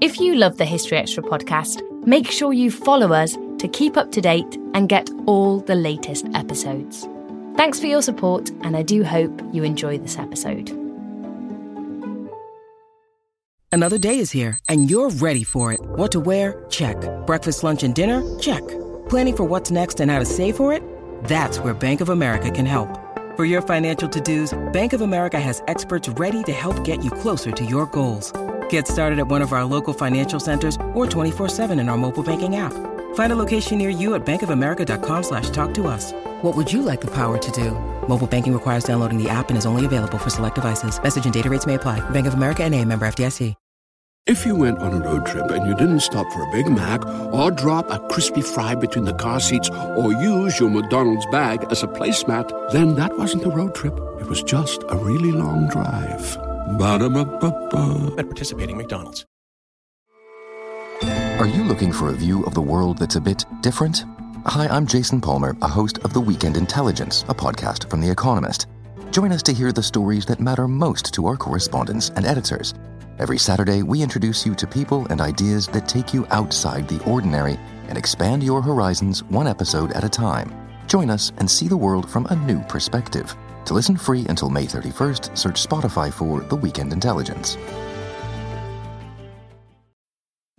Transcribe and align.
If 0.00 0.18
you 0.18 0.34
love 0.34 0.56
the 0.56 0.64
History 0.64 0.96
Extra 0.96 1.22
podcast, 1.22 1.82
make 2.06 2.30
sure 2.30 2.54
you 2.54 2.70
follow 2.70 3.12
us 3.12 3.36
to 3.58 3.68
keep 3.68 3.98
up 3.98 4.10
to 4.12 4.22
date 4.22 4.56
and 4.72 4.88
get 4.88 5.10
all 5.26 5.60
the 5.60 5.74
latest 5.74 6.26
episodes. 6.32 7.06
Thanks 7.54 7.78
for 7.78 7.84
your 7.84 8.00
support, 8.00 8.48
and 8.62 8.78
I 8.78 8.82
do 8.82 9.04
hope 9.04 9.42
you 9.52 9.62
enjoy 9.62 9.98
this 9.98 10.16
episode. 10.16 10.70
Another 13.70 13.98
day 13.98 14.18
is 14.18 14.30
here, 14.30 14.58
and 14.70 14.88
you're 14.90 15.10
ready 15.10 15.44
for 15.44 15.70
it. 15.70 15.80
What 15.82 16.10
to 16.12 16.20
wear? 16.20 16.64
Check. 16.70 16.96
Breakfast, 17.26 17.62
lunch, 17.62 17.82
and 17.82 17.94
dinner? 17.94 18.22
Check. 18.38 18.66
Planning 19.10 19.36
for 19.36 19.44
what's 19.44 19.70
next 19.70 20.00
and 20.00 20.10
how 20.10 20.18
to 20.18 20.24
save 20.24 20.56
for 20.56 20.72
it? 20.72 20.82
That's 21.24 21.58
where 21.58 21.74
Bank 21.74 22.00
of 22.00 22.08
America 22.08 22.50
can 22.50 22.64
help. 22.64 22.88
For 23.36 23.44
your 23.44 23.60
financial 23.60 24.08
to 24.08 24.20
dos, 24.22 24.58
Bank 24.72 24.94
of 24.94 25.02
America 25.02 25.38
has 25.38 25.62
experts 25.68 26.08
ready 26.08 26.42
to 26.44 26.52
help 26.52 26.84
get 26.84 27.04
you 27.04 27.10
closer 27.10 27.52
to 27.52 27.64
your 27.66 27.84
goals. 27.84 28.32
Get 28.70 28.88
started 28.88 29.20
at 29.20 29.28
one 29.28 29.42
of 29.42 29.52
our 29.52 29.64
local 29.64 29.94
financial 29.94 30.40
centers 30.40 30.76
or 30.92 31.06
24-7 31.06 31.78
in 31.78 31.88
our 31.88 31.96
mobile 31.96 32.24
banking 32.24 32.56
app. 32.56 32.72
Find 33.14 33.32
a 33.32 33.36
location 33.36 33.78
near 33.78 33.90
you 33.90 34.14
at 34.14 34.26
bankofamerica.com 34.26 35.22
slash 35.22 35.50
talk 35.50 35.72
to 35.74 35.86
us. 35.86 36.12
What 36.42 36.56
would 36.56 36.72
you 36.72 36.82
like 36.82 37.00
the 37.00 37.10
power 37.12 37.38
to 37.38 37.50
do? 37.52 37.72
Mobile 38.08 38.26
banking 38.26 38.52
requires 38.52 38.82
downloading 38.82 39.22
the 39.22 39.28
app 39.28 39.50
and 39.50 39.58
is 39.58 39.66
only 39.66 39.84
available 39.86 40.18
for 40.18 40.30
select 40.30 40.56
devices. 40.56 41.00
Message 41.00 41.24
and 41.24 41.34
data 41.34 41.48
rates 41.48 41.66
may 41.66 41.74
apply. 41.74 42.00
Bank 42.10 42.26
of 42.26 42.34
America 42.34 42.64
and 42.64 42.74
a 42.74 42.84
member 42.84 43.06
FDIC. 43.06 43.54
If 44.26 44.44
you 44.44 44.54
went 44.54 44.78
on 44.78 44.92
a 44.92 45.00
road 45.00 45.26
trip 45.26 45.50
and 45.50 45.66
you 45.66 45.74
didn't 45.74 46.00
stop 46.00 46.30
for 46.30 46.42
a 46.42 46.52
Big 46.52 46.68
Mac 46.68 47.04
or 47.32 47.50
drop 47.50 47.90
a 47.90 47.98
crispy 48.10 48.42
fry 48.42 48.74
between 48.74 49.04
the 49.04 49.14
car 49.14 49.40
seats 49.40 49.70
or 49.70 50.12
use 50.12 50.60
your 50.60 50.70
McDonald's 50.70 51.26
bag 51.32 51.66
as 51.70 51.82
a 51.82 51.88
placemat, 51.88 52.70
then 52.70 52.94
that 52.96 53.16
wasn't 53.16 53.46
a 53.46 53.50
road 53.50 53.74
trip. 53.74 53.94
It 54.20 54.26
was 54.26 54.42
just 54.42 54.84
a 54.88 54.96
really 54.96 55.32
long 55.32 55.68
drive. 55.68 56.36
Ba-da-ba-ba-ba. 56.78 58.14
at 58.18 58.26
participating 58.26 58.76
McDonald's. 58.76 59.24
Are 61.38 61.46
you 61.46 61.64
looking 61.64 61.92
for 61.92 62.10
a 62.10 62.14
view 62.14 62.44
of 62.44 62.54
the 62.54 62.60
world 62.60 62.98
that's 62.98 63.16
a 63.16 63.20
bit 63.20 63.44
different? 63.62 64.04
Hi, 64.46 64.68
I'm 64.68 64.86
Jason 64.86 65.20
Palmer, 65.20 65.56
a 65.62 65.68
host 65.68 65.98
of 65.98 66.12
The 66.12 66.20
Weekend 66.20 66.56
Intelligence, 66.56 67.24
a 67.28 67.34
podcast 67.34 67.88
from 67.88 68.00
The 68.00 68.10
Economist. 68.10 68.66
Join 69.10 69.32
us 69.32 69.42
to 69.44 69.52
hear 69.54 69.72
the 69.72 69.82
stories 69.82 70.26
that 70.26 70.40
matter 70.40 70.68
most 70.68 71.12
to 71.14 71.26
our 71.26 71.36
correspondents 71.36 72.10
and 72.10 72.26
editors. 72.26 72.74
Every 73.18 73.38
Saturday, 73.38 73.82
we 73.82 74.02
introduce 74.02 74.46
you 74.46 74.54
to 74.54 74.66
people 74.66 75.06
and 75.10 75.20
ideas 75.20 75.66
that 75.68 75.88
take 75.88 76.14
you 76.14 76.26
outside 76.30 76.88
the 76.88 77.02
ordinary 77.04 77.58
and 77.88 77.98
expand 77.98 78.42
your 78.42 78.62
horizons 78.62 79.22
one 79.24 79.46
episode 79.46 79.92
at 79.92 80.04
a 80.04 80.08
time. 80.08 80.54
Join 80.86 81.10
us 81.10 81.32
and 81.38 81.50
see 81.50 81.68
the 81.68 81.76
world 81.76 82.08
from 82.08 82.26
a 82.26 82.36
new 82.36 82.60
perspective. 82.64 83.34
To 83.64 83.74
listen 83.74 83.96
free 83.96 84.26
until 84.28 84.50
May 84.50 84.64
31st, 84.64 85.38
search 85.38 85.62
Spotify 85.64 86.12
for 86.12 86.40
The 86.40 86.56
Weekend 86.56 86.92
Intelligence. 86.92 87.56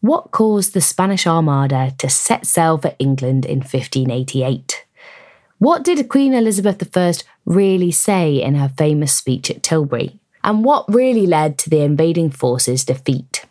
What 0.00 0.30
caused 0.30 0.74
the 0.74 0.80
Spanish 0.80 1.26
Armada 1.26 1.94
to 1.98 2.08
set 2.08 2.46
sail 2.46 2.76
for 2.76 2.94
England 2.98 3.46
in 3.46 3.58
1588? 3.58 4.84
What 5.58 5.84
did 5.84 6.08
Queen 6.08 6.34
Elizabeth 6.34 6.96
I 6.96 7.14
really 7.46 7.90
say 7.90 8.42
in 8.42 8.56
her 8.56 8.68
famous 8.68 9.14
speech 9.14 9.50
at 9.50 9.62
Tilbury? 9.62 10.18
And 10.44 10.64
what 10.64 10.84
really 10.92 11.26
led 11.26 11.58
to 11.58 11.70
the 11.70 11.80
invading 11.80 12.30
forces' 12.30 12.84
defeat? 12.84 13.46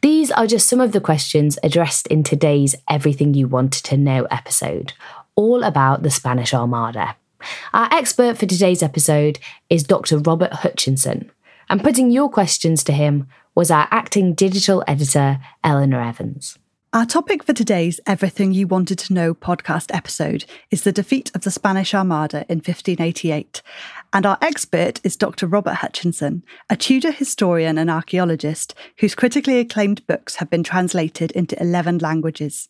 These 0.00 0.30
are 0.30 0.46
just 0.46 0.66
some 0.66 0.80
of 0.80 0.92
the 0.92 1.00
questions 1.00 1.58
addressed 1.62 2.06
in 2.06 2.22
today's 2.22 2.74
Everything 2.88 3.34
You 3.34 3.46
Wanted 3.46 3.84
to 3.84 3.96
Know 3.96 4.24
episode, 4.30 4.94
all 5.34 5.62
about 5.62 6.02
the 6.02 6.10
Spanish 6.10 6.54
Armada. 6.54 7.16
Our 7.74 7.88
expert 7.92 8.38
for 8.38 8.46
today's 8.46 8.82
episode 8.82 9.38
is 9.68 9.84
Dr. 9.84 10.18
Robert 10.18 10.52
Hutchinson, 10.52 11.30
and 11.68 11.84
putting 11.84 12.10
your 12.10 12.30
questions 12.30 12.82
to 12.84 12.92
him 12.92 13.28
was 13.56 13.70
our 13.70 13.88
acting 13.90 14.34
digital 14.34 14.84
editor, 14.86 15.40
Eleanor 15.64 16.02
Evans. 16.02 16.58
Our 16.92 17.06
topic 17.06 17.42
for 17.42 17.54
today's 17.54 17.98
Everything 18.06 18.52
You 18.52 18.66
Wanted 18.66 18.98
to 19.00 19.14
Know 19.14 19.34
podcast 19.34 19.92
episode 19.94 20.44
is 20.70 20.84
the 20.84 20.92
defeat 20.92 21.30
of 21.34 21.40
the 21.40 21.50
Spanish 21.50 21.94
Armada 21.94 22.44
in 22.50 22.58
1588. 22.58 23.62
And 24.12 24.26
our 24.26 24.38
expert 24.42 25.00
is 25.04 25.16
Dr. 25.16 25.46
Robert 25.46 25.76
Hutchinson, 25.76 26.44
a 26.68 26.76
Tudor 26.76 27.10
historian 27.10 27.78
and 27.78 27.90
archaeologist 27.90 28.74
whose 28.98 29.14
critically 29.14 29.58
acclaimed 29.58 30.06
books 30.06 30.36
have 30.36 30.50
been 30.50 30.62
translated 30.62 31.30
into 31.32 31.60
11 31.60 31.98
languages. 31.98 32.68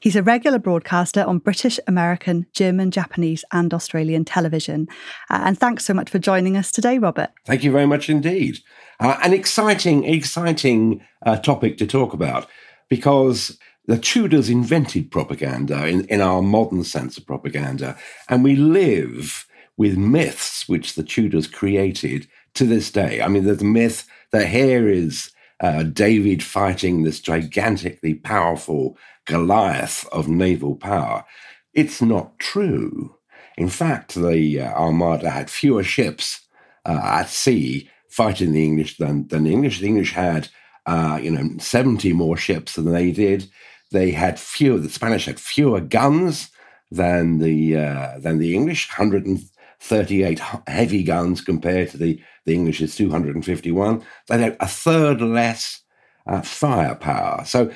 He's 0.00 0.16
a 0.16 0.22
regular 0.22 0.58
broadcaster 0.58 1.24
on 1.24 1.38
British, 1.38 1.78
American, 1.86 2.46
German, 2.52 2.90
Japanese, 2.90 3.44
and 3.52 3.72
Australian 3.72 4.24
television. 4.24 4.88
Uh, 5.30 5.42
and 5.44 5.58
thanks 5.58 5.84
so 5.84 5.94
much 5.94 6.10
for 6.10 6.18
joining 6.18 6.56
us 6.56 6.70
today, 6.70 6.98
Robert. 6.98 7.30
Thank 7.46 7.64
you 7.64 7.72
very 7.72 7.86
much 7.86 8.10
indeed. 8.10 8.58
Uh, 9.00 9.18
an 9.22 9.32
exciting, 9.32 10.04
exciting 10.04 11.04
uh, 11.26 11.36
topic 11.36 11.76
to 11.78 11.86
talk 11.86 12.12
about 12.12 12.48
because 12.88 13.58
the 13.86 13.98
Tudors 13.98 14.48
invented 14.48 15.10
propaganda 15.10 15.86
in, 15.86 16.04
in 16.06 16.20
our 16.20 16.42
modern 16.42 16.84
sense 16.84 17.18
of 17.18 17.26
propaganda, 17.26 17.96
and 18.28 18.42
we 18.42 18.56
live 18.56 19.46
with 19.76 19.96
myths 19.96 20.68
which 20.68 20.94
the 20.94 21.02
Tudors 21.02 21.46
created 21.46 22.26
to 22.54 22.64
this 22.64 22.90
day. 22.90 23.20
I 23.20 23.28
mean, 23.28 23.44
there's 23.44 23.60
a 23.60 23.64
myth 23.64 24.06
that 24.30 24.46
here 24.48 24.88
is 24.88 25.32
uh, 25.60 25.82
David 25.82 26.42
fighting 26.42 27.02
this 27.02 27.20
gigantically 27.20 28.14
powerful 28.14 28.96
Goliath 29.26 30.06
of 30.12 30.28
naval 30.28 30.76
power. 30.76 31.24
It's 31.72 32.00
not 32.00 32.38
true. 32.38 33.16
In 33.56 33.68
fact, 33.68 34.14
the 34.14 34.60
uh, 34.60 34.72
Armada 34.72 35.30
had 35.30 35.50
fewer 35.50 35.82
ships 35.82 36.40
uh, 36.84 37.00
at 37.02 37.28
sea 37.28 37.90
fighting 38.14 38.52
the 38.52 38.62
English 38.62 38.96
than, 38.96 39.26
than 39.26 39.42
the 39.42 39.52
English. 39.52 39.80
The 39.80 39.88
English 39.88 40.12
had, 40.12 40.48
uh, 40.86 41.18
you 41.20 41.32
know, 41.32 41.58
70 41.58 42.12
more 42.12 42.36
ships 42.36 42.76
than 42.76 42.92
they 42.92 43.10
did. 43.10 43.50
They 43.90 44.12
had 44.12 44.38
fewer, 44.38 44.78
the 44.78 44.88
Spanish 44.88 45.26
had 45.26 45.40
fewer 45.40 45.80
guns 45.80 46.48
than 46.92 47.38
the, 47.40 47.76
uh, 47.76 48.18
than 48.20 48.38
the 48.38 48.54
English, 48.54 48.88
138 48.88 50.40
heavy 50.68 51.02
guns 51.02 51.40
compared 51.40 51.90
to 51.90 51.96
the, 51.98 52.20
the 52.44 52.54
English's 52.54 52.94
251. 52.94 54.04
They 54.28 54.38
had 54.38 54.56
a 54.60 54.68
third 54.68 55.20
less 55.20 55.80
uh, 56.28 56.42
firepower. 56.42 57.44
So 57.44 57.72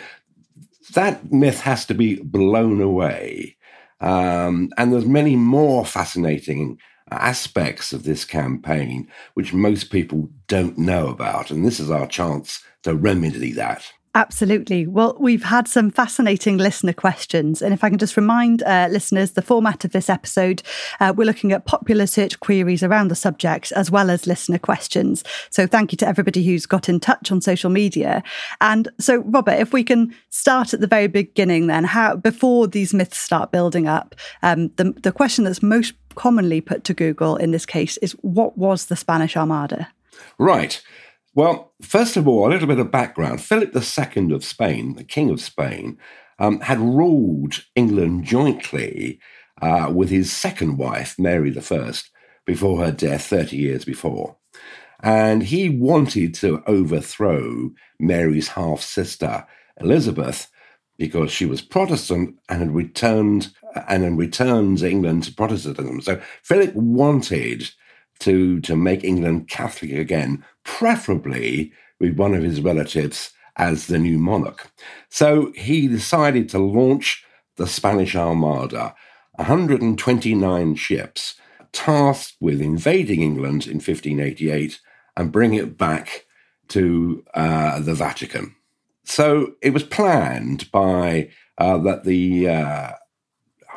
that 0.94 1.32
myth 1.32 1.62
has 1.62 1.84
to 1.87 1.94
be 1.94 2.22
blown 2.22 2.81
away. 2.81 3.56
Um, 4.01 4.71
and 4.78 4.92
there's 4.92 5.04
many 5.04 5.34
more 5.34 5.84
fascinating 5.84 6.78
aspects 7.10 7.93
of 7.93 8.05
this 8.05 8.25
campaign 8.25 9.09
which 9.34 9.53
most 9.53 9.91
people 9.91 10.31
don't 10.47 10.78
know 10.78 11.09
about. 11.09 11.51
And 11.51 11.65
this 11.65 11.81
is 11.81 11.91
our 11.91 12.07
chance 12.07 12.63
to 12.83 12.95
remedy 12.95 13.53
that. 13.53 13.93
Absolutely. 14.15 14.87
Well, 14.87 15.16
we've 15.21 15.45
had 15.45 15.69
some 15.69 15.91
fascinating 15.91 16.57
listener 16.57 16.93
questions. 16.93 17.60
And 17.60 17.75
if 17.75 17.84
I 17.84 17.91
can 17.91 17.99
just 17.99 18.16
remind 18.16 18.63
uh, 18.63 18.89
listeners, 18.91 19.33
the 19.33 19.43
format 19.43 19.84
of 19.84 19.93
this 19.93 20.09
episode, 20.09 20.63
uh, 20.99 21.13
we're 21.15 21.25
looking 21.27 21.53
at 21.53 21.66
popular 21.66 22.07
search 22.07 22.41
queries 22.41 22.83
around 22.83 23.09
the 23.09 23.15
subject 23.15 23.71
as 23.72 23.91
well 23.91 24.10
as 24.10 24.27
listener 24.27 24.59
questions. 24.59 25.25
So 25.51 25.66
thank 25.66 25.93
you 25.93 25.97
to 25.99 26.09
everybody 26.09 26.45
who's 26.45 26.66
got 26.66 26.89
in 26.89 27.01
touch 27.01 27.31
on 27.31 27.41
social 27.41 27.71
media. 27.71 28.22
And 28.60 28.89
so, 28.99 29.19
Robert, 29.19 29.60
if 29.60 29.72
we 29.72 29.84
can 29.84 30.15
start 30.31 30.72
at 30.72 30.81
the 30.81 30.87
very 30.87 31.07
beginning, 31.07 31.66
then, 31.66 31.84
how 31.84 32.16
before 32.16 32.66
these 32.66 32.95
myths 32.95 33.19
start 33.19 33.53
building 33.53 33.87
up, 33.87 34.15
um, 34.43 34.69
the, 34.77 34.93
the 35.03 35.13
question 35.13 35.45
that's 35.45 35.63
most 35.63 35.95
commonly 36.15 36.61
put 36.61 36.83
to 36.84 36.95
Google 36.95 37.37
in 37.37 37.51
this 37.51 37.66
case 37.66 37.99
is 37.99 38.13
what 38.22 38.57
was 38.57 38.87
the 38.87 38.97
Spanish 38.97 39.37
Armada? 39.37 39.89
Right. 40.39 40.83
Well, 41.39 41.73
first 41.81 42.17
of 42.17 42.27
all, 42.27 42.49
a 42.49 42.51
little 42.51 42.67
bit 42.67 42.81
of 42.81 42.91
background. 42.91 43.41
Philip 43.41 43.73
II 43.73 44.33
of 44.33 44.45
Spain, 44.45 44.97
the 44.97 45.05
King 45.05 45.31
of 45.31 45.41
Spain, 45.41 45.97
um, 46.41 46.59
had 46.59 46.81
ruled 46.81 47.63
England 47.77 48.25
jointly 48.25 49.21
uh, 49.63 49.89
with 49.95 50.11
his 50.11 50.33
second 50.33 50.79
wife, 50.79 51.17
Mary 51.17 51.57
I, 51.57 51.93
before 52.45 52.85
her 52.85 52.91
death 52.91 53.27
30 53.27 53.57
years 53.57 53.85
before. 53.85 54.37
And 55.01 55.45
he 55.45 55.71
wanted 55.71 56.35
to 56.35 56.61
overthrow 56.67 57.71
Mary's 58.01 58.49
half 58.49 58.81
sister, 58.81 59.47
Elizabeth, 59.81 60.51
because 60.97 61.31
she 61.31 61.47
was 61.47 61.63
Protestant 61.63 62.37
and 62.49 62.59
had 62.59 62.75
returned 62.75 63.53
and 63.87 64.03
had 64.03 64.19
returned 64.19 64.83
England 64.83 65.23
to 65.23 65.33
Protestantism. 65.33 66.01
So 66.01 66.21
Philip 66.43 66.75
wanted 66.75 67.71
to, 68.20 68.60
to 68.60 68.76
make 68.76 69.04
England 69.04 69.48
Catholic 69.48 69.92
again, 69.92 70.44
preferably 70.65 71.72
with 72.00 72.16
one 72.16 72.34
of 72.34 72.42
his 72.42 72.60
relatives 72.60 73.30
as 73.56 73.86
the 73.86 73.98
new 73.98 74.18
monarch. 74.18 74.70
So 75.09 75.53
he 75.54 75.88
decided 75.88 76.48
to 76.50 76.59
launch 76.59 77.24
the 77.56 77.66
Spanish 77.66 78.15
Armada, 78.15 78.94
129 79.36 80.74
ships, 80.76 81.34
tasked 81.72 82.36
with 82.41 82.60
invading 82.60 83.22
England 83.22 83.66
in 83.66 83.74
1588 83.74 84.80
and 85.16 85.32
bring 85.32 85.54
it 85.54 85.76
back 85.76 86.24
to 86.68 87.24
uh, 87.34 87.80
the 87.80 87.94
Vatican. 87.94 88.54
So 89.04 89.54
it 89.62 89.70
was 89.70 89.82
planned 89.82 90.70
by 90.70 91.30
uh, 91.56 91.78
that 91.78 92.04
the 92.04 92.48
uh, 92.48 92.92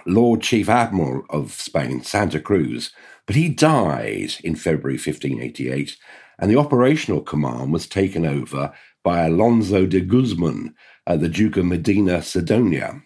Lord 0.06 0.42
Chief 0.42 0.70
Admiral 0.70 1.24
of 1.30 1.54
Spain, 1.54 2.04
Santa 2.04 2.40
Cruz, 2.40 2.92
but 3.26 3.36
he 3.36 3.50
died 3.50 4.34
in 4.44 4.56
February 4.56 4.96
1588, 4.96 5.98
and 6.40 6.50
the 6.50 6.58
operational 6.58 7.22
command 7.22 7.72
was 7.72 7.88
taken 7.88 8.26
over 8.26 8.74
by 9.04 9.26
Alonso 9.26 9.86
de 9.86 10.02
Guzman, 10.02 10.76
uh, 11.08 11.18
the 11.18 11.30
Duke 11.30 11.58
of 11.58 11.66
Medina 11.66 12.22
Sidonia. 12.22 13.02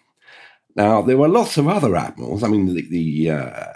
Now, 0.74 1.00
there 1.02 1.16
were 1.16 1.28
lots 1.28 1.56
of 1.56 1.68
other 1.68 1.96
admirals. 1.96 2.42
I 2.42 2.48
mean, 2.48 2.74
the, 2.74 2.82
the, 2.88 3.30
uh, 3.30 3.72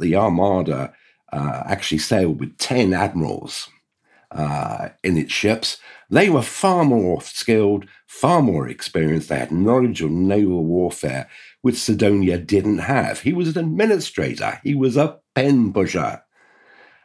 the 0.00 0.16
Armada 0.16 0.92
uh, 1.32 1.62
actually 1.66 1.98
sailed 1.98 2.40
with 2.40 2.56
10 2.58 2.92
admirals 2.92 3.68
uh, 4.32 4.88
in 5.04 5.16
its 5.16 5.32
ships. 5.32 5.78
They 6.10 6.30
were 6.30 6.42
far 6.42 6.84
more 6.84 7.20
skilled, 7.22 7.86
far 8.06 8.42
more 8.42 8.68
experienced. 8.68 9.28
They 9.28 9.38
had 9.38 9.52
knowledge 9.52 10.02
of 10.02 10.10
naval 10.10 10.64
warfare, 10.64 11.28
which 11.62 11.76
Sidonia 11.76 12.38
didn't 12.38 12.78
have. 12.78 13.20
He 13.20 13.32
was 13.32 13.56
an 13.56 13.64
administrator, 13.64 14.60
he 14.62 14.74
was 14.74 14.96
a 14.96 15.18
pen 15.36 15.72
pusher. 15.72 16.22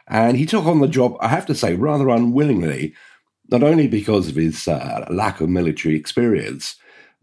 And 0.07 0.37
he 0.37 0.45
took 0.45 0.65
on 0.65 0.79
the 0.79 0.87
job, 0.87 1.15
I 1.19 1.27
have 1.27 1.45
to 1.47 1.55
say, 1.55 1.75
rather 1.75 2.09
unwillingly, 2.09 2.95
not 3.51 3.61
only 3.61 3.87
because 3.87 4.29
of 4.29 4.35
his 4.35 4.67
uh, 4.67 5.05
lack 5.11 5.41
of 5.41 5.49
military 5.49 5.95
experience, 5.95 6.77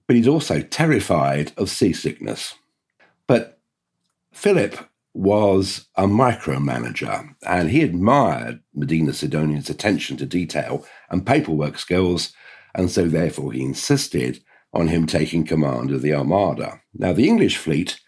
but 0.06 0.16
he's 0.16 0.28
also 0.28 0.60
terrified 0.60 1.52
of 1.56 1.70
seasickness. 1.70 2.55
But 3.26 3.60
Philip 4.32 4.78
was 5.14 5.88
a 5.96 6.05
micromanager, 6.05 7.34
and 7.46 7.70
he 7.70 7.82
admired 7.82 8.60
Medina 8.75 9.12
Sidonia's 9.12 9.69
attention 9.70 10.16
to 10.19 10.26
detail 10.26 10.87
and 11.10 11.26
paperwork 11.26 11.78
skills, 11.78 12.32
and 12.75 12.90
so 12.90 13.08
therefore 13.08 13.52
he 13.52 13.62
insisted 13.62 14.43
on 14.72 14.88
him 14.88 15.06
taking 15.06 15.44
command 15.44 15.90
of 15.90 16.02
the 16.02 16.14
Armada. 16.14 16.81
Now, 16.94 17.12
the 17.14 17.26
English 17.28 17.56
fleet 17.56 17.99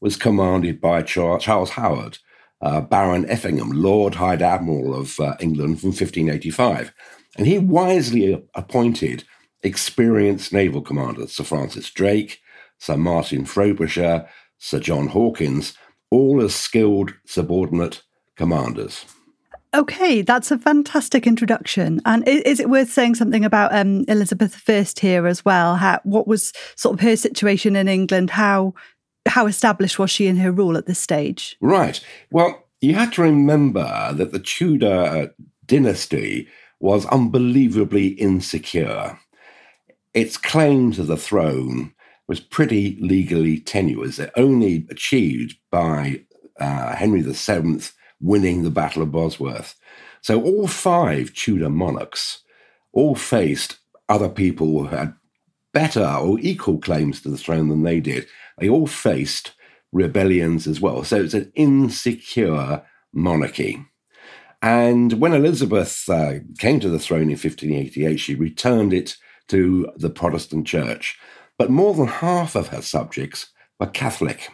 was 0.00 0.16
commanded 0.16 0.80
by 0.80 1.02
Charles 1.02 1.70
Howard, 1.70 2.18
uh, 2.64 2.80
Baron 2.80 3.28
Effingham, 3.28 3.70
Lord 3.70 4.14
High 4.14 4.34
Admiral 4.34 4.94
of 4.94 5.20
uh, 5.20 5.36
England 5.38 5.80
from 5.80 5.90
1585. 5.90 6.92
And 7.36 7.46
he 7.46 7.58
wisely 7.58 8.42
appointed 8.54 9.24
experienced 9.62 10.52
naval 10.52 10.80
commanders, 10.80 11.32
Sir 11.32 11.44
Francis 11.44 11.90
Drake, 11.90 12.40
Sir 12.78 12.96
Martin 12.96 13.44
Frobisher, 13.44 14.26
Sir 14.58 14.80
John 14.80 15.08
Hawkins, 15.08 15.76
all 16.10 16.42
as 16.42 16.54
skilled 16.54 17.14
subordinate 17.26 18.02
commanders. 18.36 19.04
Okay, 19.74 20.22
that's 20.22 20.52
a 20.52 20.58
fantastic 20.58 21.26
introduction. 21.26 22.00
And 22.06 22.26
is 22.28 22.60
it 22.60 22.70
worth 22.70 22.90
saying 22.90 23.16
something 23.16 23.44
about 23.44 23.74
um, 23.74 24.04
Elizabeth 24.06 24.62
I 24.68 24.86
here 25.00 25.26
as 25.26 25.44
well? 25.44 25.74
How, 25.74 26.00
what 26.04 26.28
was 26.28 26.52
sort 26.76 26.94
of 26.94 27.00
her 27.00 27.16
situation 27.16 27.74
in 27.74 27.88
England? 27.88 28.30
How 28.30 28.72
how 29.26 29.46
established 29.46 29.98
was 29.98 30.10
she 30.10 30.26
in 30.26 30.36
her 30.36 30.52
rule 30.52 30.76
at 30.76 30.86
this 30.86 30.98
stage? 30.98 31.56
Right. 31.60 32.00
Well, 32.30 32.64
you 32.80 32.94
have 32.94 33.12
to 33.12 33.22
remember 33.22 34.12
that 34.12 34.32
the 34.32 34.38
Tudor 34.38 35.34
dynasty 35.66 36.48
was 36.80 37.06
unbelievably 37.06 38.08
insecure. 38.08 39.18
Its 40.12 40.36
claim 40.36 40.92
to 40.92 41.02
the 41.02 41.16
throne 41.16 41.94
was 42.28 42.40
pretty 42.40 42.98
legally 43.00 43.58
tenuous. 43.58 44.18
It 44.18 44.30
only 44.36 44.86
achieved 44.90 45.56
by 45.70 46.24
uh, 46.60 46.94
Henry 46.96 47.22
VII 47.22 47.80
winning 48.20 48.62
the 48.62 48.70
Battle 48.70 49.02
of 49.02 49.12
Bosworth. 49.12 49.74
So 50.20 50.42
all 50.42 50.66
five 50.66 51.34
Tudor 51.34 51.70
monarchs 51.70 52.42
all 52.92 53.14
faced 53.14 53.78
other 54.08 54.28
people 54.28 54.66
who 54.66 54.86
had 54.86 55.14
better 55.72 56.06
or 56.06 56.38
equal 56.40 56.78
claims 56.78 57.20
to 57.20 57.28
the 57.28 57.36
throne 57.36 57.68
than 57.68 57.82
they 57.82 58.00
did. 58.00 58.26
They 58.58 58.68
all 58.68 58.86
faced 58.86 59.52
rebellions 59.92 60.66
as 60.66 60.80
well. 60.80 61.04
So 61.04 61.22
it's 61.22 61.34
an 61.34 61.52
insecure 61.54 62.82
monarchy. 63.12 63.84
And 64.60 65.14
when 65.14 65.34
Elizabeth 65.34 66.08
uh, 66.08 66.36
came 66.58 66.80
to 66.80 66.88
the 66.88 66.98
throne 66.98 67.22
in 67.22 67.28
1588, 67.30 68.16
she 68.18 68.34
returned 68.34 68.92
it 68.92 69.16
to 69.48 69.88
the 69.96 70.10
Protestant 70.10 70.66
Church. 70.66 71.18
But 71.58 71.70
more 71.70 71.94
than 71.94 72.06
half 72.06 72.54
of 72.54 72.68
her 72.68 72.82
subjects 72.82 73.52
were 73.78 73.86
Catholic. 73.86 74.48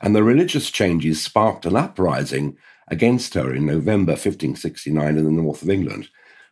And 0.00 0.16
the 0.16 0.22
religious 0.22 0.70
changes 0.70 1.22
sparked 1.22 1.66
an 1.66 1.76
uprising 1.76 2.56
against 2.88 3.34
her 3.34 3.54
in 3.54 3.66
November 3.66 4.12
1569 4.12 5.16
in 5.16 5.24
the 5.24 5.30
north 5.30 5.62
of 5.62 5.70
England. 5.70 6.08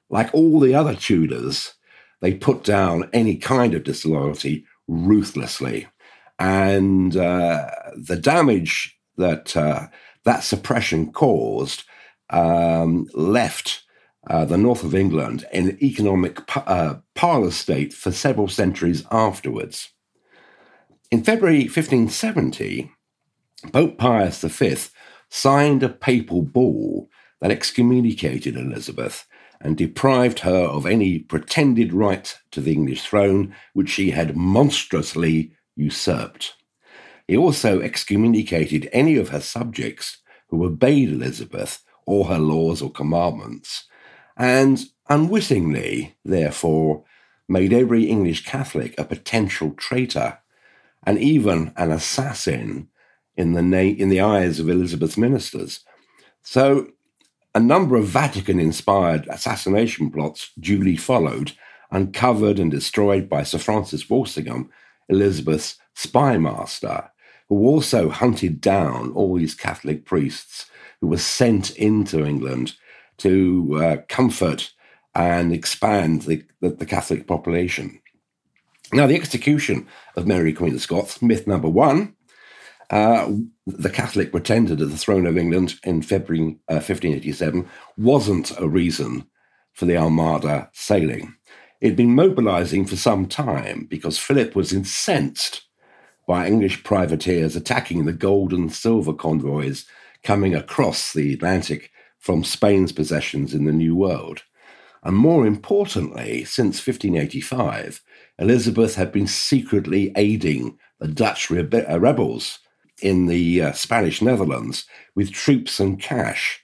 Like 0.08 0.34
all 0.34 0.60
the 0.60 0.74
other 0.74 0.94
Tudors, 0.94 1.74
they 2.20 2.34
put 2.34 2.64
down 2.64 3.08
any 3.12 3.36
kind 3.36 3.74
of 3.74 3.84
disloyalty 3.84 4.66
ruthlessly. 4.88 5.86
And 6.40 7.16
uh, 7.18 7.70
the 7.94 8.16
damage 8.16 8.98
that 9.18 9.54
uh, 9.56 9.88
that 10.24 10.42
suppression 10.42 11.12
caused 11.12 11.84
um, 12.30 13.06
left 13.14 13.82
uh, 14.26 14.46
the 14.46 14.56
north 14.56 14.82
of 14.82 14.94
England 14.94 15.46
in 15.52 15.78
economic 15.82 16.40
uh, 16.56 16.96
parlor 17.14 17.50
state 17.50 17.92
for 17.92 18.10
several 18.10 18.48
centuries 18.48 19.04
afterwards. 19.10 19.90
In 21.10 21.22
February 21.22 21.64
1570, 21.64 22.90
Pope 23.72 23.98
Pius 23.98 24.40
V 24.40 24.76
signed 25.28 25.82
a 25.82 25.88
papal 25.90 26.42
bull 26.42 27.10
that 27.40 27.50
excommunicated 27.50 28.56
Elizabeth 28.56 29.26
and 29.60 29.76
deprived 29.76 30.40
her 30.40 30.64
of 30.64 30.86
any 30.86 31.18
pretended 31.18 31.92
right 31.92 32.34
to 32.50 32.62
the 32.62 32.72
English 32.72 33.02
throne, 33.02 33.54
which 33.74 33.90
she 33.90 34.10
had 34.10 34.36
monstrously 34.36 35.52
usurped. 35.76 36.54
He 37.26 37.36
also 37.36 37.80
excommunicated 37.80 38.88
any 38.92 39.16
of 39.16 39.28
her 39.28 39.40
subjects 39.40 40.18
who 40.48 40.64
obeyed 40.64 41.10
Elizabeth 41.10 41.82
or 42.06 42.26
her 42.26 42.38
laws 42.38 42.82
or 42.82 42.90
commandments, 42.90 43.84
and 44.36 44.84
unwittingly, 45.08 46.16
therefore, 46.24 47.04
made 47.48 47.72
every 47.72 48.04
English 48.04 48.44
Catholic 48.44 48.98
a 48.98 49.04
potential 49.04 49.72
traitor 49.72 50.38
and 51.04 51.18
even 51.18 51.72
an 51.76 51.90
assassin 51.90 52.88
in 53.36 53.52
the, 53.52 53.62
na- 53.62 53.78
in 53.78 54.08
the 54.08 54.20
eyes 54.20 54.60
of 54.60 54.68
Elizabeth's 54.68 55.16
ministers. 55.16 55.80
So, 56.42 56.88
a 57.54 57.60
number 57.60 57.96
of 57.96 58.06
Vatican 58.06 58.60
inspired 58.60 59.26
assassination 59.28 60.10
plots 60.10 60.50
duly 60.58 60.96
followed, 60.96 61.52
uncovered 61.90 62.58
and 62.58 62.70
destroyed 62.70 63.28
by 63.28 63.42
Sir 63.42 63.58
Francis 63.58 64.08
Walsingham, 64.08 64.70
Elizabeth's 65.10 65.76
spy 65.94 66.38
master, 66.38 67.10
who 67.48 67.66
also 67.66 68.08
hunted 68.08 68.60
down 68.60 69.12
all 69.12 69.36
these 69.36 69.54
Catholic 69.54 70.06
priests 70.06 70.66
who 71.00 71.08
were 71.08 71.18
sent 71.18 71.70
into 71.76 72.24
England 72.24 72.74
to 73.18 73.76
uh, 73.82 73.96
comfort 74.08 74.72
and 75.14 75.52
expand 75.52 76.22
the, 76.22 76.44
the, 76.60 76.70
the, 76.70 76.86
Catholic 76.86 77.26
population. 77.26 78.00
Now, 78.92 79.06
the 79.06 79.16
execution 79.16 79.86
of 80.16 80.26
Mary, 80.26 80.52
Queen 80.52 80.74
of 80.74 80.80
Scots, 80.80 81.20
myth 81.20 81.46
number 81.46 81.68
one, 81.68 82.14
uh, 82.90 83.30
the 83.66 83.90
Catholic 83.90 84.32
pretender 84.32 84.76
to 84.76 84.86
the 84.86 84.96
throne 84.96 85.26
of 85.26 85.36
England 85.36 85.74
in 85.84 86.02
February 86.02 86.58
uh, 86.68 86.82
1587, 86.82 87.68
wasn't 87.96 88.58
a 88.58 88.68
reason 88.68 89.26
for 89.72 89.86
the 89.86 89.96
Armada 89.96 90.70
sailing. 90.72 91.34
Had 91.82 91.96
been 91.96 92.14
mobilizing 92.14 92.84
for 92.84 92.96
some 92.96 93.26
time 93.26 93.86
because 93.88 94.18
Philip 94.18 94.54
was 94.54 94.72
incensed 94.72 95.62
by 96.28 96.46
English 96.46 96.84
privateers 96.84 97.56
attacking 97.56 98.04
the 98.04 98.12
gold 98.12 98.52
and 98.52 98.72
silver 98.72 99.14
convoys 99.14 99.86
coming 100.22 100.54
across 100.54 101.12
the 101.12 101.32
Atlantic 101.32 101.90
from 102.18 102.44
Spain's 102.44 102.92
possessions 102.92 103.54
in 103.54 103.64
the 103.64 103.72
New 103.72 103.96
World. 103.96 104.42
And 105.02 105.16
more 105.16 105.46
importantly, 105.46 106.44
since 106.44 106.86
1585, 106.86 108.02
Elizabeth 108.38 108.96
had 108.96 109.10
been 109.10 109.26
secretly 109.26 110.12
aiding 110.16 110.78
the 110.98 111.08
Dutch 111.08 111.48
rebe- 111.48 111.90
uh, 111.90 111.98
rebels 111.98 112.58
in 113.02 113.26
the 113.26 113.62
uh, 113.62 113.72
Spanish 113.72 114.20
Netherlands 114.20 114.84
with 115.14 115.32
troops 115.32 115.80
and 115.80 115.98
cash. 115.98 116.62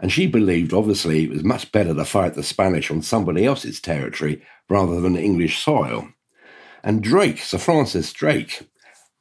And 0.00 0.12
she 0.12 0.26
believed, 0.26 0.72
obviously, 0.72 1.24
it 1.24 1.30
was 1.30 1.44
much 1.44 1.70
better 1.72 1.94
to 1.94 2.04
fight 2.04 2.34
the 2.34 2.42
Spanish 2.42 2.90
on 2.90 3.02
somebody 3.02 3.44
else's 3.44 3.80
territory 3.80 4.42
rather 4.68 5.00
than 5.00 5.16
English 5.16 5.62
soil. 5.62 6.08
And 6.82 7.02
Drake, 7.02 7.38
Sir 7.38 7.58
Francis 7.58 8.12
Drake, 8.12 8.68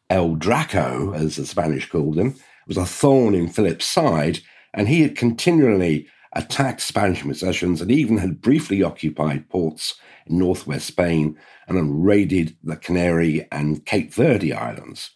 El 0.10 0.36
Draco, 0.36 1.13
as 1.13 1.36
the 1.36 1.46
Spanish 1.46 1.89
called 1.89 2.18
him, 2.18 2.36
was 2.68 2.77
a 2.77 2.86
thorn 2.86 3.36
in 3.36 3.50
Philip's 3.50 3.86
side, 3.86 4.39
and 4.74 4.88
he 4.88 5.01
had 5.01 5.15
continually 5.15 6.08
attacked 6.34 6.82
Spanish 6.82 7.22
possessions 7.22 7.82
and 7.82 7.92
even 7.92 8.18
had 8.18 8.42
briefly 8.42 8.82
occupied 8.82 9.50
ports 9.50 9.96
in 10.25 10.39
northwest 10.39 10.88
Spain 10.88 11.38
and 11.68 11.77
had 11.77 11.88
raided 11.88 12.58
the 12.63 12.75
Canary 12.75 13.48
and 13.51 13.86
Cape 13.86 14.13
Verde 14.13 14.51
Islands. 14.51 15.12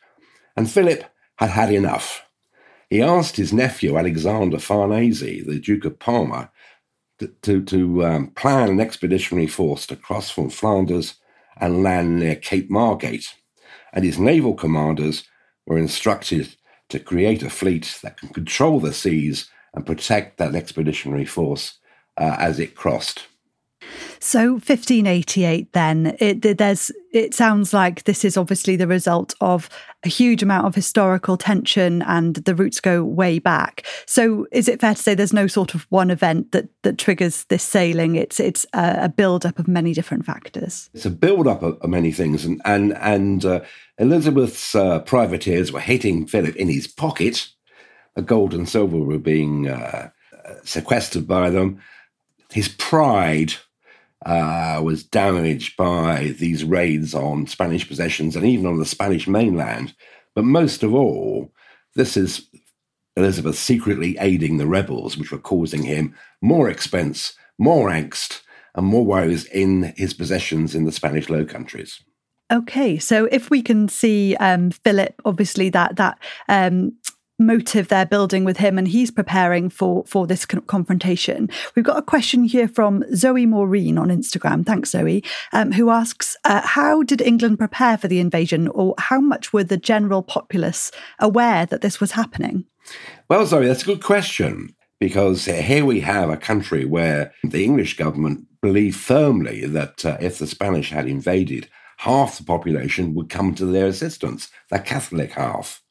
And 0.56 0.70
Philip 0.70 1.04
had 1.38 1.50
had 1.50 1.72
enough. 1.72 2.27
He 2.90 3.02
asked 3.02 3.36
his 3.36 3.52
nephew, 3.52 3.98
Alexander 3.98 4.60
Farnese, 4.60 5.46
the 5.46 5.60
Duke 5.60 5.86
of 5.86 6.00
Parma, 6.00 6.52
to, 7.20 7.28
to, 7.42 7.64
to 7.66 8.06
um, 8.06 8.28
plan 8.32 8.70
an 8.70 8.80
expeditionary 8.80 9.48
force 9.48 9.86
to 9.88 9.96
cross 9.96 10.30
from 10.30 10.50
Flanders 10.50 11.16
and 11.60 11.84
land 11.84 12.20
near 12.20 12.36
Cape 12.36 12.70
Margate. 12.70 13.34
And 13.92 14.06
his 14.06 14.20
naval 14.20 14.54
commanders 14.54 15.24
were 15.66 15.78
instructed 15.78 16.56
to 16.90 17.00
create 17.00 17.44
a 17.44 17.50
fleet 17.50 18.00
that 18.04 18.18
can 18.18 18.30
control 18.30 18.80
the 18.80 18.94
seas 18.94 19.50
and 19.74 19.86
protect 19.86 20.38
that 20.38 20.56
expeditionary 20.56 21.26
force 21.26 21.80
uh, 22.16 22.36
as 22.40 22.60
it 22.60 22.76
crossed. 22.76 23.28
So 24.20 24.54
1588 24.54 25.74
then 25.74 26.18
it 26.20 26.58
there's 26.58 26.92
it 27.14 27.34
sounds 27.34 27.74
like 27.74 28.04
this 28.04 28.26
is 28.26 28.36
obviously 28.36 28.76
the 28.76 28.88
result 28.88 29.34
of 29.42 29.70
a 30.04 30.10
huge 30.10 30.44
amount 30.44 30.66
of 30.66 30.76
historical 30.76 31.38
tension 31.38 32.02
and 32.04 32.36
the 32.36 32.56
roots 32.56 32.80
go 32.80 33.04
way 33.04 33.40
back. 33.40 33.86
So 34.06 34.48
is 34.52 34.68
it 34.68 34.82
fair 34.82 34.96
to 34.96 35.02
say 35.02 35.16
there's 35.16 35.34
no 35.34 35.48
sort 35.48 35.76
of 35.76 35.86
one 35.90 36.10
event 36.10 36.52
that 36.52 36.70
that 36.84 36.98
triggers 36.98 37.46
this 37.46 37.64
sailing 37.64 38.16
it's 38.16 38.40
it's 38.40 38.66
a, 38.74 38.98
a 39.04 39.10
build 39.10 39.46
up 39.46 39.60
of 39.60 39.68
many 39.68 39.94
different 39.94 40.26
factors. 40.26 40.90
It's 40.94 41.06
a 41.06 41.12
build 41.12 41.48
up 41.48 41.62
of, 41.62 41.78
many 41.88 42.12
things 42.12 42.44
and 42.44 42.62
and 42.66 42.94
and 42.98 43.46
uh, 43.46 43.62
Elizabeth's 43.98 44.76
uh, 44.76 45.00
privateers 45.00 45.72
were 45.72 45.80
hitting 45.80 46.26
Philip 46.26 46.56
in 46.56 46.70
his 46.70 46.88
pocket. 46.88 47.50
The 48.16 48.24
gold 48.24 48.54
and 48.54 48.68
silver 48.68 48.98
were 48.98 49.20
being 49.20 49.70
uh, 49.70 50.10
sequestered 50.64 51.28
by 51.28 51.52
them. 51.52 51.82
His 52.52 52.68
pride 52.70 53.54
uh, 54.26 54.82
was 54.84 55.04
damaged 55.04 55.78
by 55.78 56.36
these 56.40 56.64
raids 56.64 57.14
on 57.14 57.48
Spanish 57.48 57.88
possessions 57.88 58.36
and 58.36 58.46
even 58.46 58.66
on 58.66 58.78
the 58.78 58.86
Spanish 58.86 59.28
mainland. 59.28 59.96
But 60.36 60.46
most 60.46 60.84
of 60.84 60.94
all, 60.94 61.52
this 61.96 62.18
is 62.18 62.48
Elizabeth 63.16 63.58
secretly 63.58 64.18
aiding 64.20 64.58
the 64.58 64.68
rebels, 64.68 65.18
which 65.18 65.32
were 65.32 65.38
causing 65.38 65.84
him 65.84 66.16
more 66.42 66.70
expense, 66.70 67.34
more 67.58 67.90
angst, 67.90 68.42
and 68.76 68.86
more 68.86 69.06
worries 69.06 69.46
in 69.46 69.94
his 69.98 70.14
possessions 70.14 70.76
in 70.76 70.86
the 70.86 70.92
Spanish 70.92 71.30
Low 71.30 71.44
Countries. 71.44 72.02
Okay, 72.52 72.98
so 72.98 73.26
if 73.26 73.50
we 73.50 73.62
can 73.62 73.90
see 73.90 74.36
um, 74.38 74.72
Philip, 74.72 75.20
obviously 75.26 75.70
that 75.72 75.98
that 75.98 76.18
um, 76.48 76.94
motive 77.40 77.88
they're 77.88 78.06
building 78.06 78.44
with 78.44 78.58
him 78.58 78.78
and 78.78 78.88
he's 78.88 79.12
preparing 79.12 79.70
for 79.70 80.04
for 80.06 80.26
this 80.26 80.46
confrontation. 80.46 81.50
We've 81.76 81.86
got 81.86 81.98
a 81.98 82.02
question 82.02 82.44
here 82.44 82.68
from 82.68 83.04
zoe 83.16 83.46
maureen 83.46 83.98
on 83.98 84.10
instagram. 84.10 84.66
Thanks 84.66 84.92
zoe. 84.92 85.24
Um, 85.54 85.72
who 85.72 85.90
asks 85.90 86.36
uh, 86.46 86.62
how 86.66 87.04
did 87.04 87.22
england 87.22 87.60
prepare 87.60 87.98
for 87.98 88.08
the 88.08 88.20
invasion 88.20 88.68
or 88.70 88.96
how 88.98 89.20
much 89.20 89.54
were 89.54 89.64
the 89.64 89.78
general 89.78 90.24
populace 90.24 90.92
aware 91.20 91.66
that 91.68 91.82
this 91.82 92.00
was 92.00 92.12
happening? 92.12 92.66
Well 93.30 93.46
zoe 93.46 93.68
that's 93.68 93.84
a 93.84 93.88
good 93.88 94.04
question 94.04 94.76
because 95.00 95.46
here 95.46 95.86
we 95.86 96.00
have 96.00 96.30
a 96.30 96.38
country 96.38 96.86
where 96.86 97.34
the 97.44 97.64
english 97.64 97.98
government 97.98 98.46
believed 98.62 98.98
firmly 98.98 99.66
that 99.66 100.04
uh, 100.06 100.18
if 100.20 100.40
the 100.40 100.48
spanish 100.48 100.90
had 100.90 101.08
invaded 101.08 101.70
half 101.98 102.38
the 102.38 102.44
population 102.44 103.14
would 103.14 103.30
come 103.30 103.54
to 103.54 103.66
their 103.66 103.86
assistance 103.86 104.50
the 104.72 104.80
catholic 104.80 105.32
half 105.34 105.84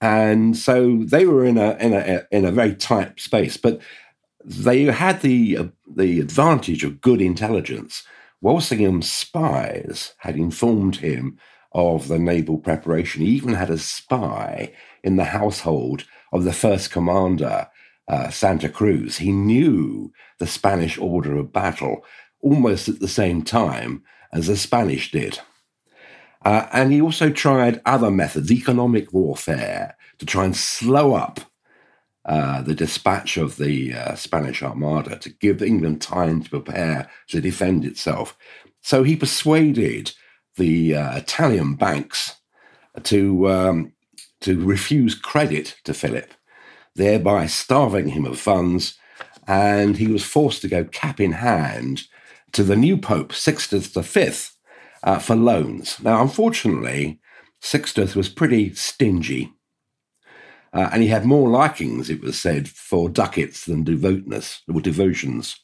and 0.00 0.56
so 0.56 0.98
they 1.04 1.26
were 1.26 1.44
in 1.44 1.58
a 1.58 1.76
in 1.78 1.92
a 1.94 2.22
in 2.30 2.44
a 2.44 2.52
very 2.52 2.74
tight 2.74 3.18
space, 3.18 3.56
but 3.56 3.80
they 4.44 4.84
had 4.84 5.22
the 5.22 5.56
uh, 5.56 5.64
the 5.96 6.20
advantage 6.20 6.84
of 6.84 7.00
good 7.00 7.20
intelligence. 7.20 8.04
Walsingham's 8.42 9.10
spies 9.10 10.12
had 10.18 10.36
informed 10.36 10.96
him 10.96 11.38
of 11.72 12.08
the 12.08 12.18
naval 12.18 12.58
preparation. 12.58 13.22
He 13.22 13.32
even 13.32 13.54
had 13.54 13.70
a 13.70 13.78
spy 13.78 14.72
in 15.02 15.16
the 15.16 15.24
household 15.24 16.04
of 16.32 16.44
the 16.44 16.52
first 16.52 16.90
commander, 16.90 17.68
uh, 18.08 18.30
Santa 18.30 18.68
Cruz. 18.68 19.18
He 19.18 19.32
knew 19.32 20.12
the 20.38 20.46
Spanish 20.46 20.98
order 20.98 21.36
of 21.36 21.52
battle 21.52 22.04
almost 22.40 22.88
at 22.88 23.00
the 23.00 23.08
same 23.08 23.42
time 23.42 24.02
as 24.32 24.46
the 24.46 24.56
Spanish 24.56 25.10
did. 25.10 25.40
Uh, 26.46 26.68
and 26.72 26.92
he 26.92 27.00
also 27.00 27.28
tried 27.28 27.82
other 27.84 28.08
methods, 28.08 28.52
economic 28.52 29.12
warfare, 29.12 29.96
to 30.16 30.24
try 30.24 30.44
and 30.44 30.56
slow 30.56 31.12
up 31.12 31.40
uh, 32.24 32.62
the 32.62 32.72
dispatch 32.72 33.36
of 33.36 33.56
the 33.56 33.92
uh, 33.92 34.14
Spanish 34.14 34.62
Armada 34.62 35.16
to 35.18 35.28
give 35.28 35.60
England 35.60 36.00
time 36.00 36.40
to 36.44 36.48
prepare 36.48 37.10
to 37.26 37.40
defend 37.40 37.84
itself. 37.84 38.38
So 38.80 39.02
he 39.02 39.16
persuaded 39.16 40.12
the 40.54 40.94
uh, 40.94 41.16
Italian 41.16 41.74
banks 41.74 42.36
to 43.02 43.50
um, 43.50 43.92
to 44.42 44.64
refuse 44.64 45.16
credit 45.16 45.74
to 45.82 45.92
Philip, 45.92 46.32
thereby 46.94 47.46
starving 47.46 48.10
him 48.10 48.24
of 48.24 48.38
funds, 48.38 48.96
and 49.48 49.96
he 49.96 50.06
was 50.06 50.22
forced 50.22 50.62
to 50.62 50.68
go 50.68 50.84
cap 50.84 51.18
in 51.18 51.32
hand 51.32 52.02
to 52.52 52.62
the 52.62 52.76
new 52.76 52.96
Pope 52.96 53.32
Sixtus 53.32 53.88
V 53.88 54.55
uh, 55.06 55.20
for 55.20 55.36
loans. 55.36 55.98
Now, 56.02 56.20
unfortunately, 56.20 57.20
Sixtus 57.60 58.14
was 58.14 58.28
pretty 58.28 58.74
stingy. 58.74 59.52
Uh, 60.72 60.90
and 60.92 61.02
he 61.02 61.08
had 61.08 61.24
more 61.24 61.48
likings, 61.48 62.10
it 62.10 62.20
was 62.20 62.38
said, 62.38 62.68
for 62.68 63.08
ducats 63.08 63.64
than 63.64 63.84
devoteness 63.84 64.62
or 64.72 64.80
devotions. 64.80 65.60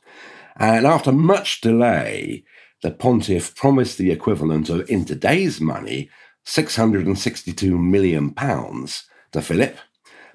And 0.56 0.87
after 0.87 1.12
much 1.12 1.61
delay, 1.61 2.44
the 2.82 2.92
pontiff 2.92 3.54
promised 3.54 3.99
the 3.99 4.11
equivalent 4.11 4.70
of, 4.70 4.88
in 4.88 5.04
today's 5.04 5.61
money, 5.61 6.08
662 6.44 7.76
million 7.76 8.30
pounds 8.32 9.04
to 9.32 9.42
Philip, 9.42 9.76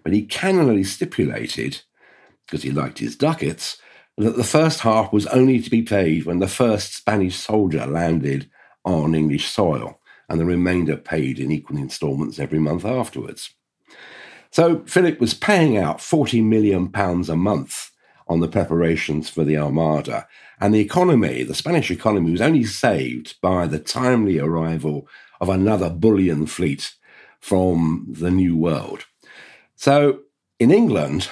but 0.04 0.14
he 0.14 0.26
cannily 0.26 0.84
stipulated, 0.84 1.82
because 2.46 2.64
he 2.64 2.72
liked 2.72 3.00
his 3.00 3.16
ducats, 3.16 3.78
that 4.18 4.36
the 4.36 4.44
first 4.44 4.82
half 4.82 5.14
was 5.14 5.28
only 5.28 5.62
to 5.62 5.70
be 5.70 5.82
paid 5.82 6.26
when 6.26 6.40
the 6.40 6.48
first 6.48 6.94
Spanish 6.94 7.38
soldier 7.38 7.86
landed 7.86 8.50
on 8.88 9.14
English 9.14 9.50
soil, 9.50 10.00
and 10.30 10.40
the 10.40 10.46
remainder 10.46 10.98
paid 10.98 11.40
in 11.40 11.52
equal 11.52 11.78
instalments 11.78 12.40
every 12.40 12.60
month 12.60 12.86
afterwards. 12.86 13.52
So 14.52 14.84
Philip 14.86 15.20
was 15.20 15.34
paying 15.34 15.78
out 15.78 16.00
£40 16.00 16.44
million 16.44 16.92
a 16.96 17.36
month 17.36 17.92
on 18.28 18.40
the 18.40 18.48
preparations 18.48 19.30
for 19.30 19.44
the 19.44 19.58
Armada. 19.58 20.28
And 20.60 20.74
the 20.74 20.80
economy, 20.80 21.44
the 21.44 21.54
Spanish 21.54 21.92
economy, 21.92 22.32
was 22.32 22.42
only 22.42 22.64
saved 22.64 23.36
by 23.42 23.68
the 23.68 23.80
timely 23.80 24.40
arrival 24.40 25.08
of 25.40 25.50
another 25.50 25.90
bullion 25.90 26.48
fleet 26.48 26.94
from 27.40 28.08
the 28.10 28.32
New 28.32 28.58
World. 28.58 29.06
So 29.76 30.22
in 30.60 30.72
England, 30.72 31.30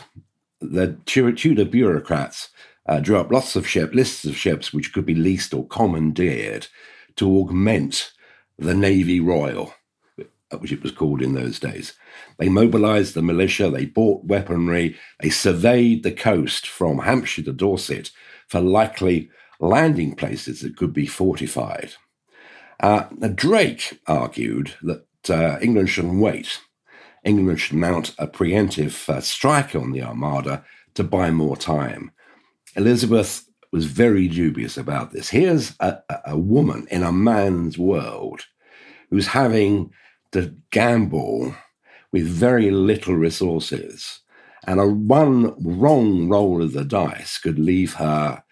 the 0.62 0.98
Tudor 1.06 1.66
bureaucrats 1.66 2.50
uh, 2.88 3.00
drew 3.00 3.18
up 3.18 3.32
lots 3.32 3.56
of 3.56 3.68
ship 3.68 3.94
lists 3.94 4.26
of 4.26 4.38
ships 4.38 4.72
which 4.72 4.94
could 4.94 5.06
be 5.06 5.16
leased 5.16 5.54
or 5.54 5.68
commandeered 5.68 6.68
to 7.18 7.38
augment 7.38 8.12
the 8.58 8.74
Navy 8.74 9.20
Royal, 9.20 9.74
which 10.60 10.72
it 10.72 10.84
was 10.84 10.92
called 10.92 11.22
in 11.22 11.34
those 11.34 11.60
days. 11.60 11.94
They 12.38 12.50
mobilized 12.50 13.14
the 13.14 13.22
militia, 13.22 13.70
they 13.70 13.86
bought 13.86 14.26
weaponry, 14.26 14.98
they 15.20 15.30
surveyed 15.30 16.04
the 16.04 16.12
coast 16.12 16.68
from 16.68 17.00
Hampshire 17.00 17.44
to 17.44 17.54
Dorset 17.54 18.12
for 18.48 18.62
likely 18.62 19.30
landing 19.60 20.16
places 20.16 20.62
that 20.62 20.78
could 20.78 20.94
be 20.94 21.06
fortified. 21.06 21.94
Uh, 22.80 23.04
Drake 23.34 24.00
argued 24.08 24.74
that 24.82 25.06
uh, 25.30 25.58
England 25.62 25.90
shouldn't 25.90 26.22
wait. 26.22 26.60
England 27.24 27.60
should 27.60 27.78
mount 27.78 28.14
a 28.20 28.28
preemptive 28.28 29.10
uh, 29.10 29.22
strike 29.22 29.76
on 29.76 29.92
the 29.92 30.04
Armada 30.04 30.64
to 30.94 31.04
buy 31.04 31.32
more 31.32 31.58
time. 31.58 32.12
Elizabeth 32.76 33.45
was 33.72 33.86
very 33.86 34.28
dubious 34.28 34.78
about 34.78 35.12
this. 35.12 35.30
Here's 35.30 35.74
a, 35.80 36.00
a 36.26 36.38
woman 36.38 36.88
in 36.92 37.04
a 37.04 37.12
man's 37.12 37.78
world 37.78 38.46
who's 39.10 39.28
having 39.28 39.92
to 40.32 40.56
gamble 40.72 41.56
with 42.12 42.28
very 42.28 42.72
little 42.72 43.16
resources. 43.16 44.20
And 44.68 44.80
a 44.80 44.88
one 44.88 45.54
wrong 45.64 46.28
roll 46.28 46.62
of 46.64 46.74
the 46.74 46.86
dice 46.86 47.38
could 47.38 47.60
leave 47.60 47.94
her 47.96 48.44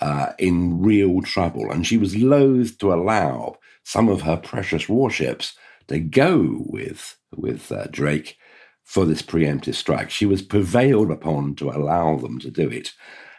uh, 0.00 0.32
in 0.38 0.80
real 0.80 1.20
trouble, 1.22 1.70
and 1.70 1.86
she 1.86 1.96
was 1.96 2.16
loath 2.16 2.78
to 2.78 2.92
allow 2.92 3.56
some 3.84 4.08
of 4.08 4.22
her 4.22 4.36
precious 4.36 4.88
warships 4.88 5.54
to 5.88 6.00
go 6.00 6.62
with 6.66 7.16
with 7.36 7.70
uh, 7.70 7.86
Drake 7.90 8.36
for 8.84 9.04
this 9.04 9.22
preemptive 9.22 9.74
strike. 9.74 10.10
She 10.10 10.26
was 10.26 10.42
prevailed 10.42 11.10
upon 11.10 11.54
to 11.56 11.70
allow 11.70 12.16
them 12.16 12.40
to 12.40 12.50
do 12.50 12.68
it, 12.68 12.92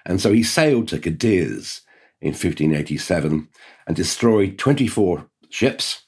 and 0.05 0.21
so 0.21 0.31
he 0.31 0.43
sailed 0.43 0.87
to 0.89 0.99
Cadiz 0.99 1.81
in 2.21 2.29
1587 2.29 3.49
and 3.87 3.95
destroyed 3.95 4.57
24 4.57 5.27
ships. 5.49 6.03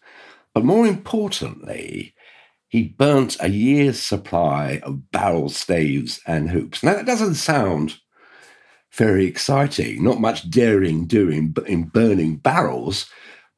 But 0.53 0.65
more 0.65 0.85
importantly, 0.85 2.13
he 2.67 2.83
burnt 2.83 3.37
a 3.39 3.49
year's 3.49 4.01
supply 4.01 4.79
of 4.83 5.11
barrel 5.11 5.49
staves 5.49 6.19
and 6.25 6.49
hoops. 6.49 6.83
Now, 6.83 6.93
that 6.93 7.05
doesn't 7.05 7.35
sound 7.35 7.99
very 8.93 9.25
exciting, 9.25 10.03
not 10.03 10.21
much 10.21 10.49
daring 10.49 11.07
doing 11.07 11.55
in 11.67 11.83
burning 11.85 12.37
barrels. 12.37 13.09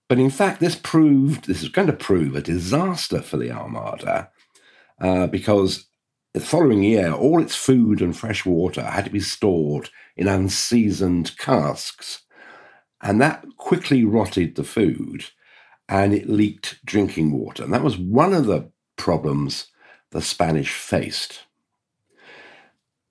But 0.07 0.19
in 0.19 0.29
fact, 0.29 0.59
this 0.59 0.75
proved, 0.75 1.47
this 1.47 1.63
is 1.63 1.69
going 1.69 1.87
to 1.87 1.93
prove 1.93 2.35
a 2.35 2.41
disaster 2.41 3.21
for 3.21 3.37
the 3.37 3.51
Armada 3.51 4.29
uh, 5.01 5.27
because 5.27 5.87
the 6.35 6.41
following 6.41 6.83
year, 6.83 7.13
all 7.13 7.41
its 7.41 7.55
food 7.55 8.01
and 8.01 8.15
fresh 8.15 8.45
water 8.45 8.81
had 8.83 9.05
to 9.05 9.09
be 9.09 9.21
stored 9.21 9.89
in 10.17 10.27
unseasoned 10.27 11.37
casks. 11.37 12.23
And 13.01 13.21
that 13.21 13.45
quickly 13.55 14.03
rotted 14.03 14.55
the 14.55 14.65
food 14.65 15.27
and 15.87 16.13
it 16.13 16.27
leaked 16.27 16.83
drinking 16.85 17.31
water. 17.31 17.63
And 17.63 17.73
that 17.73 17.85
was 17.85 17.97
one 17.97 18.33
of 18.33 18.47
the 18.47 18.69
problems 18.97 19.67
the 20.11 20.21
Spanish 20.21 20.73
faced. 20.73 21.43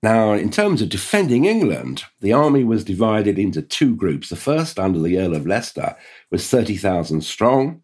Now, 0.03 0.33
in 0.33 0.51
terms 0.51 0.83
of 0.83 0.89
defending 0.89 1.45
England, 1.45 2.03
the 2.21 2.33
army 2.33 2.63
was 2.63 2.83
divided 2.83 3.39
into 3.39 3.63
two 3.63 3.95
groups. 3.95 4.29
The 4.29 4.35
first, 4.35 4.77
under 4.77 4.99
the 4.99 5.17
Earl 5.17 5.35
of 5.35 5.47
Leicester, 5.47 5.95
was 6.29 6.47
30,000 6.47 7.23
strong, 7.23 7.81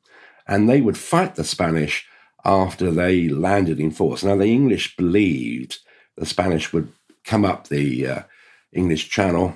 and 0.47 0.69
they 0.69 0.81
would 0.81 0.99
fight 0.99 1.33
the 1.33 1.43
Spanish 1.43 2.05
after 2.45 2.91
they 2.91 3.29
landed 3.29 3.79
in 3.79 3.91
force. 3.91 4.23
Now, 4.23 4.35
the 4.35 4.45
English 4.45 4.95
believed 4.95 5.77
the 6.17 6.25
Spanish 6.25 6.73
would 6.73 6.91
come 7.23 7.45
up 7.45 7.67
the 7.67 8.07
uh, 8.07 8.23
English 8.71 9.09
Channel 9.09 9.55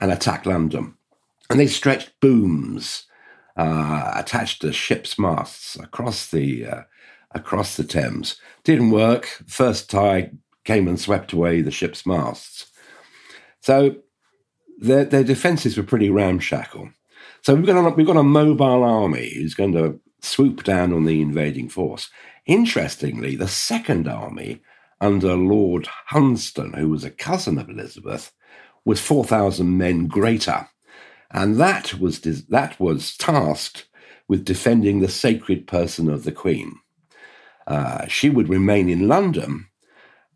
and 0.00 0.12
attack 0.12 0.46
London. 0.46 0.94
And 1.48 1.58
they 1.58 1.66
stretched 1.66 2.12
booms 2.20 3.04
uh, 3.56 4.12
attached 4.14 4.62
to 4.62 4.72
ships' 4.72 5.18
masts 5.18 5.76
across 5.76 6.30
the 6.30 6.66
uh, 6.66 6.82
across 7.32 7.76
the 7.76 7.84
Thames. 7.84 8.36
Didn't 8.64 8.90
work. 8.90 9.26
First 9.46 9.90
tide 9.90 10.38
came 10.64 10.88
and 10.88 10.98
swept 10.98 11.32
away 11.32 11.60
the 11.60 11.70
ship's 11.70 12.06
masts. 12.06 12.66
So 13.60 13.96
their, 14.78 15.04
their 15.04 15.24
defences 15.24 15.76
were 15.76 15.82
pretty 15.82 16.10
ramshackle. 16.10 16.90
So 17.42 17.54
we've 17.54 17.66
got, 17.66 17.76
a, 17.76 17.90
we've 17.90 18.06
got 18.06 18.16
a 18.16 18.22
mobile 18.22 18.82
army 18.82 19.32
who's 19.34 19.54
going 19.54 19.72
to 19.72 20.00
swoop 20.24 20.64
down 20.64 20.92
on 20.92 21.04
the 21.04 21.20
invading 21.20 21.68
force. 21.68 22.10
Interestingly, 22.46 23.36
the 23.36 23.48
second 23.48 24.08
army 24.08 24.60
under 25.00 25.34
Lord 25.34 25.88
Hunsdon, 26.10 26.74
who 26.76 26.88
was 26.88 27.04
a 27.04 27.10
cousin 27.10 27.58
of 27.58 27.68
Elizabeth, 27.68 28.32
was 28.84 29.00
4,000 29.00 29.76
men 29.76 30.06
greater. 30.06 30.68
And 31.30 31.56
that 31.56 31.98
was, 32.00 32.20
that 32.20 32.78
was 32.80 33.16
tasked 33.16 33.86
with 34.28 34.44
defending 34.44 35.00
the 35.00 35.08
sacred 35.08 35.66
person 35.66 36.10
of 36.10 36.24
the 36.24 36.32
Queen. 36.32 36.76
Uh, 37.66 38.06
she 38.06 38.30
would 38.30 38.48
remain 38.48 38.88
in 38.88 39.08
London 39.08 39.66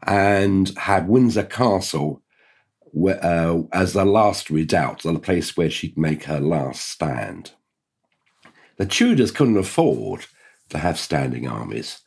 and 0.06 0.76
had 0.78 1.08
Windsor 1.08 1.44
Castle 1.44 2.22
uh, 2.96 3.62
as 3.72 3.92
the 3.92 4.04
last 4.04 4.50
redoubt, 4.50 5.02
the 5.02 5.18
place 5.18 5.56
where 5.56 5.70
she'd 5.70 5.98
make 5.98 6.24
her 6.24 6.40
last 6.40 6.88
stand. 6.88 7.52
The 8.76 8.86
Tudors 8.86 9.30
couldn't 9.30 9.56
afford 9.56 10.26
to 10.70 10.78
have 10.78 10.98
standing 10.98 11.46
armies, 11.46 12.00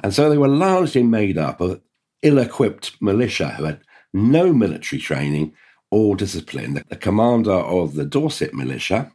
and 0.00 0.12
so 0.12 0.28
they 0.28 0.38
were 0.38 0.48
largely 0.48 1.02
made 1.02 1.38
up 1.38 1.60
of 1.60 1.80
ill 2.22 2.38
equipped 2.38 3.00
militia 3.00 3.50
who 3.50 3.64
had 3.64 3.80
no 4.12 4.52
military 4.52 5.00
training 5.00 5.54
or 5.90 6.16
discipline. 6.16 6.82
The 6.88 6.96
commander 6.96 7.52
of 7.52 7.94
the 7.94 8.04
Dorset 8.04 8.54
militia 8.54 9.12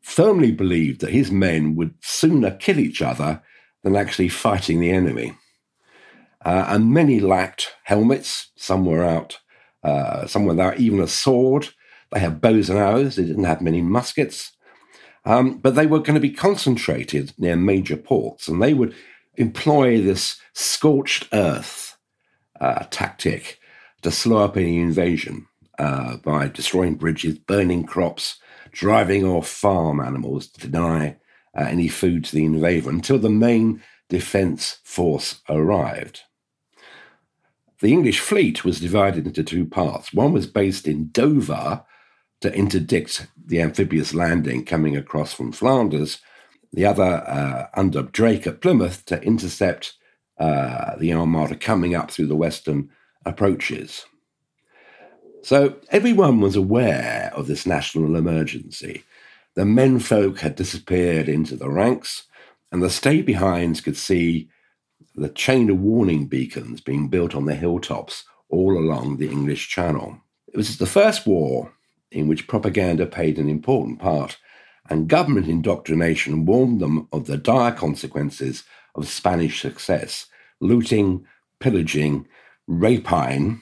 firmly 0.00 0.52
believed 0.52 1.00
that 1.00 1.10
his 1.10 1.30
men 1.30 1.76
would 1.76 1.94
sooner 2.00 2.50
kill 2.50 2.78
each 2.78 3.00
other 3.00 3.42
than 3.82 3.96
actually 3.96 4.28
fighting 4.28 4.80
the 4.80 4.90
enemy. 4.90 5.34
Uh, 6.44 6.66
and 6.68 6.92
many 6.92 7.20
lacked 7.20 7.72
helmets. 7.84 8.50
Some 8.56 8.84
were 8.84 9.04
out, 9.04 9.38
uh, 9.82 10.26
some 10.26 10.44
without 10.44 10.78
even 10.78 11.00
a 11.00 11.08
sword. 11.08 11.68
They 12.12 12.20
had 12.20 12.40
bows 12.40 12.68
and 12.68 12.78
arrows. 12.78 13.16
They 13.16 13.24
didn't 13.24 13.44
have 13.44 13.62
many 13.62 13.80
muskets. 13.80 14.52
Um, 15.24 15.58
but 15.58 15.74
they 15.74 15.86
were 15.86 16.00
going 16.00 16.14
to 16.14 16.20
be 16.20 16.30
concentrated 16.30 17.32
near 17.38 17.56
major 17.56 17.96
ports, 17.96 18.48
and 18.48 18.62
they 18.62 18.74
would 18.74 18.94
employ 19.36 20.00
this 20.00 20.40
scorched 20.52 21.28
earth 21.32 21.96
uh, 22.60 22.84
tactic 22.90 23.58
to 24.02 24.10
slow 24.10 24.44
up 24.44 24.56
any 24.56 24.78
invasion 24.80 25.46
uh, 25.78 26.18
by 26.18 26.48
destroying 26.48 26.94
bridges, 26.94 27.38
burning 27.38 27.84
crops, 27.84 28.38
driving 28.70 29.24
off 29.24 29.48
farm 29.48 30.00
animals 30.00 30.48
to 30.48 30.68
deny 30.68 31.16
uh, 31.56 31.62
any 31.62 31.88
food 31.88 32.24
to 32.24 32.34
the 32.34 32.44
invader 32.44 32.90
until 32.90 33.18
the 33.18 33.30
main 33.30 33.82
defense 34.08 34.78
force 34.84 35.40
arrived. 35.48 36.20
The 37.80 37.92
English 37.92 38.20
fleet 38.20 38.64
was 38.64 38.80
divided 38.80 39.26
into 39.26 39.42
two 39.42 39.66
parts. 39.66 40.12
One 40.12 40.32
was 40.32 40.46
based 40.46 40.86
in 40.86 41.08
Dover 41.10 41.84
to 42.40 42.54
interdict 42.54 43.26
the 43.46 43.60
amphibious 43.60 44.14
landing 44.14 44.64
coming 44.64 44.96
across 44.96 45.32
from 45.32 45.52
Flanders, 45.52 46.18
the 46.72 46.84
other 46.84 47.24
uh, 47.26 47.66
under 47.74 48.02
Drake 48.02 48.46
at 48.46 48.60
Plymouth 48.60 49.04
to 49.06 49.22
intercept 49.22 49.94
uh, 50.38 50.96
the 50.96 51.12
Armada 51.12 51.56
coming 51.56 51.94
up 51.94 52.10
through 52.10 52.26
the 52.26 52.36
western 52.36 52.90
approaches. 53.24 54.06
So 55.42 55.76
everyone 55.90 56.40
was 56.40 56.56
aware 56.56 57.30
of 57.34 57.46
this 57.46 57.66
national 57.66 58.16
emergency. 58.16 59.04
The 59.54 59.64
menfolk 59.64 60.40
had 60.40 60.56
disappeared 60.56 61.28
into 61.28 61.54
the 61.54 61.70
ranks, 61.70 62.24
and 62.72 62.82
the 62.82 62.90
stay 62.90 63.22
behinds 63.22 63.80
could 63.80 63.96
see 63.96 64.48
the 65.14 65.28
chain 65.28 65.70
of 65.70 65.78
warning 65.78 66.26
beacons 66.26 66.80
being 66.80 67.08
built 67.08 67.34
on 67.34 67.44
the 67.44 67.54
hilltops 67.54 68.24
all 68.48 68.76
along 68.76 69.16
the 69.16 69.30
English 69.30 69.68
Channel. 69.68 70.18
It 70.48 70.56
was 70.56 70.78
the 70.78 70.86
first 70.86 71.26
war 71.26 71.72
in 72.14 72.28
which 72.28 72.48
propaganda 72.48 73.06
played 73.06 73.38
an 73.38 73.48
important 73.48 73.98
part, 73.98 74.38
and 74.88 75.08
government 75.08 75.48
indoctrination 75.48 76.44
warned 76.44 76.80
them 76.80 77.08
of 77.12 77.26
the 77.26 77.36
dire 77.36 77.72
consequences 77.72 78.64
of 78.94 79.08
Spanish 79.08 79.60
success 79.60 80.26
looting, 80.60 81.26
pillaging, 81.60 82.26
rapine, 82.68 83.60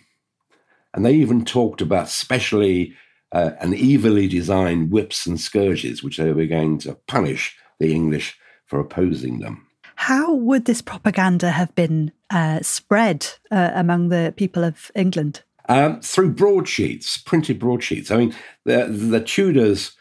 and 0.95 1.05
they 1.05 1.15
even 1.15 1.45
talked 1.45 1.81
about 1.81 2.09
specially 2.09 2.95
uh, 3.33 3.53
and 3.61 3.75
evilly 3.75 4.29
designed 4.29 4.91
whips 4.91 5.27
and 5.27 5.41
scourges, 5.41 6.03
which 6.03 6.19
they 6.19 6.33
were 6.33 6.47
going 6.47 6.79
to 6.79 6.95
punish 7.07 7.57
the 7.81 7.93
English 7.93 8.39
for 8.67 8.79
opposing 8.79 9.41
them. 9.41 9.67
How 9.97 10.35
would 10.35 10.67
this 10.67 10.83
propaganda 10.83 11.51
have 11.51 11.75
been 11.75 12.13
uh, 12.31 12.61
spread 12.61 13.27
uh, 13.51 13.71
among 13.75 14.09
the 14.09 14.35
people 14.37 14.65
of 14.65 14.91
England? 14.95 15.43
Um, 15.69 16.01
through 16.01 16.35
broadsheets, 16.35 17.19
printed 17.19 17.59
broadsheets. 17.59 18.11
I 18.11 18.17
mean, 18.17 18.35
the, 18.65 18.87
the 18.87 19.21
Tudors 19.21 19.93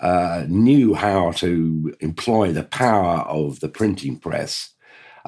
uh, 0.00 0.44
knew 0.48 0.94
how 0.94 1.32
to 1.32 1.94
employ 2.00 2.52
the 2.52 2.64
power 2.64 3.20
of 3.22 3.60
the 3.60 3.68
printing 3.68 4.18
press. 4.18 4.70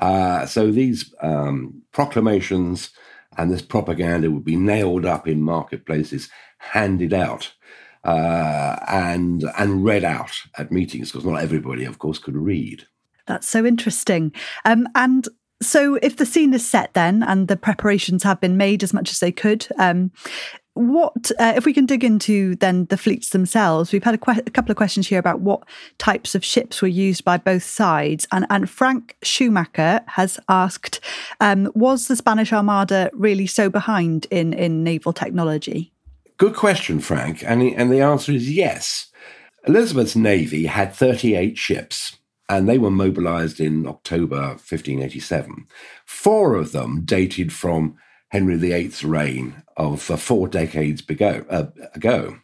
Uh, 0.01 0.47
so 0.47 0.71
these 0.71 1.13
um, 1.21 1.83
proclamations 1.93 2.91
and 3.37 3.51
this 3.51 3.63
propaganda 3.63 4.31
would 4.31 4.45
be 4.45 4.57
nailed 4.57 5.07
up 5.07 5.27
in 5.27 5.43
marketplaces, 5.43 6.29
handed 6.59 7.13
out. 7.13 7.53
Uh, 8.03 8.79
and 8.89 9.45
and 9.59 9.85
read 9.85 10.05
out 10.05 10.33
at 10.57 10.73
meetings 10.73 11.13
because 11.13 11.27
not 11.27 11.43
everybody, 11.43 11.85
of 11.85 11.99
course, 11.99 12.19
could 12.19 12.35
read. 12.35 12.87
That's 13.27 13.47
so 13.47 13.67
interesting. 13.67 14.33
Um, 14.65 14.89
and 14.95 15.29
so, 15.63 15.97
if 15.97 16.17
the 16.17 16.27
scene 16.27 16.55
is 16.55 16.69
set 16.69 16.95
then 16.95 17.23
and 17.23 17.49
the 17.49 17.57
preparations 17.57 18.23
have 18.23 18.41
been 18.41 18.57
made 18.57 18.83
as 18.83 18.95
much 18.95 19.11
as 19.11 19.19
they 19.19 19.33
could, 19.33 19.67
um, 19.79 20.11
what 20.75 21.31
uh, 21.39 21.53
if 21.57 21.67
we 21.67 21.75
can 21.75 21.85
dig 21.85 22.05
into 22.05 22.57
then 22.57 22.87
the 22.87 22.97
fleets 22.97 23.31
themselves? 23.31 23.93
We've 23.93 24.03
had 24.03 24.15
a, 24.15 24.19
que- 24.19 24.43
a, 24.47 24.51
couple 24.51 24.71
of 24.71 24.77
questions 24.77 25.09
here 25.09 25.19
about 25.19 25.41
what 25.41 25.65
types 25.99 26.35
of 26.35 26.45
ships 26.45 26.81
were 26.81 26.89
used 26.89 27.25
by 27.25 27.37
both 27.37 27.65
sides, 27.65 28.27
and 28.33 28.47
and 28.49 28.71
Frank 28.71 29.17
Schumacher 29.23 30.01
has 30.07 30.39
asked, 30.49 31.01
um, 31.41 31.71
was 31.75 32.09
the 32.09 32.17
Spanish 32.17 32.53
Armada 32.53 33.11
really 33.13 33.47
so 33.47 33.69
behind 33.69 34.27
in 34.31 34.53
in 34.53 34.83
naval 34.83 35.13
technology? 35.13 35.93
Good 36.39 36.55
question, 36.55 37.01
Frank, 37.01 37.43
and 37.45 37.61
the, 37.61 37.75
and 37.75 37.93
the 37.93 38.01
answer 38.01 38.33
is 38.33 38.51
yes. 38.51 39.09
Elizabeth's 39.67 40.17
navy 40.17 40.67
had 40.67 40.95
thirty 40.95 41.35
eight 41.35 41.59
ships 41.59 42.17
and 42.51 42.69
they 42.69 42.79
were 42.79 42.91
mobilized 42.91 43.61
in 43.61 43.87
October 43.87 44.41
1587. 44.49 45.69
Four 46.05 46.57
of 46.57 46.73
them 46.73 47.03
dated 47.05 47.53
from 47.53 47.95
Henry 48.31 48.57
VIII's 48.57 49.05
reign 49.05 49.63
of 49.77 50.11
uh, 50.11 50.17
four 50.17 50.49
decades 50.49 51.01
ago. 51.09 51.45
Uh, 51.49 51.67
ago. 51.95 52.39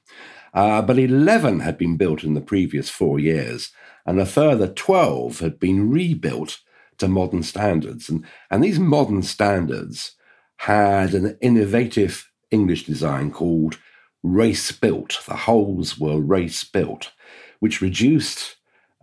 Uh, 0.55 0.81
but 0.81 0.97
11 0.97 1.59
had 1.59 1.77
been 1.77 1.97
built 1.97 2.23
in 2.23 2.35
the 2.35 2.41
previous 2.41 2.89
four 2.89 3.19
years, 3.19 3.73
and 4.07 4.21
a 4.21 4.25
further 4.25 4.69
12 4.69 5.41
had 5.41 5.59
been 5.59 5.91
rebuilt 5.91 6.61
to 6.99 7.09
modern 7.09 7.43
standards. 7.43 8.09
And, 8.09 8.25
and 8.49 8.63
these 8.63 8.79
modern 8.79 9.23
standards 9.23 10.13
had 10.59 11.15
an 11.15 11.37
innovative 11.43 12.31
English 12.53 12.87
design 12.87 13.33
called 13.33 13.79
race 14.23 14.71
built. 14.71 15.21
The 15.27 15.35
hulls 15.35 15.99
were 15.99 16.21
race 16.21 16.63
built, 16.63 17.11
which 17.59 17.83
reduced 17.83 18.56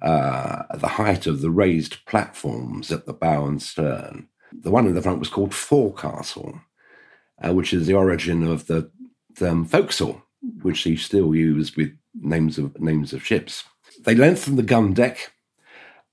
uh, 0.04 0.63
the 0.76 0.89
height 0.89 1.26
of 1.26 1.42
the 1.42 1.50
raised 1.50 2.06
platforms 2.06 2.92
at 2.92 3.06
the 3.06 3.13
bow 3.13 3.46
and 3.46 3.62
stern. 3.62 4.28
The 4.52 4.70
one 4.70 4.86
in 4.86 4.96
the 4.96 5.02
front 5.02 5.20
was 5.20 5.30
called 5.30 5.56
forecastle, 5.56 6.62
uh, 7.42 7.54
which 7.54 7.74
is 7.74 7.88
the 7.88 7.94
origin 7.94 8.44
of 8.44 8.68
the, 8.68 8.92
the 9.36 9.66
forecastle, 9.68 10.22
which 10.62 10.84
they 10.84 10.98
still 10.98 11.34
use 11.34 11.76
with 11.76 11.98
names 12.13 12.58
of 12.58 12.80
names 12.80 13.13
of 13.13 13.26
ships. 13.26 13.63
They 14.04 14.13
lengthened 14.13 14.58
the 14.58 14.63
gun 14.63 14.94
deck, 14.94 15.32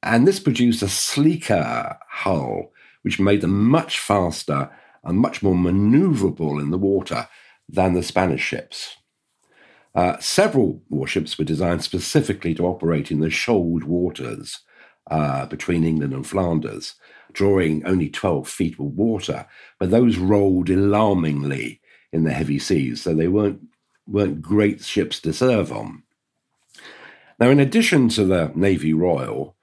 and 0.03 0.27
this 0.27 0.41
produced 0.41 0.83
a 0.83 0.89
sleeker 0.89 1.99
hull, 2.09 2.73
which 3.03 3.19
made 3.19 3.41
them 3.41 3.69
much 3.69 3.99
faster 3.99 4.71
and 5.03 5.19
much 5.19 5.43
more 5.43 5.55
maneuverable 5.55 6.61
in 6.61 6.71
the 6.71 6.79
water 6.79 7.29
than 7.69 7.95
the 7.95 8.03
Spanish 8.03 8.43
ships. 8.43 8.97
Uh, 9.95 10.19
several 10.19 10.83
warships 10.89 11.39
were 11.39 11.45
designed 11.45 11.83
specifically 11.83 12.55
to 12.55 12.67
operate 12.67 13.11
in 13.11 13.21
the 13.21 13.31
shoaled 13.31 13.85
waters 13.85 14.61
uh, 15.11 15.47
between 15.47 15.85
England 15.85 16.13
and 16.13 16.27
Flanders, 16.27 16.95
drawing 17.33 17.85
only 17.85 18.09
12 18.09 18.49
feet 18.49 18.75
of 18.75 18.87
water, 18.87 19.47
but 19.79 19.91
those 19.91 20.17
rolled 20.17 20.71
alarmingly 20.71 21.81
in 22.13 22.25
the 22.25 22.33
heavy 22.33 22.59
seas, 22.59 23.03
so 23.03 23.15
they 23.15 23.29
weren't, 23.29 23.61
weren't 24.07 24.43
great 24.43 24.83
ships 24.83 25.21
to 25.21 25.33
serve 25.33 25.73
on. 25.73 26.03
Now, 27.39 27.49
in 27.49 27.59
addition 27.59 28.09
to 28.11 28.25
the 28.25 28.53
Navy 28.55 28.93
Royal, 28.93 29.57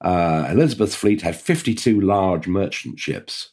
uh, 0.00 0.46
Elizabeth's 0.50 0.94
fleet 0.94 1.22
had 1.22 1.36
52 1.36 2.00
large 2.00 2.46
merchant 2.46 2.98
ships 2.98 3.50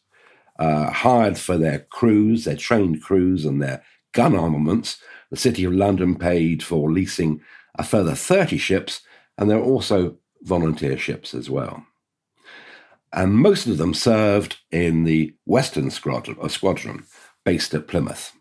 uh, 0.59 0.91
hired 0.91 1.37
for 1.37 1.57
their 1.57 1.79
crews, 1.79 2.45
their 2.45 2.55
trained 2.55 3.01
crews, 3.01 3.45
and 3.45 3.61
their 3.61 3.83
gun 4.11 4.35
armaments. 4.35 5.01
The 5.31 5.37
City 5.37 5.63
of 5.63 5.73
London 5.73 6.15
paid 6.15 6.61
for 6.61 6.91
leasing 6.91 7.41
a 7.75 7.83
further 7.83 8.13
30 8.13 8.57
ships, 8.57 9.01
and 9.37 9.49
there 9.49 9.57
are 9.57 9.63
also 9.63 10.17
volunteer 10.43 10.97
ships 10.97 11.33
as 11.33 11.49
well. 11.49 11.85
And 13.13 13.33
most 13.33 13.67
of 13.67 13.77
them 13.77 13.93
served 13.93 14.57
in 14.71 15.03
the 15.03 15.33
Western 15.45 15.89
Squadron, 15.89 16.37
uh, 16.41 16.47
squadron 16.47 17.05
based 17.43 17.73
at 17.73 17.87
Plymouth. 17.87 18.33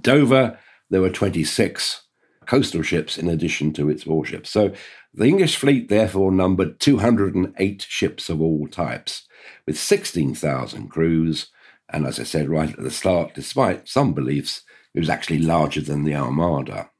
Dover, 0.00 0.58
there 0.88 1.00
were 1.00 1.10
26 1.10 2.02
coastal 2.46 2.82
ships 2.82 3.18
in 3.18 3.28
addition 3.28 3.72
to 3.72 3.88
its 3.88 4.06
warships. 4.06 4.50
So 4.50 4.72
the 5.12 5.26
English 5.26 5.56
fleet 5.56 5.88
therefore 5.88 6.32
numbered 6.32 6.80
208 6.80 7.86
ships 7.88 8.28
of 8.28 8.40
all 8.40 8.66
types, 8.66 9.26
with 9.66 9.78
16,000 9.78 10.88
crews. 10.88 11.48
And 11.88 12.06
as 12.06 12.18
I 12.18 12.24
said 12.24 12.48
right 12.48 12.70
at 12.70 12.82
the 12.82 12.90
start, 12.90 13.34
despite 13.34 13.88
some 13.88 14.14
beliefs, 14.14 14.62
it 14.94 15.00
was 15.00 15.10
actually 15.10 15.38
larger 15.38 15.80
than 15.80 16.04
the 16.04 16.14
Armada. 16.14 16.90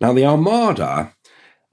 Now, 0.00 0.12
the 0.12 0.26
Armada 0.26 1.14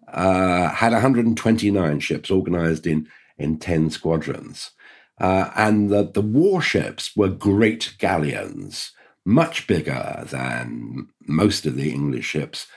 uh, 0.08 0.70
had 0.70 0.92
129 0.92 2.00
ships 2.00 2.30
organized 2.30 2.86
in, 2.86 3.08
in 3.38 3.58
10 3.58 3.90
squadrons. 3.90 4.72
Uh, 5.20 5.52
and 5.56 5.90
the, 5.90 6.04
the 6.04 6.22
warships 6.22 7.16
were 7.16 7.30
great 7.30 7.96
galleons, 7.98 8.92
much 9.26 9.68
bigger 9.68 10.24
than 10.30 11.10
most 11.28 11.66
of 11.66 11.76
the 11.76 11.92
English 11.92 12.26
ships, 12.26 12.68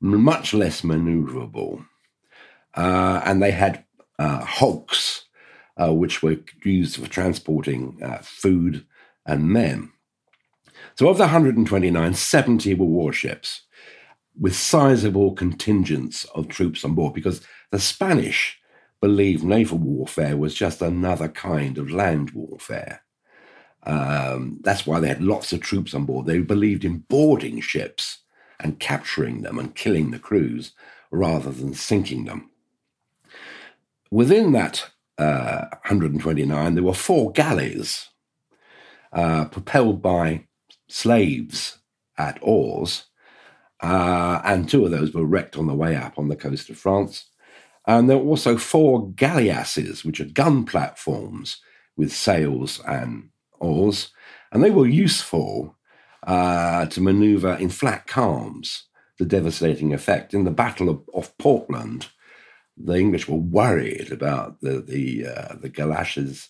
much 0.00 0.52
less 0.52 0.82
maneuverable. 0.82 1.86
Uh, 2.74 3.22
and 3.24 3.42
they 3.42 3.52
had 3.52 3.84
uh, 4.18 4.44
hulks, 4.44 5.24
uh, 5.78 5.92
which 5.92 6.22
were 6.22 6.36
used 6.64 6.96
for 6.96 7.08
transporting 7.08 7.98
uh, 8.02 8.18
food 8.22 8.84
and 9.24 9.48
men. 9.48 9.92
So, 10.98 11.08
of 11.08 11.18
the 11.18 11.24
129, 11.24 12.14
70 12.14 12.74
were 12.74 12.86
warships 12.86 13.62
with 14.38 14.56
sizable 14.56 15.34
contingents 15.34 16.24
of 16.34 16.48
troops 16.48 16.84
on 16.84 16.94
board 16.94 17.12
because 17.12 17.42
the 17.70 17.78
Spanish 17.78 18.58
believed 19.02 19.44
naval 19.44 19.76
warfare 19.76 20.38
was 20.38 20.54
just 20.54 20.80
another 20.80 21.28
kind 21.28 21.76
of 21.76 21.90
land 21.90 22.30
warfare. 22.30 23.02
Um, 23.82 24.58
that's 24.62 24.86
why 24.86 24.98
they 24.98 25.08
had 25.08 25.22
lots 25.22 25.52
of 25.52 25.60
troops 25.60 25.92
on 25.94 26.06
board. 26.06 26.26
They 26.26 26.38
believed 26.38 26.84
in 26.84 27.04
boarding 27.08 27.60
ships 27.60 28.18
and 28.58 28.80
capturing 28.80 29.42
them 29.42 29.58
and 29.58 29.74
killing 29.74 30.10
the 30.10 30.18
crews 30.18 30.72
rather 31.10 31.50
than 31.50 31.74
sinking 31.74 32.24
them. 32.24 32.50
Within 34.10 34.52
that 34.52 34.90
uh, 35.18 35.66
129, 35.84 36.74
there 36.74 36.82
were 36.82 36.94
four 36.94 37.32
galleys 37.32 38.08
uh, 39.12 39.44
propelled 39.44 40.00
by 40.00 40.46
slaves 40.88 41.78
at 42.18 42.38
oars, 42.42 43.04
uh, 43.82 44.40
and 44.44 44.68
two 44.68 44.84
of 44.84 44.90
those 44.90 45.12
were 45.12 45.24
wrecked 45.24 45.56
on 45.56 45.66
the 45.66 45.74
way 45.74 45.96
up 45.96 46.18
on 46.18 46.28
the 46.28 46.36
coast 46.36 46.70
of 46.70 46.78
France. 46.78 47.28
And 47.86 48.08
there 48.08 48.18
were 48.18 48.30
also 48.30 48.56
four 48.56 49.10
galleasses, 49.12 50.04
which 50.04 50.20
are 50.20 50.24
gun 50.24 50.64
platforms 50.64 51.58
with 51.96 52.12
sails 52.12 52.80
and 52.86 53.30
oars, 53.60 54.10
and 54.52 54.62
they 54.62 54.70
were 54.70 54.86
useful 54.86 55.76
uh, 56.26 56.86
to 56.86 57.00
maneuver 57.00 57.54
in 57.54 57.68
flat 57.68 58.06
calms, 58.06 58.84
the 59.18 59.24
devastating 59.24 59.94
effect. 59.94 60.34
In 60.34 60.44
the 60.44 60.50
Battle 60.50 60.88
of, 60.88 61.02
of 61.14 61.36
Portland, 61.38 62.08
the 62.76 62.94
English 62.94 63.28
were 63.28 63.36
worried 63.36 64.12
about 64.12 64.60
the 64.60 64.80
the 64.80 65.26
uh, 65.26 65.54
the 65.60 65.68
galleasses 65.68 66.48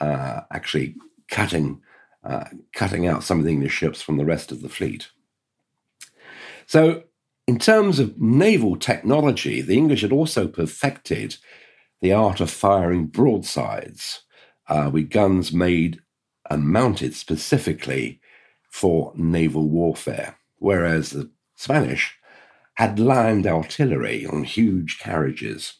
uh, 0.00 0.40
actually 0.52 0.96
cutting 1.30 1.80
uh, 2.24 2.44
cutting 2.74 3.06
out 3.06 3.24
some 3.24 3.38
of 3.38 3.44
the 3.44 3.50
English 3.50 3.72
ships 3.72 4.00
from 4.00 4.16
the 4.16 4.24
rest 4.24 4.52
of 4.52 4.62
the 4.62 4.68
fleet. 4.68 5.08
So, 6.66 7.04
in 7.48 7.58
terms 7.58 7.98
of 7.98 8.20
naval 8.20 8.76
technology, 8.76 9.60
the 9.60 9.76
English 9.76 10.02
had 10.02 10.12
also 10.12 10.46
perfected 10.46 11.36
the 12.00 12.12
art 12.12 12.40
of 12.40 12.50
firing 12.50 13.06
broadsides 13.06 14.22
uh, 14.68 14.90
with 14.92 15.10
guns 15.10 15.52
made 15.52 16.00
and 16.48 16.68
mounted 16.68 17.14
specifically 17.14 18.20
for 18.70 19.12
naval 19.16 19.68
warfare, 19.68 20.36
whereas 20.56 21.10
the 21.10 21.30
Spanish 21.56 22.16
had 22.74 22.98
land 22.98 23.46
artillery 23.46 24.26
on 24.26 24.44
huge 24.44 24.98
carriages. 24.98 25.74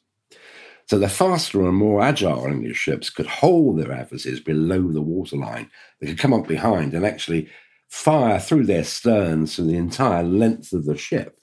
So 0.87 0.99
the 0.99 1.09
faster 1.09 1.67
and 1.67 1.77
more 1.77 2.03
agile 2.03 2.47
English 2.47 2.77
ships 2.77 3.09
could 3.09 3.27
hold 3.27 3.79
their 3.79 3.93
adversaries 3.93 4.41
below 4.41 4.91
the 4.93 5.01
waterline. 5.03 5.71
They 6.01 6.09
could 6.09 6.19
come 6.19 6.35
up 6.35 6.47
behind 6.47 6.93
and 6.93 7.07
actually 7.07 7.49
fire 7.89 8.39
through 8.39 8.67
their 8.67 8.85
sterns 8.85 9.57
to 9.57 9.63
the 9.63 9.77
entire 9.77 10.23
length 10.23 10.73
of 10.73 10.85
the 10.85 10.97
ship. 10.97 11.39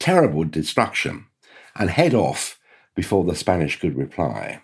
Terrible 0.00 0.44
destruction, 0.44 1.26
and 1.76 1.90
head 1.90 2.14
off 2.14 2.58
before 2.94 3.24
the 3.24 3.34
Spanish 3.34 3.78
could 3.78 3.96
reply. 3.96 4.60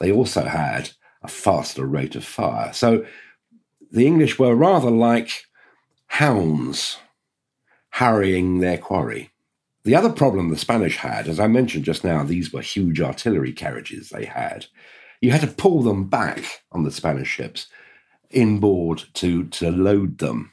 They 0.00 0.12
also 0.12 0.42
had 0.42 0.90
a 1.22 1.28
faster 1.28 1.84
rate 1.84 2.14
of 2.14 2.24
fire. 2.24 2.72
So 2.72 3.04
the 3.90 4.06
English 4.06 4.38
were 4.38 4.54
rather 4.54 4.90
like 4.90 5.30
hounds 6.06 6.98
harrying 7.90 8.60
their 8.60 8.78
quarry. 8.78 9.30
The 9.86 9.94
other 9.94 10.10
problem 10.10 10.48
the 10.48 10.58
Spanish 10.58 10.96
had, 10.96 11.28
as 11.28 11.38
I 11.38 11.46
mentioned 11.46 11.84
just 11.84 12.02
now, 12.02 12.24
these 12.24 12.52
were 12.52 12.60
huge 12.60 13.00
artillery 13.00 13.52
carriages 13.52 14.08
they 14.08 14.24
had. 14.24 14.66
You 15.20 15.30
had 15.30 15.42
to 15.42 15.46
pull 15.46 15.84
them 15.84 16.08
back 16.08 16.64
on 16.72 16.82
the 16.82 16.90
Spanish 16.90 17.28
ships 17.28 17.68
inboard 18.30 19.04
to, 19.14 19.44
to 19.44 19.70
load 19.70 20.18
them. 20.18 20.52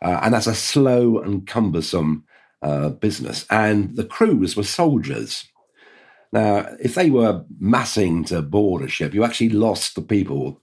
Uh, 0.00 0.20
and 0.22 0.32
that's 0.32 0.46
a 0.46 0.54
slow 0.54 1.18
and 1.18 1.46
cumbersome 1.46 2.24
uh, 2.62 2.88
business. 2.88 3.44
And 3.50 3.96
the 3.96 4.04
crews 4.06 4.56
were 4.56 4.62
soldiers. 4.62 5.44
Now, 6.32 6.74
if 6.82 6.94
they 6.94 7.10
were 7.10 7.44
massing 7.58 8.24
to 8.24 8.40
board 8.40 8.80
a 8.80 8.88
ship, 8.88 9.12
you 9.12 9.24
actually 9.24 9.50
lost 9.50 9.94
the 9.94 10.00
people 10.00 10.62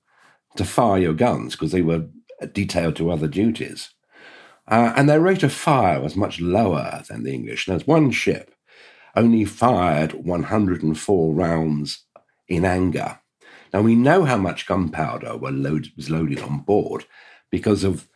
to 0.56 0.66
fire 0.66 0.98
your 0.98 1.14
guns 1.14 1.54
because 1.54 1.72
they 1.72 1.84
were 1.84 2.08
detailed 2.52 2.96
to 2.96 3.12
other 3.12 3.28
duties. 3.28 3.92
Uh, 4.68 4.94
and 4.96 5.08
their 5.08 5.22
rate 5.22 5.44
of 5.44 5.54
fire 5.54 6.02
was 6.02 6.16
much 6.16 6.42
lower 6.42 7.02
than 7.08 7.24
the 7.24 7.34
English. 7.34 7.66
There's 7.66 7.88
one 7.88 8.12
ship 8.12 8.54
only 9.16 9.46
fired 9.46 10.14
104 10.14 11.34
rounds 11.34 12.04
in 12.48 12.64
anger. 12.64 13.20
Now 13.74 13.82
we 13.82 13.96
know 13.96 14.24
how 14.24 14.38
much 14.38 14.68
gunpowder 14.68 15.34
load, 15.34 15.92
was 15.98 16.10
loaded 16.10 16.40
on 16.40 16.60
board 16.60 17.06
because 17.50 17.84
of 17.84 18.08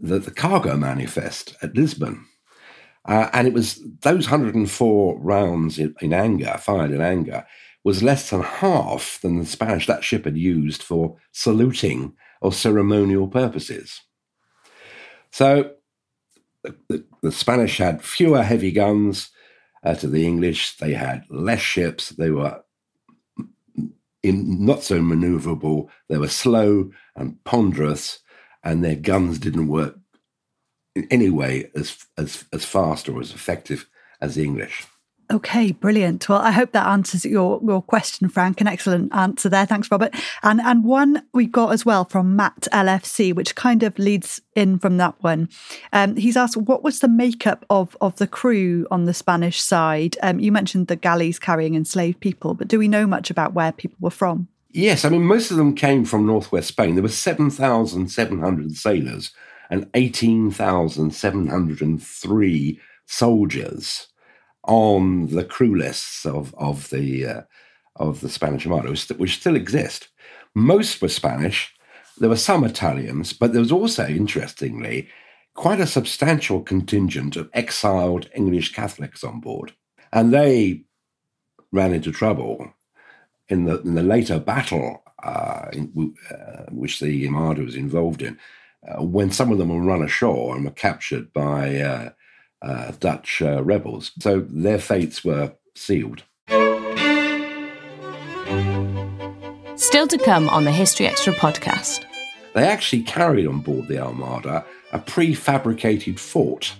the, 0.00 0.18
the 0.18 0.30
cargo 0.30 0.76
manifest 0.76 1.54
at 1.62 1.76
Lisbon. 1.76 2.26
Uh, 3.04 3.28
and 3.32 3.46
it 3.46 3.54
was 3.54 3.80
those 4.00 4.26
104 4.26 5.20
rounds 5.20 5.78
in, 5.78 5.94
in, 6.00 6.12
anger, 6.12 6.56
fired 6.58 6.90
in 6.90 7.00
anger, 7.00 7.46
was 7.84 8.02
less 8.02 8.30
than 8.30 8.42
half 8.42 9.20
than 9.22 9.38
the 9.38 9.46
Spanish 9.46 9.86
that 9.86 10.02
ship 10.02 10.24
had 10.24 10.36
used 10.36 10.82
for 10.82 11.16
saluting 11.30 12.14
or 12.40 12.52
ceremonial 12.52 13.28
purposes. 13.28 14.02
So 15.36 15.72
the, 16.62 17.04
the 17.20 17.30
Spanish 17.30 17.76
had 17.76 18.02
fewer 18.02 18.42
heavy 18.42 18.72
guns 18.72 19.28
uh, 19.84 19.94
to 19.96 20.08
the 20.08 20.26
English. 20.26 20.78
They 20.78 20.94
had 20.94 21.24
less 21.28 21.60
ships. 21.60 22.08
They 22.08 22.30
were 22.30 22.62
in, 24.22 24.64
not 24.64 24.82
so 24.82 24.98
maneuverable. 24.98 25.90
They 26.08 26.16
were 26.16 26.28
slow 26.28 26.90
and 27.14 27.44
ponderous, 27.44 28.20
and 28.64 28.82
their 28.82 28.96
guns 28.96 29.38
didn't 29.38 29.68
work 29.68 29.98
in 30.94 31.06
any 31.10 31.28
way 31.28 31.70
as 31.74 31.98
as 32.16 32.46
as 32.50 32.64
fast 32.64 33.06
or 33.06 33.20
as 33.20 33.32
effective 33.34 33.90
as 34.22 34.36
the 34.36 34.42
English. 34.42 34.86
Okay, 35.28 35.72
brilliant. 35.72 36.28
Well, 36.28 36.38
I 36.38 36.52
hope 36.52 36.70
that 36.70 36.86
answers 36.86 37.24
your, 37.24 37.60
your 37.64 37.82
question, 37.82 38.28
Frank. 38.28 38.60
An 38.60 38.68
excellent 38.68 39.12
answer 39.12 39.48
there. 39.48 39.66
Thanks, 39.66 39.90
Robert. 39.90 40.14
And 40.44 40.60
and 40.60 40.84
one 40.84 41.26
we 41.32 41.46
got 41.46 41.72
as 41.72 41.84
well 41.84 42.04
from 42.04 42.36
Matt 42.36 42.68
LFC, 42.72 43.34
which 43.34 43.56
kind 43.56 43.82
of 43.82 43.98
leads 43.98 44.40
in 44.54 44.78
from 44.78 44.98
that 44.98 45.20
one. 45.24 45.48
Um, 45.92 46.14
he's 46.14 46.36
asked, 46.36 46.56
what 46.56 46.84
was 46.84 47.00
the 47.00 47.08
makeup 47.08 47.66
of, 47.70 47.96
of 48.00 48.14
the 48.16 48.28
crew 48.28 48.86
on 48.92 49.06
the 49.06 49.14
Spanish 49.14 49.60
side? 49.60 50.16
Um, 50.22 50.38
you 50.38 50.52
mentioned 50.52 50.86
the 50.86 50.94
galleys 50.94 51.40
carrying 51.40 51.74
enslaved 51.74 52.20
people, 52.20 52.54
but 52.54 52.68
do 52.68 52.78
we 52.78 52.86
know 52.86 53.04
much 53.06 53.28
about 53.28 53.52
where 53.52 53.72
people 53.72 53.98
were 54.00 54.10
from? 54.10 54.46
Yes, 54.70 55.04
I 55.04 55.08
mean, 55.08 55.24
most 55.24 55.50
of 55.50 55.56
them 55.56 55.74
came 55.74 56.04
from 56.04 56.26
northwest 56.26 56.68
Spain. 56.68 56.94
There 56.94 57.02
were 57.02 57.08
7,700 57.08 58.76
sailors 58.76 59.32
and 59.70 59.90
18,703 59.94 62.80
soldiers 63.06 64.06
on 64.66 65.28
the 65.28 65.44
crew 65.44 65.76
lists 65.76 66.26
of 66.26 66.54
of 66.56 66.90
the 66.90 67.26
uh, 67.26 67.42
of 67.96 68.20
the 68.20 68.28
Spanish 68.28 68.66
Armada, 68.66 68.94
which, 69.16 69.36
still 69.36 69.56
exist. 69.56 70.08
Most 70.54 71.00
were 71.00 71.08
Spanish. 71.08 71.74
There 72.18 72.28
were 72.28 72.36
some 72.36 72.64
Italians, 72.64 73.32
but 73.32 73.52
there 73.52 73.60
was 73.60 73.72
also, 73.72 74.06
interestingly, 74.06 75.08
quite 75.54 75.80
a 75.80 75.86
substantial 75.86 76.62
contingent 76.62 77.36
of 77.36 77.50
exiled 77.52 78.28
English 78.34 78.74
Catholics 78.74 79.24
on 79.24 79.40
board, 79.40 79.74
and 80.12 80.32
they 80.32 80.84
ran 81.72 81.92
into 81.92 82.12
trouble 82.12 82.72
in 83.48 83.64
the 83.64 83.80
in 83.82 83.94
the 83.94 84.02
later 84.02 84.38
battle 84.38 85.02
uh, 85.22 85.68
in, 85.72 86.14
uh, 86.30 86.64
which 86.70 87.00
the 87.00 87.26
Armada 87.26 87.62
was 87.62 87.74
involved 87.74 88.22
in, 88.22 88.38
uh, 88.86 89.02
when 89.02 89.30
some 89.30 89.50
of 89.50 89.58
them 89.58 89.68
were 89.68 89.80
run 89.80 90.02
ashore 90.02 90.54
and 90.54 90.64
were 90.64 90.70
captured 90.70 91.32
by 91.32 91.80
uh, 91.80 92.10
uh, 92.62 92.92
Dutch 92.98 93.42
uh, 93.42 93.62
rebels. 93.62 94.12
So 94.20 94.40
their 94.40 94.78
fates 94.78 95.24
were 95.24 95.52
sealed. 95.74 96.22
Still 99.76 100.06
to 100.08 100.18
come 100.18 100.48
on 100.48 100.64
the 100.64 100.72
History 100.72 101.06
Extra 101.06 101.32
podcast. 101.34 102.04
They 102.54 102.64
actually 102.64 103.02
carried 103.02 103.46
on 103.46 103.60
board 103.60 103.88
the 103.88 103.98
Armada 103.98 104.64
a 104.92 104.98
prefabricated 104.98 106.18
fort, 106.18 106.74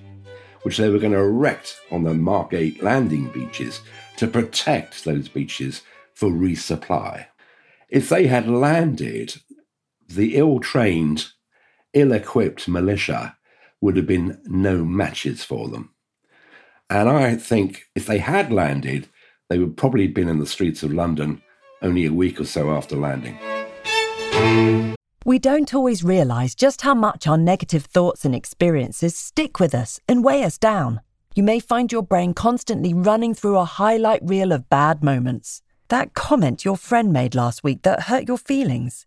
which 0.62 0.78
they 0.78 0.88
were 0.88 0.98
going 0.98 1.12
to 1.12 1.18
erect 1.18 1.78
on 1.90 2.04
the 2.04 2.14
Margate 2.14 2.82
landing 2.82 3.28
beaches 3.28 3.80
to 4.16 4.26
protect 4.26 5.04
those 5.04 5.28
beaches 5.28 5.82
for 6.14 6.30
resupply. 6.30 7.26
If 7.88 8.08
they 8.08 8.26
had 8.26 8.48
landed, 8.48 9.36
the 10.08 10.36
ill 10.36 10.60
trained, 10.60 11.26
ill 11.92 12.12
equipped 12.12 12.68
militia 12.68 13.35
would 13.80 13.96
have 13.96 14.06
been 14.06 14.40
no 14.44 14.84
matches 14.84 15.44
for 15.44 15.68
them. 15.68 15.94
And 16.88 17.08
I 17.08 17.36
think 17.36 17.84
if 17.94 18.06
they 18.06 18.18
had 18.18 18.52
landed, 18.52 19.08
they 19.48 19.58
would 19.58 19.76
probably 19.76 20.06
have 20.06 20.14
been 20.14 20.28
in 20.28 20.38
the 20.38 20.46
streets 20.46 20.82
of 20.82 20.92
London 20.92 21.42
only 21.82 22.06
a 22.06 22.12
week 22.12 22.40
or 22.40 22.44
so 22.44 22.70
after 22.70 22.96
landing. 22.96 23.38
We 25.24 25.38
don't 25.40 25.74
always 25.74 26.04
realise 26.04 26.54
just 26.54 26.82
how 26.82 26.94
much 26.94 27.26
our 27.26 27.36
negative 27.36 27.84
thoughts 27.84 28.24
and 28.24 28.34
experiences 28.34 29.16
stick 29.16 29.58
with 29.58 29.74
us 29.74 29.98
and 30.08 30.22
weigh 30.22 30.44
us 30.44 30.56
down. 30.56 31.00
You 31.34 31.42
may 31.42 31.58
find 31.58 31.90
your 31.90 32.02
brain 32.02 32.32
constantly 32.32 32.94
running 32.94 33.34
through 33.34 33.58
a 33.58 33.64
highlight 33.64 34.22
reel 34.22 34.52
of 34.52 34.70
bad 34.70 35.02
moments. 35.02 35.62
That 35.88 36.14
comment 36.14 36.64
your 36.64 36.76
friend 36.76 37.12
made 37.12 37.34
last 37.34 37.64
week 37.64 37.82
that 37.82 38.04
hurt 38.04 38.28
your 38.28 38.38
feelings 38.38 39.06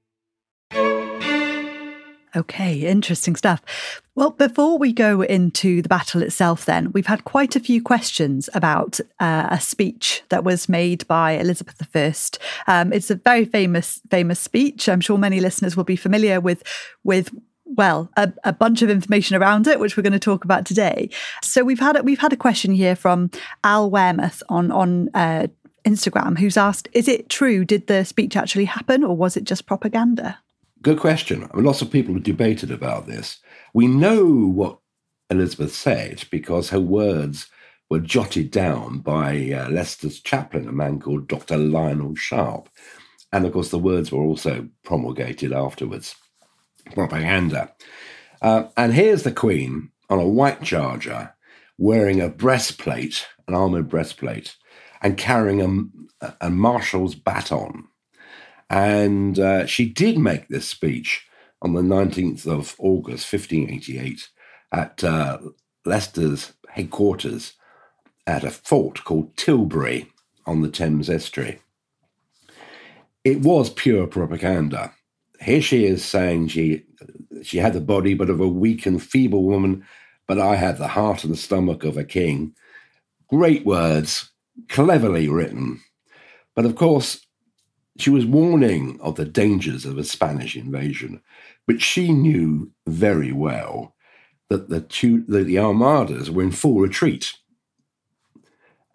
Okay, 2.33 2.87
interesting 2.87 3.35
stuff. 3.35 3.61
Well, 4.15 4.29
before 4.29 4.77
we 4.77 4.93
go 4.93 5.21
into 5.21 5.81
the 5.81 5.89
battle 5.89 6.21
itself, 6.21 6.65
then, 6.65 6.91
we've 6.93 7.07
had 7.07 7.25
quite 7.25 7.57
a 7.57 7.59
few 7.59 7.81
questions 7.81 8.49
about 8.53 9.01
uh, 9.19 9.47
a 9.51 9.59
speech 9.59 10.23
that 10.29 10.45
was 10.45 10.69
made 10.69 11.05
by 11.07 11.33
Elizabeth 11.33 11.85
I. 11.93 12.13
Um, 12.67 12.93
it's 12.93 13.11
a 13.11 13.15
very 13.15 13.43
famous, 13.43 13.99
famous 14.09 14.39
speech. 14.39 14.87
I'm 14.87 15.01
sure 15.01 15.17
many 15.17 15.41
listeners 15.41 15.75
will 15.75 15.83
be 15.83 15.97
familiar 15.97 16.39
with, 16.39 16.63
with 17.03 17.31
well, 17.65 18.09
a, 18.15 18.31
a, 18.45 18.53
bunch 18.53 18.81
of 18.81 18.89
information 18.89 19.35
around 19.35 19.67
it, 19.67 19.79
which 19.79 19.97
we're 19.97 20.03
going 20.03 20.13
to 20.13 20.19
talk 20.19 20.45
about 20.45 20.65
today. 20.65 21.09
So 21.43 21.65
we've 21.65 21.79
had 21.79 21.97
a, 21.97 22.03
we've 22.03 22.19
had 22.19 22.33
a 22.33 22.37
question 22.37 22.73
here 22.73 22.95
from 22.95 23.29
Al 23.63 23.91
Wearmouth 23.91 24.41
on 24.47 24.71
on 24.71 25.09
uh, 25.13 25.47
Instagram, 25.85 26.37
who's 26.37 26.57
asked, 26.57 26.87
"Is 26.93 27.07
it 27.07 27.29
true? 27.29 27.65
Did 27.65 27.87
the 27.87 28.05
speech 28.05 28.35
actually 28.37 28.65
happen, 28.65 29.03
or 29.03 29.15
was 29.15 29.35
it 29.35 29.43
just 29.43 29.65
propaganda?" 29.65 30.39
Good 30.81 30.99
question. 30.99 31.47
I 31.51 31.55
mean, 31.55 31.65
lots 31.65 31.81
of 31.81 31.91
people 31.91 32.15
have 32.15 32.23
debated 32.23 32.71
about 32.71 33.05
this. 33.05 33.39
We 33.73 33.87
know 33.87 34.25
what 34.25 34.79
Elizabeth 35.29 35.73
said 35.73 36.23
because 36.31 36.69
her 36.69 36.79
words 36.79 37.47
were 37.89 37.99
jotted 37.99 38.51
down 38.51 38.99
by 38.99 39.51
uh, 39.51 39.69
Leicester's 39.69 40.19
chaplain, 40.19 40.67
a 40.67 40.71
man 40.71 40.99
called 40.99 41.27
Dr. 41.27 41.57
Lionel 41.57 42.15
Sharp. 42.15 42.69
And 43.31 43.45
of 43.45 43.53
course, 43.53 43.69
the 43.69 43.79
words 43.79 44.11
were 44.11 44.23
also 44.23 44.69
promulgated 44.83 45.53
afterwards. 45.53 46.15
Propaganda. 46.93 47.73
Uh, 48.41 48.65
and 48.75 48.93
here's 48.93 49.23
the 49.23 49.31
Queen 49.31 49.91
on 50.09 50.19
a 50.19 50.27
white 50.27 50.63
charger 50.63 51.33
wearing 51.77 52.21
a 52.21 52.29
breastplate, 52.29 53.27
an 53.47 53.53
armored 53.53 53.89
breastplate, 53.89 54.55
and 55.01 55.17
carrying 55.17 55.91
a, 56.21 56.33
a 56.41 56.49
marshal's 56.49 57.15
baton. 57.15 57.87
And 58.71 59.37
uh, 59.37 59.65
she 59.65 59.85
did 59.85 60.17
make 60.17 60.47
this 60.47 60.65
speech 60.65 61.27
on 61.61 61.73
the 61.73 61.81
19th 61.81 62.47
of 62.47 62.73
August, 62.79 63.31
1588, 63.31 64.29
at 64.71 65.03
uh, 65.03 65.39
Leicester's 65.85 66.53
headquarters 66.69 67.53
at 68.25 68.45
a 68.45 68.49
fort 68.49 69.03
called 69.03 69.35
Tilbury 69.35 70.07
on 70.45 70.61
the 70.61 70.69
Thames 70.69 71.09
estuary. 71.09 71.59
It 73.25 73.41
was 73.41 73.69
pure 73.69 74.07
propaganda. 74.07 74.93
Here 75.41 75.61
she 75.61 75.85
is 75.85 76.05
saying 76.05 76.47
she 76.47 76.85
she 77.43 77.57
had 77.57 77.73
the 77.73 77.81
body 77.81 78.13
but 78.13 78.29
of 78.29 78.39
a 78.39 78.47
weak 78.47 78.85
and 78.85 79.03
feeble 79.03 79.43
woman, 79.43 79.85
but 80.27 80.39
I 80.39 80.55
had 80.55 80.77
the 80.77 80.87
heart 80.87 81.25
and 81.25 81.33
the 81.33 81.37
stomach 81.37 81.83
of 81.83 81.97
a 81.97 82.05
king. 82.05 82.55
Great 83.27 83.65
words, 83.65 84.31
cleverly 84.69 85.27
written. 85.27 85.81
But 86.55 86.65
of 86.65 86.75
course, 86.75 87.25
she 88.01 88.09
was 88.09 88.25
warning 88.25 88.99
of 89.01 89.15
the 89.15 89.25
dangers 89.25 89.85
of 89.85 89.97
a 89.97 90.03
Spanish 90.03 90.55
invasion, 90.55 91.21
but 91.67 91.81
she 91.81 92.11
knew 92.11 92.71
very 92.87 93.31
well 93.31 93.95
that 94.49 94.69
the, 94.69 94.81
two, 94.81 95.23
the, 95.27 95.43
the 95.43 95.59
armadas 95.59 96.29
were 96.29 96.43
in 96.43 96.51
full 96.51 96.79
retreat 96.79 97.33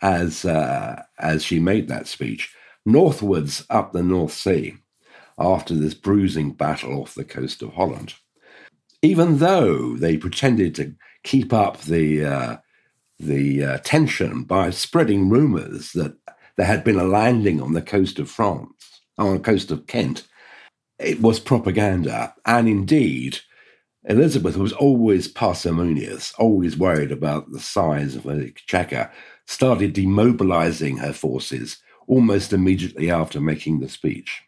as, 0.03 0.45
uh, 0.45 1.03
as 1.19 1.45
she 1.45 1.59
made 1.59 1.88
that 1.88 2.07
speech, 2.07 2.55
northwards 2.85 3.64
up 3.71 3.92
the 3.92 4.03
North 4.03 4.33
Sea 4.33 4.77
after 5.38 5.75
this 5.75 5.95
bruising 5.95 6.53
battle 6.53 7.01
off 7.01 7.14
the 7.14 7.25
coast 7.25 7.62
of 7.62 7.73
Holland. 7.73 8.14
Even 9.03 9.38
though 9.38 9.97
they 9.97 10.16
pretended 10.16 10.75
to 10.75 10.95
keep 11.23 11.53
up 11.53 11.81
the, 11.83 12.25
uh, 12.25 12.57
the 13.19 13.64
uh, 13.64 13.79
tension 13.79 14.45
by 14.45 14.71
spreading 14.71 15.29
rumours 15.29 15.92
that 15.92 16.16
there 16.57 16.66
had 16.66 16.85
been 16.85 16.99
a 16.99 17.05
landing 17.05 17.61
on 17.61 17.73
the 17.73 17.83
coast 17.83 18.19
of 18.19 18.31
France, 18.31 18.96
on 19.18 19.35
the 19.35 19.40
coast 19.40 19.70
of 19.70 19.87
Kent, 19.87 20.26
it 20.98 21.20
was 21.20 21.40
propaganda. 21.40 22.35
And 22.44 22.68
indeed, 22.68 23.38
Elizabeth 24.05 24.57
was 24.57 24.72
always 24.72 25.29
parsimonious, 25.29 26.33
always 26.38 26.76
worried 26.76 27.12
about 27.12 27.50
the 27.50 27.61
size 27.61 28.14
of 28.14 28.24
her 28.24 28.40
exchequer, 28.40 29.11
started 29.46 29.94
demobilizing 29.94 30.98
her 30.98 31.12
forces 31.12 31.79
almost 32.07 32.52
immediately 32.52 33.11
after 33.11 33.40
making 33.40 33.81
the 33.81 33.88
speech. 33.88 34.42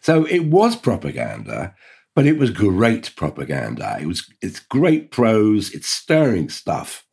So 0.00 0.24
it 0.26 0.46
was 0.46 0.76
propaganda, 0.76 1.74
but 2.14 2.26
it 2.26 2.38
was 2.38 2.50
great 2.50 3.14
propaganda. 3.16 3.98
It 4.00 4.06
was 4.06 4.26
it's 4.40 4.60
great 4.60 5.10
prose, 5.10 5.74
it's 5.74 5.88
stirring 5.88 6.48
stuff, 6.48 7.04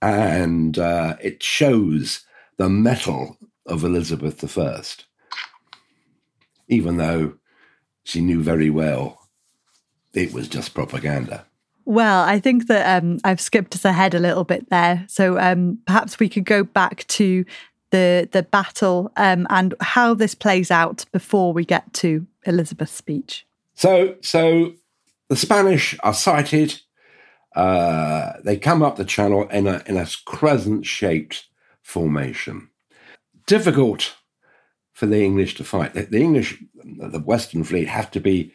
and 0.00 0.78
uh, 0.78 1.16
it 1.20 1.42
shows 1.42 2.24
the 2.56 2.68
mettle 2.68 3.36
of 3.66 3.84
Elizabeth 3.84 4.58
I, 4.58 4.82
even 6.68 6.96
though 6.96 7.34
she 8.04 8.20
knew 8.20 8.42
very 8.42 8.70
well 8.70 9.28
it 10.14 10.32
was 10.32 10.48
just 10.48 10.74
propaganda. 10.74 11.44
Well, 11.84 12.22
I 12.24 12.38
think 12.38 12.66
that 12.66 13.02
um, 13.02 13.18
I've 13.24 13.40
skipped 13.40 13.74
us 13.74 13.84
ahead 13.84 14.14
a 14.14 14.18
little 14.18 14.44
bit 14.44 14.68
there. 14.68 15.06
So 15.08 15.38
um, 15.38 15.78
perhaps 15.86 16.18
we 16.18 16.28
could 16.28 16.44
go 16.44 16.62
back 16.64 17.06
to 17.08 17.44
the 17.90 18.28
the 18.30 18.42
battle 18.42 19.10
um, 19.16 19.46
and 19.48 19.74
how 19.80 20.12
this 20.12 20.34
plays 20.34 20.70
out 20.70 21.06
before 21.12 21.54
we 21.54 21.64
get 21.64 21.90
to 21.94 22.26
Elizabeth's 22.44 22.92
speech. 22.92 23.46
So, 23.74 24.16
so 24.20 24.74
the 25.28 25.36
Spanish 25.36 25.96
are 26.02 26.12
sighted. 26.12 26.80
Uh, 27.56 28.34
they 28.44 28.58
come 28.58 28.82
up 28.82 28.96
the 28.96 29.04
channel 29.06 29.48
in 29.48 29.66
a 29.66 29.82
in 29.86 29.96
a 29.96 30.06
crescent 30.26 30.84
shaped 30.84 31.46
formation. 31.82 32.68
Difficult 33.46 34.17
for 34.98 35.06
the 35.06 35.22
English 35.22 35.54
to 35.54 35.62
fight. 35.62 35.94
The, 35.94 36.02
the 36.02 36.20
English, 36.20 36.60
the 36.74 37.20
Western 37.20 37.62
Fleet, 37.62 37.86
have 37.86 38.10
to 38.10 38.18
be 38.18 38.52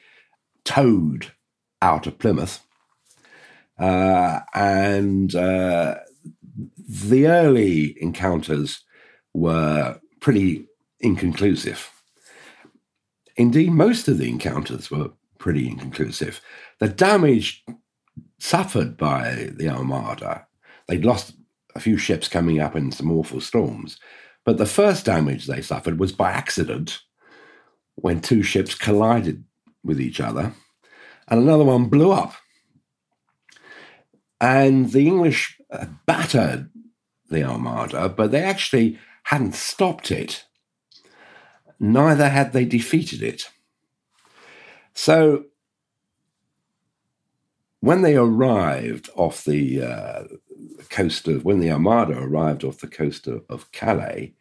towed 0.66 1.32
out 1.82 2.06
of 2.06 2.20
Plymouth. 2.20 2.60
Uh, 3.80 4.42
and 4.54 5.34
uh, 5.36 5.96
the 6.86 7.28
early 7.28 7.96
encounters 8.02 8.84
were 9.34 10.02
pretty 10.20 10.66
inconclusive. 11.00 11.90
Indeed, 13.38 13.72
most 13.72 14.10
of 14.10 14.18
the 14.18 14.28
encounters 14.28 14.92
were 14.92 15.12
pretty 15.38 15.66
inconclusive. 15.70 16.42
The 16.80 16.90
damage 16.90 17.64
suffered 18.38 18.98
by 18.98 19.52
the 19.56 19.70
Armada, 19.70 20.46
they'd 20.90 21.06
lost 21.06 21.36
a 21.74 21.80
few 21.80 21.98
ships 21.98 22.28
coming 22.28 22.60
up 22.60 22.76
in 22.76 22.92
some 22.92 23.14
awful 23.14 23.40
storms. 23.40 23.98
But 24.46 24.58
the 24.58 24.66
first 24.66 25.06
damage 25.06 25.48
they 25.48 25.62
suffered 25.62 26.00
was 26.00 26.12
by 26.12 26.32
accident 26.32 27.02
when 27.96 28.20
two 28.20 28.44
ships 28.44 28.76
collided 28.76 29.44
with 29.84 30.02
each 30.02 30.20
other 30.20 30.54
and 31.28 31.42
another 31.42 31.64
one 31.64 31.86
blew 31.86 32.12
up. 32.12 32.34
And 34.42 34.92
the 34.92 35.08
English 35.08 35.60
battered 36.06 36.70
the 37.30 37.44
Armada, 37.44 38.10
but 38.10 38.32
they 38.32 38.44
actually 38.44 39.00
hadn't 39.24 39.56
stopped 39.56 40.12
it. 40.12 40.44
Neither 41.80 42.30
had 42.30 42.54
they 42.54 42.66
defeated 42.66 43.24
it. 43.24 43.50
So 44.94 45.46
when 47.80 48.02
they 48.02 48.16
arrived 48.16 49.10
off 49.16 49.44
the 49.44 49.82
uh, 49.82 50.24
coast 50.90 51.28
of, 51.28 51.46
when 51.46 51.60
the 51.60 51.72
Armada 51.72 52.18
arrived 52.18 52.64
off 52.64 52.80
the 52.80 52.88
coast 52.88 53.28
of, 53.28 53.44
of 53.50 53.72
Calais, 53.72 54.34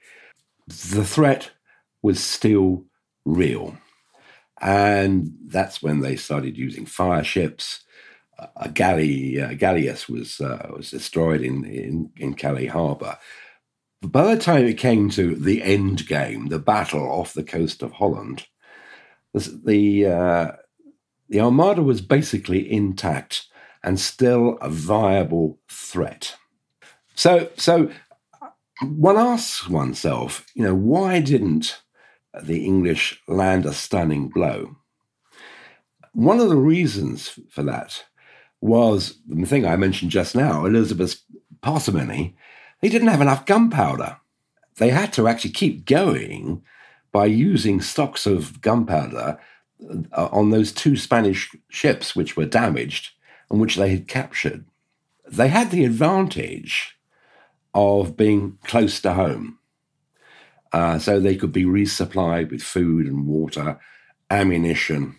the 0.66 1.04
threat 1.04 1.50
was 2.02 2.22
still 2.22 2.84
real. 3.24 3.76
And 4.60 5.32
that's 5.46 5.82
when 5.82 6.00
they 6.00 6.16
started 6.16 6.56
using 6.56 6.86
fire 6.86 7.24
ships. 7.24 7.84
A 8.56 8.68
galley, 8.68 9.36
a 9.38 9.54
galleass 9.54 10.08
was 10.08 10.40
uh, 10.40 10.68
was 10.74 10.90
destroyed 10.90 11.42
in, 11.42 11.64
in, 11.64 12.10
in 12.16 12.34
Calais 12.34 12.66
harbour. 12.66 13.18
By 14.00 14.34
the 14.34 14.40
time 14.40 14.66
it 14.66 14.78
came 14.78 15.10
to 15.10 15.36
the 15.36 15.62
end 15.62 16.06
game, 16.08 16.48
the 16.48 16.58
battle 16.58 17.08
off 17.08 17.34
the 17.34 17.44
coast 17.44 17.82
of 17.82 17.92
Holland, 17.92 18.46
the 19.32 20.06
uh, 20.06 20.52
the 21.28 21.40
Armada 21.40 21.82
was 21.82 22.00
basically 22.00 22.70
intact 22.70 23.46
and 23.84 23.98
still 23.98 24.58
a 24.60 24.68
viable 24.68 25.58
threat. 25.68 26.36
So, 27.14 27.50
so 27.56 27.90
one 28.82 29.16
asks 29.16 29.68
oneself, 29.68 30.46
you 30.54 30.62
know, 30.62 30.74
why 30.74 31.20
didn't 31.20 31.82
the 32.40 32.64
English 32.64 33.20
land 33.28 33.66
a 33.66 33.72
stunning 33.72 34.28
blow. 34.28 34.76
One 36.12 36.40
of 36.40 36.48
the 36.48 36.56
reasons 36.56 37.38
for 37.50 37.62
that 37.64 38.04
was 38.60 39.18
the 39.28 39.46
thing 39.46 39.66
I 39.66 39.76
mentioned 39.76 40.10
just 40.10 40.34
now 40.34 40.64
Elizabeth's 40.64 41.22
parsimony. 41.60 42.36
They 42.80 42.88
didn't 42.88 43.08
have 43.08 43.20
enough 43.20 43.46
gunpowder. 43.46 44.16
They 44.76 44.90
had 44.90 45.12
to 45.14 45.28
actually 45.28 45.50
keep 45.50 45.84
going 45.84 46.62
by 47.12 47.26
using 47.26 47.80
stocks 47.80 48.26
of 48.26 48.60
gunpowder 48.60 49.38
uh, 50.12 50.28
on 50.32 50.50
those 50.50 50.72
two 50.72 50.96
Spanish 50.96 51.54
ships 51.68 52.16
which 52.16 52.36
were 52.36 52.46
damaged 52.46 53.10
and 53.52 53.60
which 53.60 53.76
they 53.76 53.90
had 53.90 54.08
captured. 54.08 54.64
They 55.30 55.48
had 55.48 55.70
the 55.70 55.84
advantage 55.84 56.96
of 57.74 58.16
being 58.16 58.58
close 58.64 59.00
to 59.02 59.14
home. 59.14 59.58
Uh, 60.72 60.98
so 60.98 61.20
they 61.20 61.36
could 61.36 61.52
be 61.52 61.64
resupplied 61.64 62.50
with 62.50 62.62
food 62.62 63.06
and 63.06 63.26
water, 63.26 63.78
ammunition. 64.30 65.16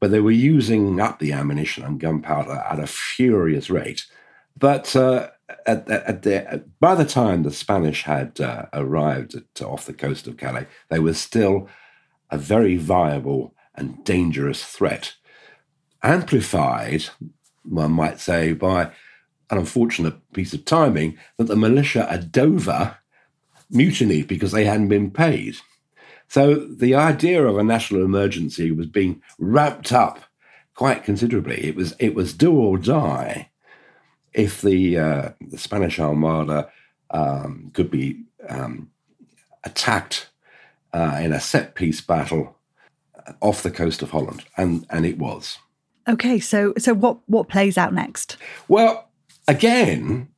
But 0.00 0.12
they 0.12 0.20
were 0.20 0.30
using 0.30 1.00
up 1.00 1.18
the 1.18 1.32
ammunition 1.32 1.84
and 1.84 1.98
gunpowder 1.98 2.64
at 2.70 2.78
a 2.78 2.86
furious 2.86 3.68
rate. 3.68 4.06
But 4.56 4.94
uh, 4.94 5.30
at, 5.66 5.90
at 5.90 6.22
the, 6.22 6.64
by 6.78 6.94
the 6.94 7.04
time 7.04 7.42
the 7.42 7.50
Spanish 7.50 8.04
had 8.04 8.40
uh, 8.40 8.66
arrived 8.72 9.34
at, 9.34 9.62
off 9.62 9.86
the 9.86 9.92
coast 9.92 10.28
of 10.28 10.36
Calais, 10.36 10.68
they 10.90 11.00
were 11.00 11.14
still 11.14 11.68
a 12.30 12.38
very 12.38 12.76
viable 12.76 13.54
and 13.74 14.04
dangerous 14.04 14.64
threat, 14.64 15.14
amplified, 16.02 17.06
one 17.68 17.92
might 17.92 18.20
say, 18.20 18.52
by 18.52 18.90
an 19.50 19.58
unfortunate 19.58 20.14
piece 20.32 20.52
of 20.52 20.64
timing 20.64 21.18
that 21.36 21.44
the 21.44 21.56
militia 21.56 22.10
at 22.10 22.30
Dover 22.32 22.98
mutinied 23.70 24.28
because 24.28 24.52
they 24.52 24.64
hadn't 24.64 24.88
been 24.88 25.10
paid. 25.10 25.56
So 26.28 26.54
the 26.54 26.94
idea 26.94 27.46
of 27.46 27.56
a 27.56 27.64
national 27.64 28.04
emergency 28.04 28.70
was 28.70 28.86
being 28.86 29.22
ramped 29.38 29.92
up 29.92 30.20
quite 30.74 31.02
considerably. 31.02 31.64
It 31.64 31.74
was 31.74 31.94
it 31.98 32.14
was 32.14 32.34
do 32.34 32.54
or 32.54 32.78
die 32.78 33.50
if 34.34 34.60
the, 34.60 34.96
uh, 34.98 35.30
the 35.40 35.58
Spanish 35.58 35.98
Armada 35.98 36.70
um, 37.10 37.70
could 37.72 37.90
be 37.90 38.22
um, 38.48 38.90
attacked 39.64 40.28
uh, 40.92 41.18
in 41.20 41.32
a 41.32 41.40
set 41.40 41.74
piece 41.74 42.00
battle 42.00 42.56
off 43.40 43.62
the 43.62 43.70
coast 43.70 44.02
of 44.02 44.10
Holland, 44.10 44.44
and 44.56 44.86
and 44.90 45.04
it 45.04 45.18
was. 45.18 45.58
Okay, 46.08 46.40
so 46.40 46.72
so 46.78 46.94
what 46.94 47.18
what 47.26 47.48
plays 47.48 47.76
out 47.76 47.92
next? 47.92 48.36
Well, 48.66 49.10
again, 49.46 50.28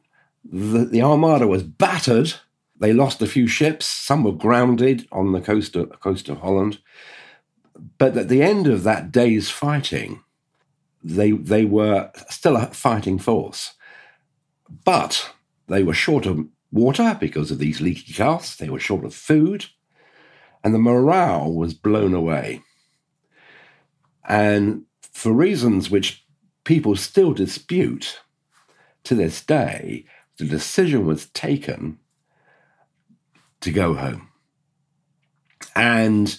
the, 0.45 0.85
the 0.85 1.03
Armada 1.03 1.47
was 1.47 1.63
battered 1.63 2.35
they 2.81 2.95
lost 2.95 3.21
a 3.21 3.27
few 3.27 3.47
ships. 3.47 3.87
Some 3.87 4.25
were 4.25 4.33
grounded 4.33 5.07
on 5.13 5.33
the 5.33 5.41
coast 5.41 5.77
of, 5.77 6.01
coast 6.01 6.29
of 6.29 6.39
Holland. 6.39 6.79
But 7.99 8.17
at 8.17 8.29
the 8.29 8.43
end 8.43 8.67
of 8.67 8.83
that 8.83 9.13
day's 9.13 9.51
fighting, 9.51 10.25
they, 11.05 11.33
they 11.33 11.67
were 11.67 12.11
still 12.31 12.57
a 12.57 12.67
fighting 12.69 13.19
force. 13.19 13.75
But 14.85 15.31
they 15.69 15.83
were 15.83 15.93
short 15.93 16.25
of 16.25 16.47
water 16.73 17.17
because 17.21 17.51
of 17.51 17.59
these 17.59 17.81
leaky 17.81 18.15
casks, 18.15 18.57
they 18.57 18.71
were 18.71 18.81
short 18.81 19.05
of 19.05 19.15
food, 19.15 19.67
and 20.65 20.75
the 20.75 20.79
morale 20.79 21.53
was 21.53 21.75
blown 21.75 22.15
away. 22.15 22.63
And 24.27 24.85
for 25.13 25.33
reasons 25.33 25.91
which 25.91 26.25
people 26.65 26.97
still 26.97 27.33
dispute, 27.33 28.21
to 29.05 29.15
this 29.15 29.45
day, 29.45 30.05
the 30.39 30.45
decision 30.45 31.07
was 31.07 31.27
taken 31.31 31.99
to 33.61 33.71
go 33.71 33.95
home. 33.95 34.29
And 35.75 36.39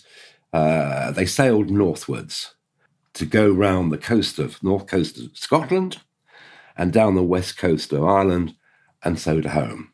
uh, 0.53 1.11
they 1.11 1.25
sailed 1.25 1.69
northwards 1.69 2.55
to 3.13 3.25
go 3.25 3.51
round 3.51 3.91
the 3.91 3.97
coast 3.97 4.39
of 4.39 4.61
north 4.63 4.87
coast 4.87 5.19
of 5.19 5.37
Scotland 5.37 5.97
and 6.77 6.93
down 6.93 7.15
the 7.15 7.23
west 7.23 7.57
coast 7.57 7.91
of 7.93 8.03
Ireland 8.03 8.55
and 9.03 9.19
so 9.19 9.41
to 9.41 9.49
home. 9.49 9.91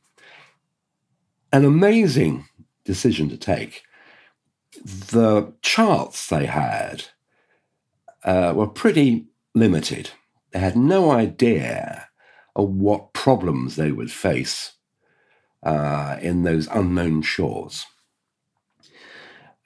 An 1.51 1.65
amazing 1.65 2.47
decision 2.85 3.29
to 3.29 3.37
take. 3.37 3.83
The 4.83 5.53
charts 5.61 6.27
they 6.27 6.45
had 6.45 7.05
uh, 8.27 8.53
were 8.53 8.67
pretty 8.67 9.25
limited. 9.55 10.11
They 10.51 10.59
had 10.59 10.75
no 10.75 11.11
idea 11.11 12.07
of 12.55 12.69
what 12.69 13.13
problems 13.13 13.75
they 13.75 13.91
would 13.91 14.11
face 14.11 14.73
uh, 15.63 16.17
in 16.21 16.43
those 16.43 16.67
unknown 16.67 17.21
shores. 17.21 17.85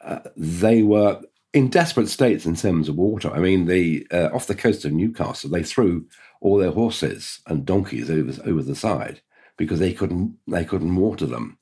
Uh, 0.03 0.19
they 0.37 0.83
were 0.83 1.21
in 1.53 1.69
desperate 1.69 2.07
states 2.07 2.45
in 2.45 2.55
terms 2.55 2.87
of 2.87 2.95
water. 2.95 3.31
I 3.31 3.39
mean, 3.39 3.65
the 3.65 4.07
uh, 4.11 4.29
off 4.33 4.47
the 4.47 4.55
coast 4.55 4.85
of 4.85 4.93
Newcastle, 4.93 5.49
they 5.49 5.63
threw 5.63 6.05
all 6.39 6.57
their 6.57 6.71
horses 6.71 7.39
and 7.47 7.65
donkeys 7.65 8.09
over 8.09 8.41
over 8.49 8.61
the 8.61 8.75
side 8.75 9.21
because 9.57 9.79
they 9.79 9.93
couldn't 9.93 10.37
they 10.47 10.65
couldn't 10.65 10.95
water 10.95 11.25
them, 11.25 11.57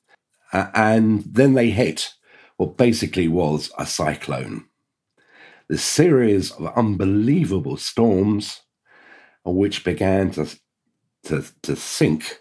uh, 0.52 0.68
and 0.74 1.22
then 1.24 1.54
they 1.54 1.70
hit 1.70 2.12
what 2.56 2.76
basically 2.76 3.28
was 3.28 3.70
a 3.78 3.86
cyclone. 3.86 4.66
This 5.70 5.84
series 5.84 6.50
of 6.50 6.66
unbelievable 6.76 7.76
storms, 7.76 8.62
which 9.44 9.84
began 9.84 10.32
to 10.32 10.48
to, 11.26 11.44
to 11.62 11.76
sink 11.76 12.40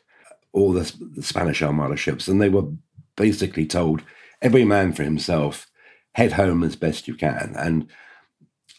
all 0.51 0.73
the, 0.73 0.91
the 1.15 1.21
Spanish 1.21 1.61
Armada 1.61 1.95
ships, 1.95 2.27
and 2.27 2.41
they 2.41 2.49
were 2.49 2.65
basically 3.15 3.67
told 3.67 4.01
every 4.41 4.65
man 4.65 4.93
for 4.93 5.03
himself 5.03 5.67
head 6.13 6.31
home 6.31 6.63
as 6.63 6.75
best 6.75 7.07
you 7.07 7.13
can. 7.13 7.53
And 7.55 7.87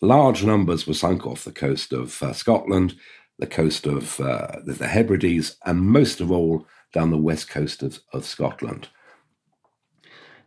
large 0.03 0.43
numbers 0.43 0.85
were 0.85 0.95
sunk 0.95 1.29
off 1.29 1.45
the 1.45 1.53
coast 1.53 1.93
of 1.93 2.21
uh, 2.21 2.33
Scotland, 2.33 2.97
the 3.39 3.47
coast 3.47 3.87
of 3.87 4.19
uh, 4.19 4.57
the, 4.67 4.89
Hebrides, 4.89 5.59
and 5.65 5.81
most 5.81 6.21
of 6.21 6.33
all 6.33 6.67
down 6.93 7.11
the 7.11 7.19
west 7.19 7.49
coast 7.49 7.85
of, 7.85 8.01
of 8.13 8.25
Scotland. 8.25 8.89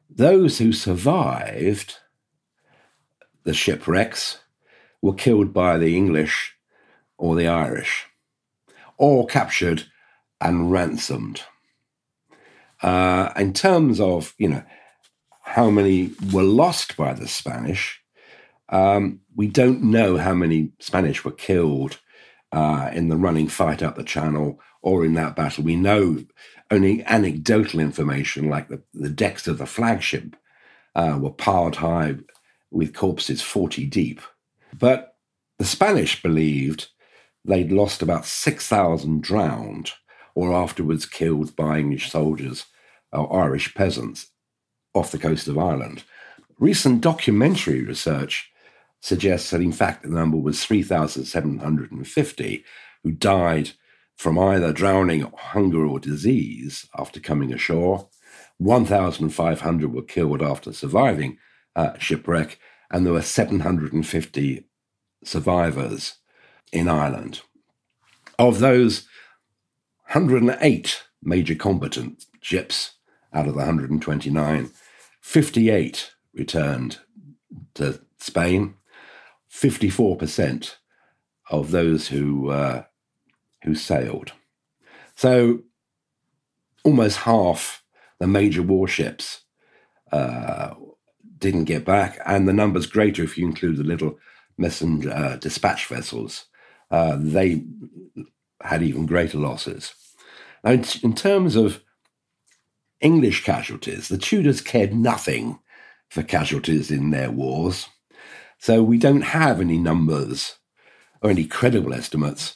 Those 0.10 0.58
who 0.58 0.74
survived 0.74 2.00
the 3.44 3.54
shipwrecks 3.54 4.40
were 5.02 5.14
killed 5.14 5.54
by 5.54 5.78
the 5.78 5.96
English 5.96 6.56
or 7.18 7.36
the 7.36 7.48
Irish, 7.48 8.06
or 8.98 9.26
captured 9.26 9.86
and 10.42 10.72
ransomed. 10.72 11.42
Uh, 12.82 13.32
in 13.38 13.54
terms 13.54 14.00
of, 14.00 14.34
you 14.38 14.50
know, 14.50 14.64
how 15.44 15.70
many 15.70 16.12
were 16.32 16.44
lost 16.44 16.98
by 16.98 17.14
the 17.14 17.28
Spanish. 17.28 18.02
Um, 18.70 19.20
we 19.36 19.48
don't 19.48 19.84
know 19.84 20.18
how 20.18 20.34
many 20.34 20.72
Spanish 20.80 21.24
were 21.24 21.32
killed 21.32 22.00
uh, 22.52 22.90
in 22.94 23.10
the 23.10 23.18
running 23.18 23.48
fight 23.48 23.84
up 23.84 23.96
the 23.96 24.04
channel 24.04 24.60
or 24.82 25.06
in 25.06 25.14
that 25.14 25.36
battle. 25.36 25.64
We 25.64 25.76
know 25.76 26.24
only 26.72 27.04
anecdotal 27.04 27.80
information, 27.80 28.50
like 28.50 28.70
the, 28.70 28.82
the 28.94 29.10
decks 29.10 29.48
of 29.48 29.58
the 29.58 29.66
flagship 29.66 30.36
uh, 30.96 31.20
were 31.22 31.32
piled 31.32 31.78
high 31.78 32.16
with 32.74 32.94
corpses 32.94 33.42
40 33.42 33.86
deep. 33.86 34.20
But 34.78 35.16
the 35.60 35.66
Spanish 35.66 36.22
believed 36.22 36.88
they'd 37.46 37.72
lost 37.72 38.02
about 38.02 38.26
6,000 38.26 39.22
drowned 39.22 39.92
or 40.36 40.54
afterwards 40.54 41.06
killed 41.06 41.56
by 41.56 41.78
English 41.78 42.12
soldiers 42.12 42.66
or 43.12 43.44
Irish 43.44 43.74
peasants 43.76 44.28
off 44.94 45.12
the 45.12 45.20
coast 45.20 45.48
of 45.48 45.58
Ireland. 45.58 46.04
Recent 46.60 47.02
documentary 47.02 47.84
research 47.84 48.52
suggests 49.02 49.52
that, 49.52 49.62
in 49.62 49.72
fact, 49.72 50.04
the 50.04 50.10
number 50.10 50.38
was 50.38 50.66
3,750 50.66 52.66
who 53.04 53.12
died 53.12 53.72
from 54.16 54.40
either 54.40 54.72
drowning, 54.72 55.30
hunger, 55.36 55.86
or 55.86 56.00
disease 56.00 56.88
after 56.98 57.20
coming 57.20 57.54
ashore. 57.54 58.08
1,500 58.58 59.94
were 59.94 60.02
killed 60.02 60.42
after 60.42 60.72
surviving 60.72 61.38
uh, 61.76 61.98
shipwreck, 61.98 62.60
and 62.92 63.06
there 63.06 63.14
were 63.14 63.22
750 63.22 64.66
survivors 65.24 66.16
in 66.72 66.88
Ireland. 66.88 67.42
Of 68.38 68.60
those, 68.60 69.08
108 70.12 71.04
major 71.22 71.56
combatant 71.56 72.26
ships 72.42 72.94
out 73.34 73.48
of 73.48 73.54
the 73.54 73.60
129 73.60 74.72
58 75.22 76.12
returned 76.34 77.00
to 77.76 78.02
Spain. 78.20 78.76
54% 79.50 80.76
of 81.50 81.72
those 81.72 82.08
who 82.08 82.50
uh, 82.50 82.84
who 83.64 83.76
sailed. 83.76 84.34
So 85.16 85.60
almost 86.84 87.20
half 87.20 87.84
the 88.20 88.28
major 88.28 88.62
warships 88.62 89.44
uh, 90.12 90.74
didn't 91.44 91.66
get 91.66 91.86
back, 91.86 92.20
and 92.26 92.48
the 92.48 92.54
number's 92.54 92.88
greater 92.88 93.24
if 93.24 93.38
you 93.38 93.46
include 93.46 93.78
the 93.78 93.84
little 93.84 94.18
messenger 94.58 95.12
uh, 95.12 95.36
dispatch 95.36 95.88
vessels. 95.88 96.46
Uh, 96.90 97.18
they 97.20 97.64
had 98.62 98.82
even 98.82 99.06
greater 99.06 99.38
losses. 99.38 99.94
Now, 100.64 100.72
in, 100.72 101.14
terms 101.14 101.56
of 101.56 101.84
English 103.04 103.44
casualties. 103.44 104.08
The 104.08 104.18
Tudors 104.18 104.62
cared 104.62 104.96
nothing 104.96 105.60
for 106.10 106.24
casualties 106.24 106.90
in 106.90 107.12
their 107.12 107.30
wars. 107.30 107.88
So 108.58 108.82
we 108.82 108.98
don't 108.98 109.22
have 109.22 109.60
any 109.60 109.78
numbers 109.78 110.56
or 111.22 111.30
any 111.30 111.46
credible 111.46 111.94
estimates 111.94 112.56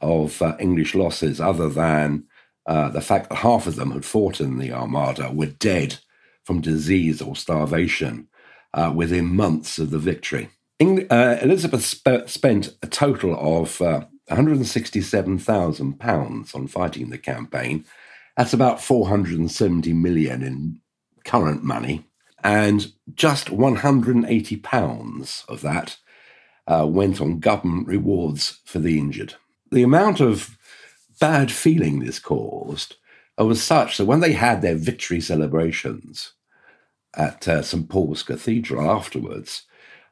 of 0.00 0.40
uh, 0.40 0.56
English 0.60 0.94
losses 0.94 1.40
other 1.40 1.68
than 1.68 2.24
uh, 2.66 2.90
the 2.90 3.00
fact 3.00 3.28
that 3.28 3.36
half 3.36 3.66
of 3.66 3.74
them 3.74 3.90
had 3.90 4.04
fought 4.04 4.40
in 4.40 4.58
the 4.58 4.72
Armada 4.72 5.32
were 5.32 5.46
dead 5.46 5.98
from 6.44 6.60
disease 6.60 7.20
or 7.20 7.34
starvation 7.34 8.27
uh, 8.74 8.92
within 8.94 9.34
months 9.34 9.78
of 9.78 9.90
the 9.90 9.98
victory. 9.98 10.50
Uh, 10.80 11.36
Elizabeth 11.42 11.84
sp- 11.84 12.26
spent 12.26 12.76
a 12.82 12.86
total 12.86 13.60
of 13.60 13.82
uh, 13.82 14.04
£167,000 14.30 16.54
on 16.54 16.66
fighting 16.66 17.10
the 17.10 17.18
campaign, 17.18 17.84
that's 18.36 18.52
about 18.52 18.80
470 18.80 19.92
million 19.94 20.42
in 20.42 20.80
current 21.24 21.64
money. 21.64 22.04
And 22.44 22.92
just 23.14 23.50
180 23.50 24.56
pounds 24.58 25.44
of 25.48 25.62
that 25.62 25.96
uh, 26.68 26.86
went 26.88 27.20
on 27.20 27.40
government 27.40 27.88
rewards 27.88 28.60
for 28.64 28.78
the 28.78 28.96
injured. 28.98 29.34
The 29.72 29.82
amount 29.82 30.20
of 30.20 30.56
bad 31.20 31.50
feeling 31.50 31.98
this 31.98 32.20
caused 32.20 32.94
was 33.36 33.60
such 33.62 33.96
that 33.96 34.04
when 34.04 34.20
they 34.20 34.32
had 34.32 34.62
their 34.62 34.76
victory 34.76 35.20
celebrations 35.20 36.34
at 37.16 37.48
uh, 37.48 37.62
St. 37.62 37.88
Paul's 37.88 38.22
Cathedral 38.22 38.90
afterwards, 38.90 39.62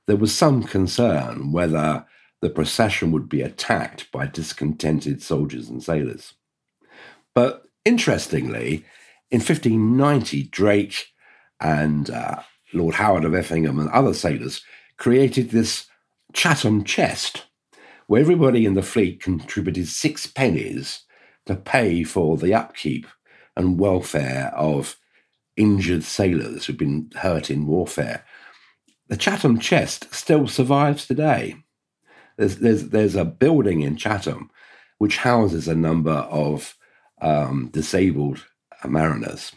there 0.07 0.17
was 0.17 0.35
some 0.35 0.63
concern 0.63 1.53
whether 1.53 2.07
the 2.41 2.51
procession 2.51 3.13
would 3.13 3.29
be 3.29 3.43
attacked 3.43 4.11
by 4.13 4.27
discontented 4.27 5.23
soldiers 5.23 5.69
and 5.69 5.83
sailors. 5.83 6.35
But 7.35 7.67
Interestingly, 7.87 8.85
in 9.31 9.39
1590, 9.39 10.49
Drake 10.49 11.13
and 11.61 12.11
uh, 12.11 12.43
Lord 12.75 12.97
Howard 12.97 13.25
of 13.25 13.33
Effingham 13.33 13.79
and 13.79 13.89
other 13.91 14.13
sailors 14.13 14.61
created 14.97 15.51
this 15.51 15.87
Chatham 16.33 16.83
chest, 16.83 17.47
where 18.09 18.21
everybody 18.21 18.67
in 18.67 18.75
the 18.75 18.83
fleet 18.83 19.23
contributed 19.23 19.87
six 19.87 20.27
pennies 20.27 21.05
to 21.47 21.55
pay 21.55 22.03
for 22.03 22.37
the 22.37 22.53
upkeep 22.53 23.07
and 23.57 23.79
welfare 23.79 24.53
of 24.57 24.97
injured 25.57 26.05
sailors 26.05 26.67
who'd 26.67 26.79
been 26.79 27.11
hurt 27.17 27.51
in 27.51 27.67
warfare. 27.67 28.25
The 29.09 29.17
Chatham 29.17 29.59
chest 29.59 30.13
still 30.15 30.49
survives 30.49 31.07
today. 31.07 31.57
There's, 32.37 32.57
there's, 32.57 32.89
there's 32.91 33.15
a 33.15 33.25
building 33.25 33.81
in 33.81 33.97
Chatham 33.97 34.51
which 34.99 35.19
houses 35.19 35.69
a 35.69 35.75
number 35.75 36.11
of 36.11 36.77
um, 37.21 37.69
disabled 37.73 38.45
mariners. 38.87 39.53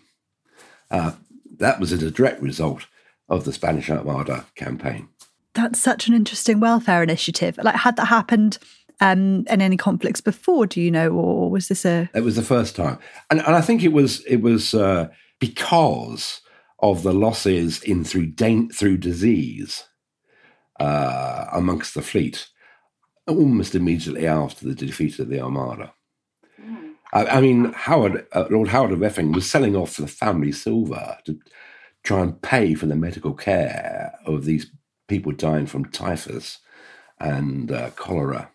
Uh, 0.91 1.12
that 1.58 1.80
was 1.80 1.91
a 1.91 2.12
direct 2.12 2.41
result 2.41 2.88
of 3.28 3.45
the 3.45 3.54
Spanish 3.54 3.89
Armada 3.89 4.45
campaign. 4.56 5.10
That's 5.54 5.80
such 5.80 6.08
an 6.08 6.14
interesting 6.14 6.60
welfare 6.60 7.04
initiative. 7.04 7.60
Like, 7.62 7.76
had 7.76 7.95
that 7.97 8.06
happened 8.06 8.60
um, 9.02 9.45
in 9.50 9.62
any 9.62 9.78
conflicts 9.78 10.22
before? 10.22 10.68
Do 10.68 10.82
you 10.82 10.91
know, 10.91 11.10
or 11.10 11.50
was 11.50 11.68
this 11.68 11.86
a? 11.86 12.10
It 12.14 12.22
was 12.22 12.36
the 12.36 12.41
first 12.41 12.76
time, 12.76 13.00
and, 13.30 13.39
and 13.41 13.56
I 13.56 13.62
think 13.62 13.84
it 13.84 13.93
was 13.93 14.24
it 14.26 14.38
was 14.38 14.74
uh, 14.74 15.10
because 15.40 16.42
of 16.80 17.04
the 17.04 17.14
losses 17.14 17.82
in 17.84 18.04
through 18.04 18.28
da- 18.28 18.70
through 18.70 18.98
disease 18.98 19.86
uh, 20.80 21.46
amongst 21.52 21.94
the 21.94 22.02
fleet, 22.02 22.48
almost 23.28 23.76
immediately 23.76 24.26
after 24.28 24.66
the 24.66 24.76
defeat 24.76 25.20
of 25.20 25.30
the 25.30 25.42
Armada. 25.42 25.94
I, 27.12 27.26
I 27.26 27.42
mean, 27.42 27.74
Howard, 27.74 28.28
uh, 28.34 28.46
Lord 28.50 28.70
Howard 28.70 28.92
of 28.92 29.04
Effingham 29.04 29.34
was 29.34 29.50
selling 29.50 29.76
off 29.76 29.98
the 29.98 30.08
family 30.08 30.52
silver 30.52 31.18
to 31.26 31.40
try 32.04 32.22
and 32.22 32.42
pay 32.42 32.76
for 32.76 32.86
the 32.86 32.96
medical 32.96 33.34
care 33.34 34.14
of 34.26 34.46
these 34.46 34.72
people 35.08 35.32
dying 35.32 35.66
from 35.66 35.86
typhus 35.86 36.60
and 37.20 37.72
uh, 37.72 37.90
cholera. 37.92 38.52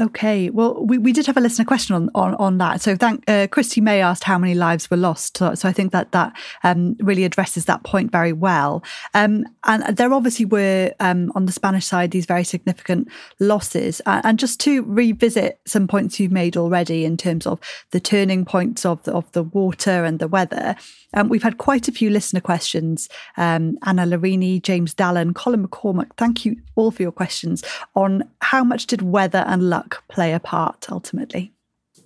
Okay, 0.00 0.50
well, 0.50 0.84
we, 0.84 0.98
we 0.98 1.12
did 1.12 1.26
have 1.26 1.36
a 1.36 1.40
listener 1.40 1.64
question 1.64 1.94
on 1.94 2.10
on, 2.16 2.34
on 2.34 2.58
that. 2.58 2.80
So, 2.80 2.96
thank 2.96 3.22
uh, 3.28 3.46
Christy 3.46 3.80
May 3.80 4.00
asked 4.00 4.24
how 4.24 4.38
many 4.38 4.54
lives 4.54 4.90
were 4.90 4.96
lost. 4.96 5.36
So, 5.36 5.54
so 5.54 5.68
I 5.68 5.72
think 5.72 5.92
that 5.92 6.10
that 6.10 6.32
um, 6.64 6.96
really 6.98 7.22
addresses 7.22 7.66
that 7.66 7.84
point 7.84 8.10
very 8.10 8.32
well. 8.32 8.82
Um, 9.14 9.44
and 9.62 9.96
there 9.96 10.12
obviously 10.12 10.46
were 10.46 10.92
um, 10.98 11.30
on 11.36 11.46
the 11.46 11.52
Spanish 11.52 11.86
side 11.86 12.10
these 12.10 12.26
very 12.26 12.42
significant 12.42 13.06
losses. 13.38 14.02
and 14.06 14.36
just 14.36 14.58
to 14.60 14.82
revisit 14.82 15.60
some 15.64 15.86
points 15.86 16.18
you've 16.18 16.32
made 16.32 16.56
already 16.56 17.04
in 17.04 17.16
terms 17.16 17.46
of 17.46 17.60
the 17.92 18.00
turning 18.00 18.44
points 18.44 18.84
of 18.84 19.00
the, 19.04 19.12
of 19.12 19.30
the 19.30 19.44
water 19.44 20.04
and 20.04 20.18
the 20.18 20.26
weather, 20.26 20.74
um, 21.14 21.28
we've 21.28 21.44
had 21.44 21.58
quite 21.58 21.86
a 21.86 21.92
few 21.92 22.10
listener 22.10 22.40
questions. 22.40 23.08
Um, 23.36 23.78
Anna 23.86 24.06
Larini, 24.06 24.60
James 24.60 24.92
Dallin, 24.92 25.34
Colin 25.34 25.66
McCormack. 25.66 26.10
Thank 26.16 26.44
you 26.44 26.56
all 26.74 26.90
for 26.90 27.02
your 27.02 27.12
questions 27.12 27.62
on 27.94 28.24
how 28.40 28.64
much 28.64 28.86
did 28.86 29.02
weather 29.02 29.44
and 29.46 29.70
luck 29.70 29.83
luck 29.84 30.02
play 30.08 30.32
a 30.32 30.40
part 30.40 30.90
ultimately? 30.90 31.52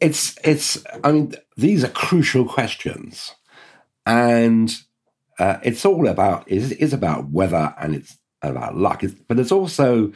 It's 0.01 0.39
it's. 0.45 0.85
I 1.03 1.13
mean, 1.13 1.35
these 1.57 1.85
are 1.85 1.89
crucial 1.89 2.45
questions, 2.45 3.35
and 4.07 4.73
uh, 5.39 5.59
it's 5.63 5.85
all 5.85 6.07
about 6.07 6.49
is 6.49 6.73
is 6.73 6.93
about 6.93 7.31
weather 7.31 7.75
and 7.81 7.95
it's 7.95 8.17
about 8.43 8.77
luck, 8.77 9.03
it's, 9.03 9.15
but 9.15 9.39
it's 9.39 9.53
also 9.53 10.13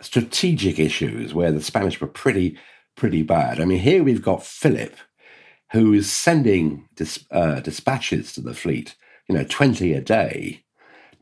strategic 0.00 0.78
issues 0.78 1.34
where 1.34 1.50
the 1.50 1.62
Spanish 1.62 2.00
were 2.00 2.06
pretty 2.06 2.56
pretty 2.96 3.22
bad. 3.22 3.60
I 3.60 3.64
mean, 3.64 3.80
here 3.80 4.04
we've 4.04 4.22
got 4.22 4.46
Philip, 4.46 4.94
who 5.72 5.92
is 5.92 6.10
sending 6.10 6.88
dis, 6.94 7.24
uh, 7.30 7.60
dispatches 7.60 8.32
to 8.34 8.40
the 8.40 8.54
fleet, 8.54 8.94
you 9.28 9.34
know, 9.34 9.44
twenty 9.44 9.92
a 9.94 10.00
day, 10.00 10.64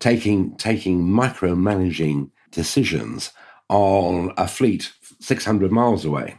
taking 0.01 0.57
taking 0.57 1.03
micromanaging 1.03 2.30
decisions 2.51 3.32
on 3.69 4.33
a 4.37 4.47
fleet 4.47 4.93
600 5.21 5.73
miles 5.73 6.05
away. 6.05 6.37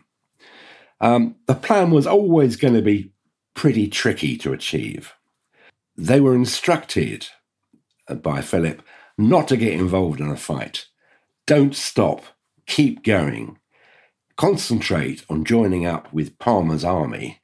Um, 1.02 1.36
the 1.48 1.56
plan 1.56 1.92
was 1.92 2.08
always 2.08 2.56
going 2.56 2.74
to 2.74 2.82
be 2.82 3.12
pretty 3.54 3.88
tricky 3.88 4.38
to 4.38 4.54
achieve. 4.54 5.14
They 5.98 6.20
were 6.20 6.36
instructed 6.36 7.28
by 8.22 8.42
Philip 8.42 8.82
not 9.18 9.48
to 9.48 9.58
get 9.58 9.74
involved 9.74 10.20
in 10.20 10.30
a 10.30 10.38
fight. 10.38 10.88
Don't 11.48 11.76
stop, 11.76 12.24
keep 12.66 13.04
going. 13.04 13.58
Concentrate 14.36 15.24
on 15.30 15.46
joining 15.46 15.86
up 15.86 16.12
with 16.12 16.38
Parma's 16.40 16.84
army 16.84 17.42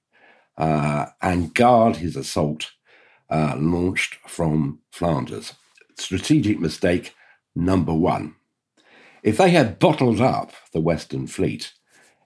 uh, 0.58 1.08
and 1.22 1.54
guard 1.54 1.98
his 1.98 2.16
assault 2.16 2.72
uh, 3.30 3.56
launched 3.58 4.16
from 4.28 4.80
Flanders. 4.92 5.54
Strategic 5.98 6.60
mistake 6.60 7.16
number 7.56 7.94
one. 7.94 8.36
If 9.24 9.38
they 9.38 9.52
had 9.52 9.80
bottled 9.80 10.20
up 10.20 10.54
the 10.74 10.82
Western 10.82 11.28
Fleet 11.28 11.74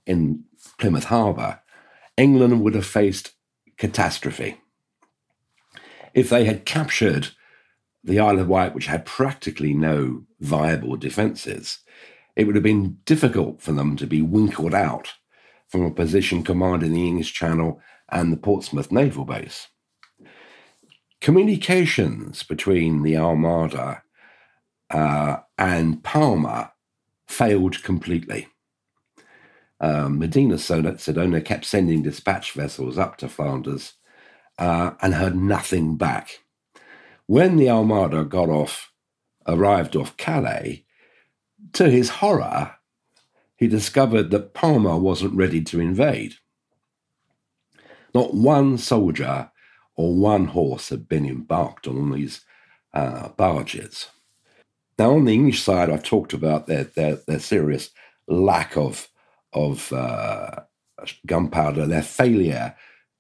in 0.06 0.46
Plymouth 0.80 1.06
Harbour, 1.06 1.60
England 2.18 2.62
would 2.62 2.76
have 2.76 2.86
faced 2.86 3.34
catastrophe. 3.78 4.62
If 6.14 6.30
they 6.30 6.46
had 6.46 6.66
captured 6.66 7.30
the 8.04 8.20
Isle 8.20 8.40
of 8.40 8.48
Wight, 8.48 8.74
which 8.74 8.86
had 8.86 9.06
practically 9.06 9.74
no 9.74 10.24
viable 10.40 10.96
defences, 10.96 11.80
it 12.36 12.46
would 12.46 12.56
have 12.56 12.64
been 12.64 13.00
difficult 13.06 13.62
for 13.62 13.74
them 13.74 13.98
to 13.98 14.08
be 14.08 14.22
winkled 14.22 14.74
out 14.74 15.14
from 15.68 15.84
a 15.84 15.92
position 15.92 16.44
commanding 16.44 16.94
the 16.94 17.08
English 17.08 17.34
Channel 17.34 17.82
and 18.10 18.32
the 18.32 18.38
Portsmouth 18.38 18.92
naval 18.92 19.26
base. 19.26 19.68
Communications 21.20 22.44
between 22.44 23.04
the 23.04 23.18
Armada 23.18 24.04
uh, 24.92 25.38
and 25.58 26.04
Parma 26.04 26.72
failed 27.28 27.84
completely. 27.84 28.48
Um, 29.80 30.20
Medina 30.20 30.58
Sidonia 30.58 31.42
kept 31.42 31.66
sending 31.66 32.02
dispatch 32.02 32.54
vessels 32.54 32.98
up 32.98 33.18
to 33.18 33.28
Flanders 33.28 33.94
uh, 34.58 34.92
and 35.02 35.14
heard 35.14 35.36
nothing 35.36 35.98
back. 35.98 36.40
When 37.28 37.58
the 37.58 37.70
Armada 37.70 38.24
got 38.24 38.50
off, 38.50 38.92
arrived 39.48 39.96
off 39.96 40.16
Calais, 40.18 40.86
to 41.74 41.90
his 41.90 42.10
horror, 42.10 42.76
he 43.58 43.68
discovered 43.68 44.32
that 44.32 44.54
Parma 44.54 44.98
wasn't 44.98 45.36
ready 45.36 45.62
to 45.64 45.80
invade. 45.80 46.36
Not 48.14 48.34
one 48.34 48.78
soldier 48.78 49.52
or 49.96 50.16
one 50.16 50.46
horse 50.48 50.90
had 50.90 51.08
been 51.08 51.26
embarked 51.26 51.88
on 51.88 52.12
these 52.12 52.42
uh, 52.94 53.30
barges. 53.30 54.10
Now, 54.98 55.12
on 55.12 55.26
the 55.26 55.34
English 55.34 55.62
side, 55.62 55.90
I've 55.90 56.04
talked 56.04 56.34
about 56.34 56.68
their 56.68 56.86
their, 56.86 57.16
their 57.28 57.40
serious 57.40 57.90
lack 58.28 58.78
of 58.78 59.08
of 59.54 59.92
uh, 59.94 60.62
gunpowder, 61.26 61.86
their 61.86 62.04
failure 62.04 62.76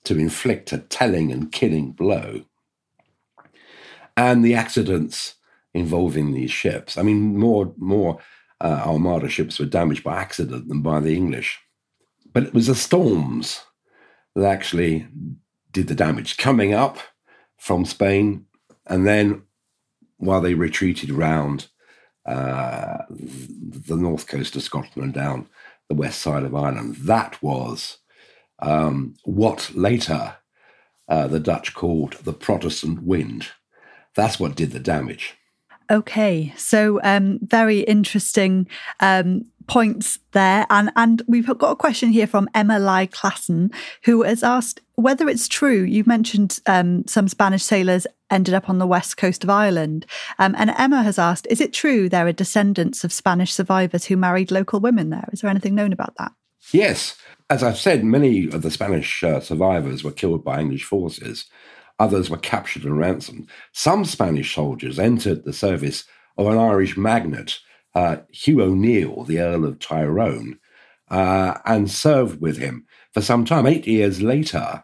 to 0.05 0.17
inflict 0.17 0.71
a 0.71 0.77
telling 0.77 1.31
and 1.31 1.51
killing 1.51 1.91
blow, 1.91 2.45
and 4.15 4.43
the 4.43 4.55
accidents 4.55 5.35
involving 5.73 6.33
these 6.33 6.51
ships. 6.51 6.97
I 6.97 7.01
mean, 7.01 7.37
more 7.37 7.73
more 7.77 8.19
uh, 8.61 8.83
Armada 8.85 9.29
ships 9.29 9.59
were 9.59 9.65
damaged 9.65 10.03
by 10.03 10.17
accident 10.17 10.69
than 10.69 10.81
by 10.81 11.01
the 11.01 11.15
English, 11.15 11.59
but 12.33 12.43
it 12.43 12.53
was 12.53 12.67
the 12.67 12.75
storms 12.75 13.61
that 14.35 14.45
actually 14.45 15.07
did 15.71 15.87
the 15.87 15.95
damage 15.95 16.37
coming 16.37 16.73
up 16.73 16.99
from 17.57 17.83
Spain, 17.83 18.45
and 18.87 19.05
then 19.05 19.41
while 20.17 20.41
they 20.41 20.53
retreated 20.53 21.11
round 21.11 21.67
uh, 22.25 23.03
the 23.09 23.95
north 23.95 24.27
coast 24.27 24.55
of 24.55 24.63
Scotland 24.63 25.03
and 25.03 25.13
down 25.13 25.47
the 25.89 25.95
west 25.95 26.21
side 26.21 26.43
of 26.43 26.55
Ireland. 26.55 26.95
That 26.95 27.41
was 27.41 27.99
um, 28.59 29.15
what 29.23 29.71
later 29.75 30.35
uh, 31.07 31.27
the 31.27 31.39
Dutch 31.39 31.73
called 31.73 32.13
the 32.23 32.33
Protestant 32.33 33.03
wind. 33.03 33.47
That's 34.15 34.39
what 34.39 34.55
did 34.55 34.71
the 34.71 34.79
damage. 34.79 35.35
Okay, 35.91 36.51
so 36.57 36.99
um, 37.03 37.37
very 37.43 37.81
interesting 37.81 38.67
um, 39.01 39.45
points 39.67 40.19
there. 40.31 40.65
And, 40.69 40.91
and 40.95 41.21
we've 41.27 41.45
got 41.45 41.71
a 41.71 41.75
question 41.75 42.09
here 42.09 42.27
from 42.27 42.49
Emma 42.53 42.79
Lai 42.79 43.07
Klassen, 43.07 43.73
who 44.03 44.23
has 44.23 44.43
asked 44.43 44.81
whether 44.95 45.27
it's 45.27 45.47
true. 45.47 45.83
You 45.83 46.03
mentioned 46.05 46.59
um, 46.65 47.05
some 47.07 47.27
Spanish 47.27 47.63
sailors 47.63 48.07
ended 48.29 48.53
up 48.53 48.69
on 48.69 48.79
the 48.79 48.87
west 48.87 49.17
coast 49.17 49.43
of 49.43 49.49
Ireland. 49.49 50.05
Um, 50.39 50.55
and 50.57 50.73
Emma 50.77 51.03
has 51.03 51.19
asked, 51.19 51.47
is 51.49 51.61
it 51.61 51.73
true 51.73 52.09
there 52.09 52.27
are 52.27 52.31
descendants 52.31 53.03
of 53.03 53.13
Spanish 53.13 53.53
survivors 53.53 54.05
who 54.05 54.17
married 54.17 54.51
local 54.51 54.79
women 54.79 55.09
there? 55.09 55.29
Is 55.31 55.41
there 55.41 55.49
anything 55.49 55.75
known 55.75 55.93
about 55.93 56.15
that? 56.17 56.31
Yes. 56.71 57.17
As 57.49 57.61
I've 57.61 57.77
said, 57.77 58.03
many 58.03 58.47
of 58.47 58.63
the 58.63 58.71
Spanish 58.71 59.23
uh, 59.23 59.39
survivors 59.39 60.03
were 60.03 60.11
killed 60.11 60.43
by 60.43 60.59
English 60.59 60.83
forces. 60.83 61.45
Others 61.99 62.29
were 62.29 62.37
captured 62.37 62.83
and 62.83 62.97
ransomed. 62.97 63.47
Some 63.71 64.03
Spanish 64.03 64.55
soldiers 64.55 64.99
entered 64.99 65.45
the 65.45 65.53
service 65.53 66.05
of 66.37 66.47
an 66.47 66.57
Irish 66.57 66.97
magnate 66.97 67.59
uh, 67.95 68.17
Hugh 68.29 68.61
O'Neill, 68.61 69.23
the 69.23 69.39
Earl 69.39 69.65
of 69.65 69.79
Tyrone, 69.79 70.59
uh, 71.09 71.57
and 71.65 71.89
served 71.89 72.41
with 72.41 72.57
him 72.57 72.85
for 73.13 73.21
some 73.21 73.45
time. 73.45 73.65
Eight 73.65 73.87
years 73.87 74.21
later, 74.21 74.83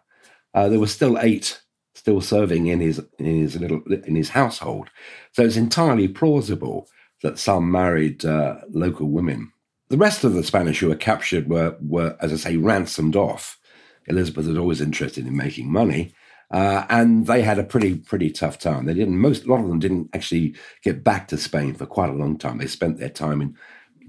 uh, 0.53 0.69
there 0.69 0.79
were 0.79 0.87
still 0.87 1.19
eight 1.19 1.61
still 1.93 2.21
serving 2.21 2.67
in 2.67 2.79
his 2.79 2.99
in 3.19 3.41
his 3.41 3.59
little 3.59 3.81
in 4.05 4.15
his 4.15 4.29
household. 4.29 4.89
So 5.33 5.43
it's 5.43 5.57
entirely 5.57 6.07
plausible 6.07 6.87
that 7.21 7.37
some 7.37 7.69
married 7.69 8.25
uh, 8.25 8.55
local 8.69 9.07
women. 9.07 9.51
The 9.89 9.97
rest 9.97 10.23
of 10.23 10.33
the 10.33 10.43
Spanish 10.43 10.79
who 10.79 10.87
were 10.87 10.95
captured 10.95 11.49
were 11.49 11.75
were, 11.81 12.15
as 12.21 12.31
I 12.33 12.37
say, 12.37 12.57
ransomed 12.57 13.15
off. 13.15 13.59
Elizabeth 14.07 14.47
was 14.47 14.57
always 14.57 14.81
interested 14.81 15.27
in 15.27 15.35
making 15.37 15.71
money, 15.71 16.13
uh, 16.51 16.85
and 16.89 17.27
they 17.27 17.41
had 17.41 17.57
a 17.57 17.63
pretty 17.63 17.95
pretty 17.95 18.29
tough 18.29 18.59
time. 18.59 18.85
They 18.85 18.93
didn't 18.93 19.17
most 19.17 19.45
a 19.45 19.49
lot 19.49 19.61
of 19.61 19.69
them 19.69 19.79
didn't 19.79 20.09
actually 20.13 20.55
get 20.83 21.03
back 21.03 21.27
to 21.29 21.37
Spain 21.37 21.73
for 21.73 21.85
quite 21.85 22.09
a 22.09 22.13
long 22.13 22.37
time. 22.37 22.57
They 22.57 22.67
spent 22.67 22.97
their 22.97 23.09
time 23.09 23.41
in 23.41 23.55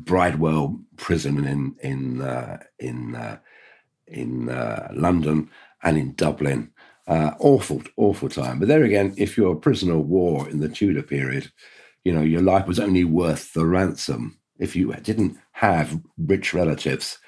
Bridewell 0.00 0.80
prison 0.96 1.44
in 1.44 1.76
in 1.80 2.20
uh, 2.20 2.58
in 2.80 3.14
uh, 3.14 3.38
in 4.08 4.48
uh, 4.48 4.88
London 4.92 5.50
and 5.82 5.96
in 5.96 6.14
Dublin. 6.14 6.70
Uh, 7.06 7.32
awful, 7.40 7.82
awful 7.96 8.28
time. 8.28 8.60
But 8.60 8.68
there 8.68 8.84
again, 8.84 9.14
if 9.16 9.36
you're 9.36 9.54
a 9.54 9.60
prisoner 9.60 9.94
of 9.94 10.06
war 10.06 10.48
in 10.48 10.60
the 10.60 10.68
Tudor 10.68 11.02
period, 11.02 11.50
you 12.04 12.12
know 12.12 12.22
your 12.22 12.42
life 12.42 12.66
was 12.66 12.80
only 12.80 13.04
worth 13.04 13.52
the 13.52 13.66
ransom. 13.66 14.38
If 14.58 14.74
you 14.74 14.92
didn't 14.94 15.38
have 15.52 16.00
rich 16.18 16.54
relatives 16.54 17.18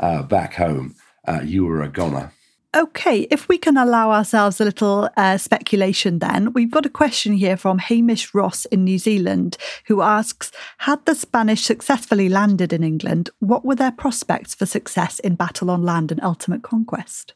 uh, 0.00 0.22
back 0.22 0.54
home, 0.54 0.96
you 1.44 1.64
were 1.64 1.82
a 1.82 1.88
goner. 1.88 2.32
Okay, 2.74 3.20
if 3.30 3.48
we 3.48 3.56
can 3.56 3.76
allow 3.76 4.10
ourselves 4.10 4.60
a 4.60 4.64
little 4.64 5.08
uh, 5.16 5.38
speculation, 5.38 6.18
then 6.18 6.52
we've 6.54 6.72
got 6.72 6.84
a 6.84 6.90
question 6.90 7.34
here 7.34 7.56
from 7.56 7.78
Hamish 7.78 8.34
Ross 8.34 8.64
in 8.64 8.82
New 8.82 8.98
Zealand 8.98 9.56
who 9.86 10.02
asks 10.02 10.50
Had 10.78 11.04
the 11.06 11.14
Spanish 11.14 11.62
successfully 11.62 12.28
landed 12.28 12.72
in 12.72 12.82
England, 12.82 13.30
what 13.38 13.64
were 13.64 13.76
their 13.76 13.92
prospects 13.92 14.56
for 14.56 14.66
success 14.66 15.20
in 15.20 15.36
battle 15.36 15.70
on 15.70 15.84
land 15.84 16.10
and 16.10 16.20
ultimate 16.24 16.64
conquest? 16.64 17.34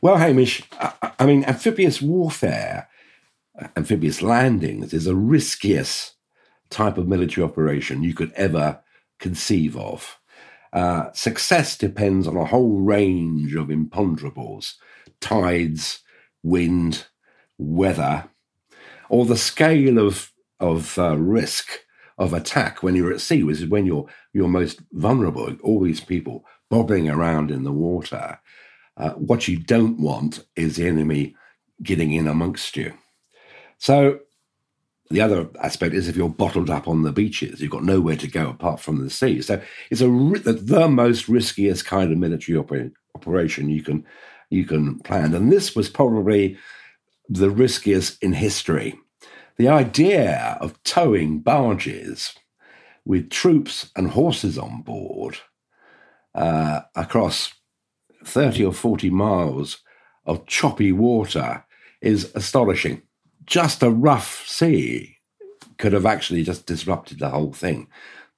Well, 0.00 0.16
Hamish, 0.16 0.64
I, 0.72 1.12
I 1.16 1.26
mean, 1.26 1.44
amphibious 1.44 2.02
warfare, 2.02 2.88
amphibious 3.76 4.20
landings, 4.20 4.92
is 4.92 5.04
the 5.04 5.14
riskiest 5.14 6.14
type 6.70 6.98
of 6.98 7.06
military 7.06 7.44
operation 7.44 8.02
you 8.02 8.14
could 8.14 8.32
ever 8.32 8.80
conceive 9.20 9.76
of. 9.76 10.18
Uh, 10.72 11.12
success 11.12 11.76
depends 11.76 12.26
on 12.26 12.36
a 12.36 12.46
whole 12.46 12.80
range 12.80 13.54
of 13.54 13.68
imponderables 13.68 14.74
tides, 15.20 16.00
wind, 16.42 17.06
weather, 17.58 18.28
or 19.08 19.24
the 19.24 19.36
scale 19.36 19.98
of, 19.98 20.32
of 20.58 20.98
uh, 20.98 21.16
risk 21.16 21.68
of 22.18 22.32
attack 22.32 22.82
when 22.82 22.94
you're 22.94 23.12
at 23.12 23.20
sea, 23.20 23.42
which 23.42 23.60
is 23.60 23.66
when 23.66 23.86
you're, 23.86 24.06
you're 24.32 24.48
most 24.48 24.80
vulnerable. 24.92 25.54
All 25.62 25.80
these 25.80 26.00
people 26.00 26.44
bobbing 26.70 27.08
around 27.08 27.50
in 27.50 27.64
the 27.64 27.72
water. 27.72 28.40
Uh, 28.96 29.10
what 29.10 29.48
you 29.48 29.58
don't 29.58 30.00
want 30.00 30.44
is 30.56 30.76
the 30.76 30.86
enemy 30.86 31.36
getting 31.82 32.12
in 32.12 32.26
amongst 32.26 32.76
you. 32.76 32.94
So 33.78 34.20
the 35.12 35.20
other 35.20 35.48
aspect 35.60 35.94
is 35.94 36.08
if 36.08 36.16
you're 36.16 36.28
bottled 36.28 36.70
up 36.70 36.88
on 36.88 37.02
the 37.02 37.12
beaches, 37.12 37.60
you've 37.60 37.70
got 37.70 37.84
nowhere 37.84 38.16
to 38.16 38.26
go 38.26 38.48
apart 38.48 38.80
from 38.80 39.02
the 39.02 39.10
sea. 39.10 39.42
So 39.42 39.60
it's 39.90 40.00
a 40.00 40.06
the, 40.06 40.58
the 40.60 40.88
most 40.88 41.28
riskiest 41.28 41.84
kind 41.84 42.10
of 42.10 42.18
military 42.18 42.58
oper- 42.58 42.92
operation 43.14 43.68
you 43.68 43.82
can 43.82 44.04
you 44.50 44.64
can 44.64 44.98
plan, 45.00 45.34
and 45.34 45.52
this 45.52 45.76
was 45.76 45.88
probably 45.88 46.58
the 47.28 47.50
riskiest 47.50 48.22
in 48.22 48.32
history. 48.32 48.98
The 49.56 49.68
idea 49.68 50.58
of 50.60 50.82
towing 50.82 51.40
barges 51.40 52.34
with 53.04 53.30
troops 53.30 53.90
and 53.96 54.10
horses 54.10 54.58
on 54.58 54.82
board 54.82 55.38
uh, 56.34 56.82
across 56.94 57.52
30 58.24 58.64
or 58.64 58.72
40 58.72 59.10
miles 59.10 59.78
of 60.24 60.46
choppy 60.46 60.92
water 60.92 61.64
is 62.00 62.32
astonishing 62.34 63.02
just 63.46 63.82
a 63.82 63.90
rough 63.90 64.46
sea 64.46 65.18
could 65.78 65.92
have 65.92 66.06
actually 66.06 66.44
just 66.44 66.66
disrupted 66.66 67.18
the 67.18 67.30
whole 67.30 67.52
thing. 67.52 67.88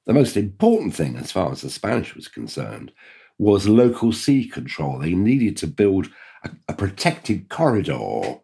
The 0.06 0.12
most 0.12 0.36
important 0.36 0.94
thing, 0.94 1.16
as 1.16 1.32
far 1.32 1.50
as 1.52 1.62
the 1.62 1.70
Spanish 1.70 2.14
was 2.14 2.28
concerned, 2.28 2.92
was 3.38 3.68
local 3.68 4.12
sea 4.12 4.48
control. 4.48 4.98
They 4.98 5.14
needed 5.14 5.56
to 5.58 5.66
build 5.66 6.08
a, 6.44 6.50
a 6.68 6.74
protected 6.74 7.48
corridor 7.48 8.40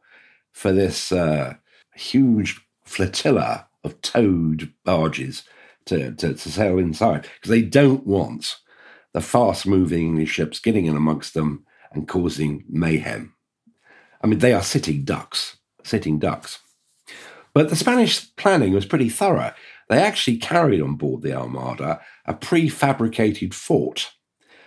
for 0.53 0.73
this 0.73 1.13
uh, 1.13 1.55
huge 1.95 2.61
flotilla 2.85 3.69
of 3.85 4.01
towed 4.03 4.73
barges 4.85 5.45
to, 5.87 6.13
to, 6.17 6.35
to 6.35 6.51
sail 6.51 6.79
inside 6.79 7.23
because 7.23 7.51
they 7.51 7.63
don't 7.63 8.07
want 8.07 8.57
the 9.13 9.21
fast 9.21 9.67
moving 9.67 10.01
English 10.01 10.31
ships 10.31 10.61
getting 10.61 10.87
in 10.87 10.97
amongst 10.97 11.35
them 11.35 11.65
and 11.93 12.09
causing 12.09 12.65
mayhem. 12.69 13.35
I 14.23 14.27
mean, 14.27 14.39
they 14.39 14.53
are 14.53 14.63
sitting 14.63 15.05
ducks 15.05 15.57
sitting 15.83 16.18
ducks. 16.18 16.61
But 17.53 17.68
the 17.68 17.76
Spanish 17.76 18.35
planning 18.37 18.72
was 18.72 18.87
pretty 18.87 19.09
thorough. 19.09 19.53
They 19.89 19.99
actually 19.99 20.37
carried 20.37 20.81
on 20.81 20.95
board 20.95 21.22
the 21.22 21.35
Armada 21.35 22.01
a 22.24 22.35
prefabricated 22.35 23.53
fort, 23.53 24.12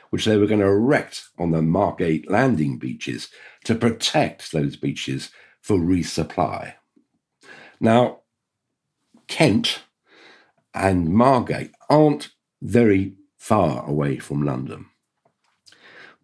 which 0.10 0.26
they 0.26 0.38
were 0.38 0.48
going 0.48 0.60
to 0.60 0.66
erect 0.66 1.24
on 1.40 1.52
the 1.52 1.62
Margate 1.62 2.30
landing 2.30 2.78
beaches 2.78 3.30
to 3.64 3.76
protect 3.76 4.52
those 4.52 4.76
beaches 4.76 5.32
for 5.62 5.78
resupply. 5.78 6.74
Now, 7.80 8.20
Kent 9.28 9.84
and 10.74 11.10
Margate 11.10 11.72
aren't 11.90 12.30
very 12.62 13.16
far 13.38 13.88
away 13.88 14.18
from 14.18 14.44
London. 14.44 14.88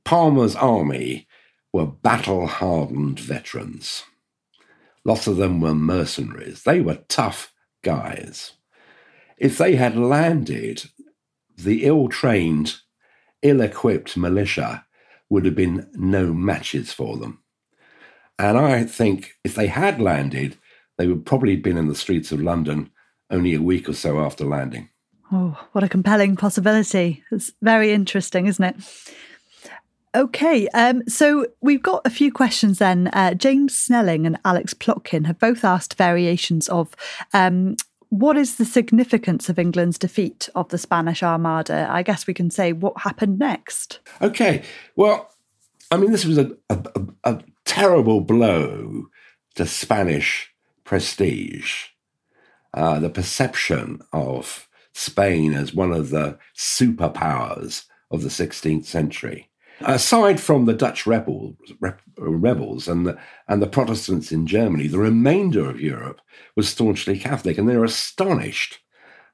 Parma's 0.03 0.55
army 0.55 1.27
were 1.71 1.85
battle 1.85 2.47
hardened 2.47 3.19
veterans. 3.19 4.03
Lots 5.05 5.27
of 5.27 5.37
them 5.37 5.61
were 5.61 5.73
mercenaries. 5.73 6.63
They 6.63 6.81
were 6.81 7.03
tough 7.07 7.53
guys. 7.83 8.53
If 9.37 9.57
they 9.57 9.75
had 9.75 9.95
landed, 9.95 10.83
the 11.57 11.85
ill 11.85 12.09
trained, 12.09 12.75
ill 13.41 13.61
equipped 13.61 14.17
militia 14.17 14.85
would 15.29 15.45
have 15.45 15.55
been 15.55 15.89
no 15.93 16.33
matches 16.33 16.91
for 16.91 17.17
them. 17.17 17.41
And 18.37 18.57
I 18.57 18.83
think 18.83 19.33
if 19.43 19.55
they 19.55 19.67
had 19.67 20.01
landed, 20.01 20.57
they 20.97 21.07
would 21.07 21.25
probably 21.25 21.55
have 21.55 21.63
been 21.63 21.77
in 21.77 21.87
the 21.87 21.95
streets 21.95 22.31
of 22.31 22.41
London 22.41 22.89
only 23.29 23.53
a 23.53 23.61
week 23.61 23.87
or 23.87 23.93
so 23.93 24.19
after 24.19 24.45
landing. 24.45 24.89
Oh, 25.31 25.59
what 25.73 25.83
a 25.83 25.89
compelling 25.89 26.35
possibility. 26.35 27.23
It's 27.31 27.51
very 27.61 27.91
interesting, 27.91 28.47
isn't 28.47 28.63
it? 28.63 28.75
Okay, 30.15 30.67
um, 30.69 31.03
so 31.07 31.45
we've 31.61 31.83
got 31.83 32.01
a 32.05 32.09
few 32.09 32.31
questions 32.31 32.79
then. 32.79 33.09
Uh, 33.13 33.35
James 33.35 33.77
Snelling 33.77 34.25
and 34.25 34.39
Alex 34.43 34.73
Plotkin 34.73 35.27
have 35.27 35.37
both 35.37 35.63
asked 35.63 35.95
variations 35.95 36.67
of 36.69 36.95
um, 37.31 37.75
what 38.09 38.35
is 38.35 38.55
the 38.55 38.65
significance 38.65 39.49
of 39.49 39.59
England's 39.59 39.99
defeat 39.99 40.49
of 40.55 40.69
the 40.69 40.79
Spanish 40.79 41.21
Armada? 41.21 41.87
I 41.91 42.01
guess 42.01 42.25
we 42.25 42.33
can 42.33 42.49
say 42.49 42.73
what 42.73 43.01
happened 43.01 43.37
next. 43.37 43.99
Okay, 44.19 44.63
well, 44.95 45.29
I 45.91 45.97
mean, 45.97 46.11
this 46.11 46.25
was 46.25 46.39
a, 46.39 46.57
a, 46.69 46.81
a 47.23 47.39
terrible 47.65 48.21
blow 48.21 49.09
to 49.55 49.65
Spanish 49.67 50.51
prestige. 50.83 51.85
Uh, 52.73 52.99
the 52.99 53.09
perception 53.09 54.01
of 54.11 54.67
Spain 54.93 55.53
as 55.53 55.73
one 55.73 55.91
of 55.91 56.09
the 56.09 56.39
superpowers 56.55 57.85
of 58.09 58.23
the 58.23 58.29
16th 58.29 58.85
century. 58.85 59.48
Aside 59.81 60.39
from 60.41 60.65
the 60.65 60.73
Dutch 60.73 61.07
rebels, 61.07 61.55
rebels 62.17 62.87
and 62.87 63.05
the, 63.05 63.17
and 63.47 63.61
the 63.61 63.67
Protestants 63.67 64.31
in 64.31 64.45
Germany, 64.45 64.87
the 64.87 64.99
remainder 64.99 65.69
of 65.69 65.79
Europe 65.79 66.19
was 66.55 66.67
staunchly 66.67 67.17
Catholic, 67.17 67.57
and 67.57 67.67
they 67.67 67.77
were 67.77 67.85
astonished 67.85 68.79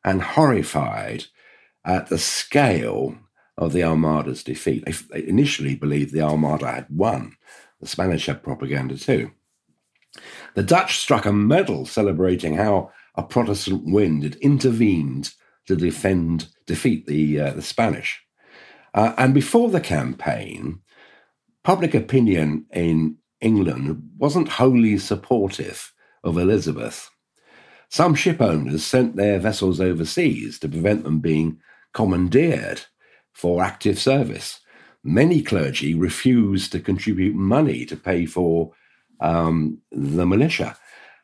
and 0.04 0.22
horrified 0.22 1.26
at 1.84 2.08
the 2.08 2.20
scale 2.20 3.18
of 3.58 3.74
the 3.74 3.84
Armada's 3.84 4.43
defeat. 4.43 4.86
They 4.86 5.26
initially 5.26 5.76
believed 5.76 6.14
the 6.14 6.22
Armada 6.22 6.72
had 6.72 6.88
won. 6.89 7.36
The 7.80 7.88
Spanish 7.88 8.28
had 8.28 8.43
propaganda 8.43 8.98
too. 8.98 9.32
The 10.54 10.64
Dutch 10.64 10.98
struck 10.98 11.26
a 11.26 11.34
medal 11.34 11.86
celebrating 11.86 12.56
how 12.56 12.91
a 13.16 13.24
Protestant 13.24 13.84
wind 13.86 14.24
had 14.24 14.36
intervened 14.36 15.34
to 15.68 15.76
defend 15.76 16.50
defeat 16.66 17.08
the 17.08 17.39
uh, 17.39 17.52
the 17.52 17.62
Spanish. 17.62 18.25
Uh, 18.96 19.14
and 19.18 19.34
before 19.34 19.70
the 19.70 19.82
campaign, 19.82 20.80
public 21.64 21.93
opinion 21.93 22.66
in 22.72 23.18
England 23.41 24.02
wasn't 24.18 24.48
wholly 24.48 24.98
supportive 24.98 25.93
of 26.24 26.38
Elizabeth. 26.38 27.12
Some 27.89 28.16
ship 28.16 28.41
owners 28.41 28.86
sent 28.86 29.18
their 29.18 29.38
vessels 29.38 29.82
overseas 29.82 30.58
to 30.60 30.70
prevent 30.70 31.04
them 31.04 31.20
being 31.20 31.60
commandeered 31.93 32.82
for 33.34 33.62
active 33.62 34.00
service. 34.00 34.62
Many 35.04 35.43
clergy 35.43 35.93
refused 35.93 36.72
to 36.72 36.80
contribute 36.80 37.36
money 37.36 37.86
to 37.86 37.98
pay 37.98 38.26
for 38.26 38.72
um, 39.20 39.82
the 39.91 40.26
militia. 40.26 40.78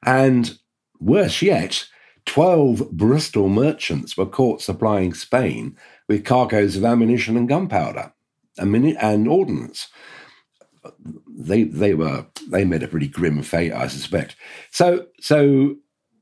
And 0.05 0.57
worse 0.99 1.41
yet, 1.41 1.87
12 2.25 2.91
Bristol 2.91 3.49
merchants 3.49 4.15
were 4.15 4.25
caught 4.25 4.61
supplying 4.61 5.13
Spain 5.13 5.75
with 6.07 6.25
cargoes 6.25 6.75
of 6.75 6.85
ammunition 6.85 7.37
and 7.37 7.49
gunpowder 7.49 8.13
and 8.57 9.27
ordnance. 9.27 9.87
They 11.27 11.63
they 11.63 11.93
were 11.93 12.25
they 12.49 12.65
made 12.65 12.83
a 12.83 12.87
pretty 12.87 13.07
grim 13.07 13.41
fate, 13.43 13.71
I 13.71 13.87
suspect. 13.87 14.35
So 14.71 15.07
so 15.19 15.75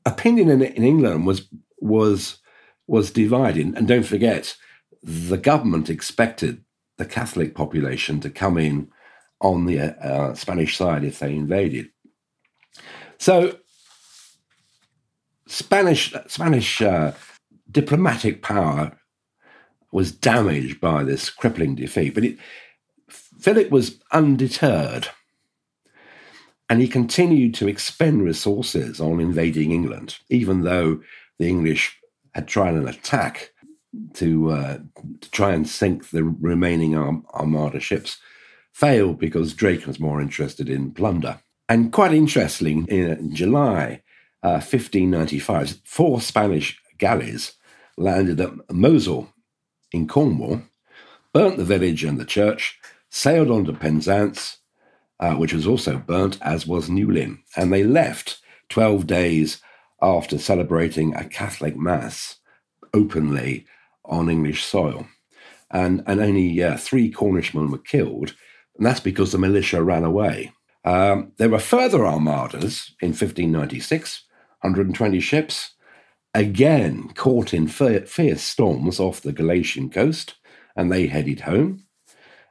opinion 0.04 0.48
in, 0.48 0.62
in 0.62 0.84
England 0.84 1.26
was 1.26 1.48
was 1.78 2.38
was 2.86 3.10
divided, 3.10 3.74
and 3.76 3.88
don't 3.88 4.04
forget, 4.04 4.56
the 5.02 5.38
government 5.38 5.88
expected 5.88 6.64
the 6.98 7.06
Catholic 7.06 7.54
population 7.54 8.20
to 8.20 8.30
come 8.30 8.58
in 8.58 8.90
on 9.40 9.64
the 9.64 9.80
uh, 9.80 10.34
Spanish 10.34 10.76
side 10.76 11.04
if 11.04 11.18
they 11.18 11.34
invaded. 11.34 11.88
So 13.18 13.56
Spanish 15.50 16.14
Spanish 16.28 16.80
uh, 16.80 17.12
diplomatic 17.70 18.40
power 18.40 18.96
was 19.90 20.12
damaged 20.12 20.80
by 20.80 21.02
this 21.02 21.28
crippling 21.28 21.74
defeat. 21.74 22.14
But 22.14 22.24
it, 22.24 22.38
Philip 23.08 23.70
was 23.70 23.98
undeterred, 24.12 25.08
and 26.68 26.80
he 26.80 26.86
continued 26.86 27.54
to 27.54 27.66
expend 27.66 28.22
resources 28.22 29.00
on 29.00 29.20
invading 29.20 29.72
England, 29.72 30.18
even 30.28 30.62
though 30.62 31.00
the 31.38 31.48
English 31.48 31.98
had 32.32 32.46
tried 32.46 32.74
an 32.74 32.86
attack 32.86 33.50
to, 34.14 34.50
uh, 34.52 34.78
to 35.20 35.30
try 35.32 35.52
and 35.52 35.68
sink 35.68 36.10
the 36.10 36.22
remaining 36.22 36.96
Armada 36.96 37.80
ships. 37.80 38.18
Failed 38.72 39.18
because 39.18 39.52
Drake 39.52 39.84
was 39.84 39.98
more 39.98 40.22
interested 40.22 40.68
in 40.68 40.92
plunder. 40.92 41.40
And 41.68 41.92
quite 41.92 42.14
interestingly, 42.14 42.84
in 42.88 43.34
July 43.34 44.02
uh, 44.42 44.60
1595, 44.60 45.80
four 45.84 46.20
Spanish 46.20 46.80
galleys 46.98 47.52
landed 47.96 48.40
at 48.40 48.52
Mousehole 48.70 49.28
in 49.92 50.06
Cornwall, 50.06 50.62
burnt 51.32 51.56
the 51.56 51.64
village 51.64 52.04
and 52.04 52.18
the 52.18 52.24
church, 52.24 52.78
sailed 53.10 53.50
on 53.50 53.64
to 53.64 53.72
Penzance, 53.72 54.58
uh, 55.18 55.34
which 55.34 55.52
was 55.52 55.66
also 55.66 55.98
burnt, 55.98 56.38
as 56.40 56.66
was 56.66 56.88
Newlyn. 56.88 57.38
And 57.56 57.72
they 57.72 57.84
left 57.84 58.40
12 58.70 59.06
days 59.06 59.60
after 60.00 60.38
celebrating 60.38 61.14
a 61.14 61.28
Catholic 61.28 61.76
Mass 61.76 62.36
openly 62.94 63.66
on 64.04 64.30
English 64.30 64.64
soil. 64.64 65.06
And, 65.70 66.02
and 66.06 66.20
only 66.20 66.62
uh, 66.62 66.76
three 66.76 67.12
Cornishmen 67.12 67.70
were 67.70 67.78
killed, 67.78 68.34
and 68.76 68.86
that's 68.86 69.00
because 69.00 69.32
the 69.32 69.38
militia 69.38 69.82
ran 69.82 70.04
away. 70.04 70.52
Um, 70.84 71.32
there 71.36 71.50
were 71.50 71.58
further 71.58 72.06
armadas 72.06 72.94
in 73.00 73.08
1596, 73.08 74.24
120 74.62 75.20
ships, 75.20 75.74
again 76.34 77.08
caught 77.14 77.52
in 77.52 77.66
fierce 77.66 78.42
storms 78.42 79.00
off 79.00 79.20
the 79.20 79.32
Galician 79.32 79.90
coast, 79.90 80.34
and 80.76 80.90
they 80.90 81.06
headed 81.06 81.40
home. 81.40 81.84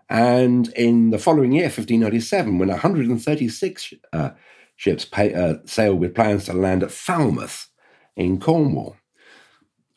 And 0.09 0.69
in 0.69 1.11
the 1.11 1.19
following 1.19 1.51
year, 1.51 1.65
1597, 1.65 2.57
when 2.57 2.69
136 2.69 3.93
uh, 4.11 4.31
ships 4.75 5.05
pay, 5.05 5.33
uh, 5.33 5.55
sailed 5.65 5.99
with 5.99 6.15
plans 6.15 6.45
to 6.45 6.53
land 6.53 6.83
at 6.83 6.91
Falmouth 6.91 7.69
in 8.15 8.39
Cornwall. 8.39 8.95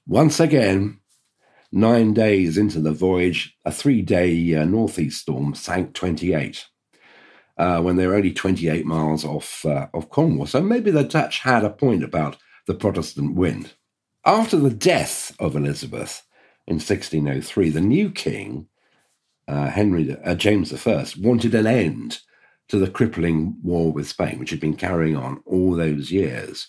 Once 0.07 0.39
again, 0.39 1.01
nine 1.71 2.13
days 2.13 2.59
into 2.59 2.81
the 2.81 2.93
voyage, 2.93 3.57
a 3.65 3.73
three 3.73 4.03
day 4.03 4.55
uh, 4.55 4.65
northeast 4.65 5.23
storm 5.23 5.55
sank 5.55 5.95
28 5.95 6.67
uh, 7.59 7.81
when 7.81 7.97
they 7.97 8.07
were 8.07 8.15
only 8.15 8.33
28 8.33 8.87
miles 8.87 9.25
off, 9.25 9.65
uh, 9.65 9.87
Cornwall. 10.11 10.47
So 10.47 10.61
maybe 10.61 10.91
the 10.91 11.05
Dutch 11.05 11.41
had 11.41 11.65
a 11.65 11.71
point 11.71 12.03
about 12.03 12.37
the 12.67 12.75
Protestant 12.75 13.35
wind. 13.35 13.73
After 14.25 14.57
the 14.57 14.71
death 14.71 15.35
of 15.39 15.57
Elizabeth 15.57 16.23
in 16.67 16.75
1603, 16.75 17.71
the 17.71 17.81
new 17.81 18.11
king 18.11 18.69
uh, 19.49 19.69
Henry 19.69 20.17
uh, 20.25 20.35
James 20.35 20.73
I 20.87 21.07
wanted 21.19 21.55
an 21.55 21.67
end 21.67 22.21
to 22.69 22.79
the 22.79 22.91
crippling 22.91 23.57
war 23.63 23.93
with 23.93 24.09
Spain, 24.09 24.39
which 24.39 24.51
had 24.51 24.61
been 24.61 24.77
carrying 24.77 25.17
on 25.17 25.43
all 25.45 25.73
those 25.73 26.11
years. 26.11 26.69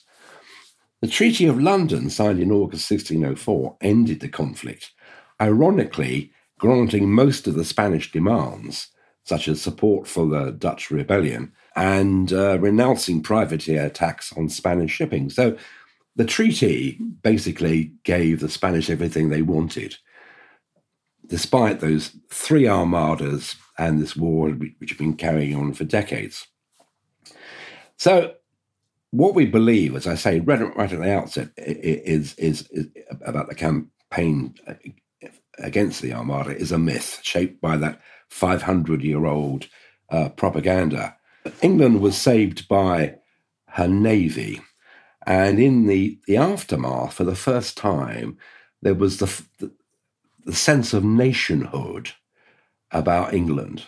The 1.01 1.07
Treaty 1.07 1.45
of 1.45 1.61
London, 1.61 2.09
signed 2.09 2.39
in 2.39 2.51
August 2.51 2.89
1604, 2.89 3.77
ended 3.81 4.19
the 4.19 4.29
conflict, 4.29 4.91
ironically 5.39 6.31
granting 6.57 7.11
most 7.11 7.47
of 7.47 7.55
the 7.55 7.65
Spanish 7.65 8.11
demands, 8.11 8.87
such 9.23 9.47
as 9.47 9.61
support 9.61 10.07
for 10.07 10.27
the 10.27 10.51
Dutch 10.51 10.91
rebellion 10.91 11.51
and 11.75 12.33
uh, 12.33 12.59
renouncing 12.59 13.21
privateer 13.21 13.85
attacks 13.85 14.33
on 14.33 14.49
Spanish 14.49 14.91
shipping. 14.91 15.29
So 15.29 15.57
the 16.15 16.25
treaty 16.25 16.99
basically 17.21 17.93
gave 18.03 18.39
the 18.39 18.49
Spanish 18.49 18.89
everything 18.89 19.29
they 19.29 19.41
wanted 19.41 19.95
despite 21.27 21.79
those 21.79 22.15
three 22.29 22.67
armadas 22.67 23.55
and 23.77 24.01
this 24.01 24.15
war 24.15 24.49
which 24.49 24.89
had 24.89 24.97
been 24.97 25.15
carrying 25.15 25.55
on 25.55 25.73
for 25.73 25.85
decades. 25.85 26.45
So, 27.97 28.33
what 29.11 29.35
we 29.35 29.45
believe, 29.45 29.95
as 29.95 30.07
I 30.07 30.15
say 30.15 30.39
right, 30.39 30.75
right 30.75 30.91
at 30.91 30.99
the 30.99 31.13
outset, 31.13 31.49
is, 31.57 32.33
is, 32.35 32.67
is 32.69 32.89
about 33.21 33.47
the 33.47 33.55
campaign 33.55 34.55
against 35.59 36.01
the 36.01 36.13
Armada 36.13 36.55
is 36.55 36.71
a 36.71 36.79
myth 36.79 37.19
shaped 37.21 37.61
by 37.61 37.77
that 37.77 38.01
500 38.33 39.03
year 39.03 39.25
old 39.25 39.67
uh, 40.09 40.29
propaganda. 40.29 41.15
England 41.61 42.01
was 42.01 42.17
saved 42.17 42.67
by 42.67 43.15
her 43.69 43.87
navy. 43.87 44.59
And 45.25 45.59
in 45.59 45.85
the, 45.85 46.19
the 46.27 46.37
aftermath, 46.37 47.13
for 47.13 47.23
the 47.23 47.35
first 47.35 47.77
time, 47.77 48.37
there 48.81 48.95
was 48.95 49.19
the, 49.19 49.43
the, 49.59 49.71
the 50.45 50.55
sense 50.55 50.93
of 50.93 51.03
nationhood 51.03 52.11
about 52.91 53.33
England. 53.33 53.83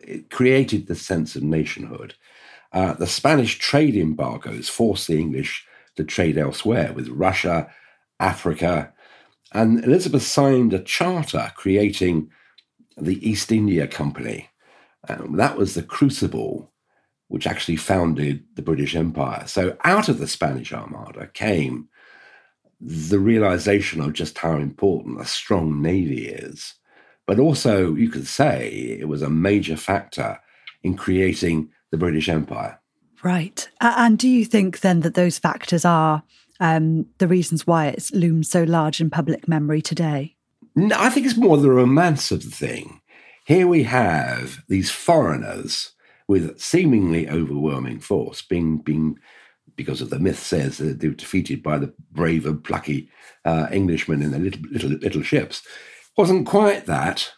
It 0.00 0.30
created 0.30 0.86
the 0.86 0.96
sense 0.96 1.36
of 1.36 1.42
nationhood. 1.42 2.14
Uh, 2.72 2.94
the 2.94 3.06
Spanish 3.06 3.58
trade 3.58 3.96
embargoes 3.96 4.68
forced 4.68 5.06
the 5.06 5.18
English 5.18 5.66
to 5.96 6.04
trade 6.04 6.38
elsewhere 6.38 6.92
with 6.94 7.08
Russia, 7.08 7.70
Africa, 8.18 8.92
and 9.52 9.84
Elizabeth 9.84 10.22
signed 10.22 10.72
a 10.72 10.82
charter 10.82 11.52
creating 11.54 12.30
the 13.00 13.28
East 13.28 13.52
India 13.52 13.86
Company. 13.86 14.48
Um, 15.08 15.36
that 15.36 15.56
was 15.56 15.74
the 15.74 15.82
crucible 15.82 16.72
which 17.28 17.46
actually 17.46 17.76
founded 17.76 18.42
the 18.54 18.62
British 18.62 18.96
Empire. 18.96 19.46
So 19.46 19.76
out 19.84 20.08
of 20.08 20.18
the 20.18 20.26
Spanish 20.26 20.72
Armada 20.72 21.26
came 21.26 21.88
the 22.80 23.18
realization 23.18 24.00
of 24.00 24.12
just 24.12 24.38
how 24.38 24.56
important 24.56 25.20
a 25.20 25.26
strong 25.26 25.82
navy 25.82 26.26
is. 26.28 26.74
But 27.26 27.38
also, 27.38 27.94
you 27.94 28.08
could 28.08 28.26
say 28.26 28.96
it 28.98 29.08
was 29.08 29.20
a 29.20 29.28
major 29.28 29.76
factor 29.76 30.40
in 30.82 30.96
creating 30.96 31.70
the 31.90 31.98
British 31.98 32.28
Empire. 32.28 32.80
Right. 33.22 33.68
And 33.80 34.18
do 34.18 34.28
you 34.28 34.44
think 34.44 34.80
then 34.80 35.00
that 35.00 35.14
those 35.14 35.38
factors 35.38 35.84
are 35.84 36.22
um, 36.60 37.06
the 37.18 37.28
reasons 37.28 37.66
why 37.66 37.88
it's 37.88 38.12
loomed 38.12 38.46
so 38.46 38.62
large 38.62 39.00
in 39.00 39.10
public 39.10 39.48
memory 39.48 39.82
today? 39.82 40.36
No, 40.78 40.94
I 40.96 41.10
think 41.10 41.26
it's 41.26 41.36
more 41.36 41.56
the 41.56 41.72
romance 41.72 42.30
of 42.30 42.44
the 42.44 42.50
thing. 42.50 43.00
Here 43.44 43.66
we 43.66 43.82
have 43.82 44.62
these 44.68 44.92
foreigners 44.92 45.90
with 46.28 46.60
seemingly 46.60 47.28
overwhelming 47.28 47.98
force 47.98 48.42
being 48.42 48.78
being 48.78 49.18
because 49.74 50.00
of 50.00 50.10
the 50.10 50.20
myth 50.20 50.38
says 50.38 50.78
that 50.78 51.00
they 51.00 51.08
were 51.08 51.14
defeated 51.14 51.64
by 51.64 51.78
the 51.78 51.92
brave 52.12 52.46
and 52.46 52.62
plucky 52.62 53.10
uh, 53.44 53.66
Englishmen 53.72 54.22
in 54.22 54.30
their 54.30 54.38
little, 54.38 54.62
little, 54.70 54.90
little 54.90 55.22
ships. 55.22 55.66
Wasn't 56.16 56.46
quite 56.46 56.86
that, 56.86 57.32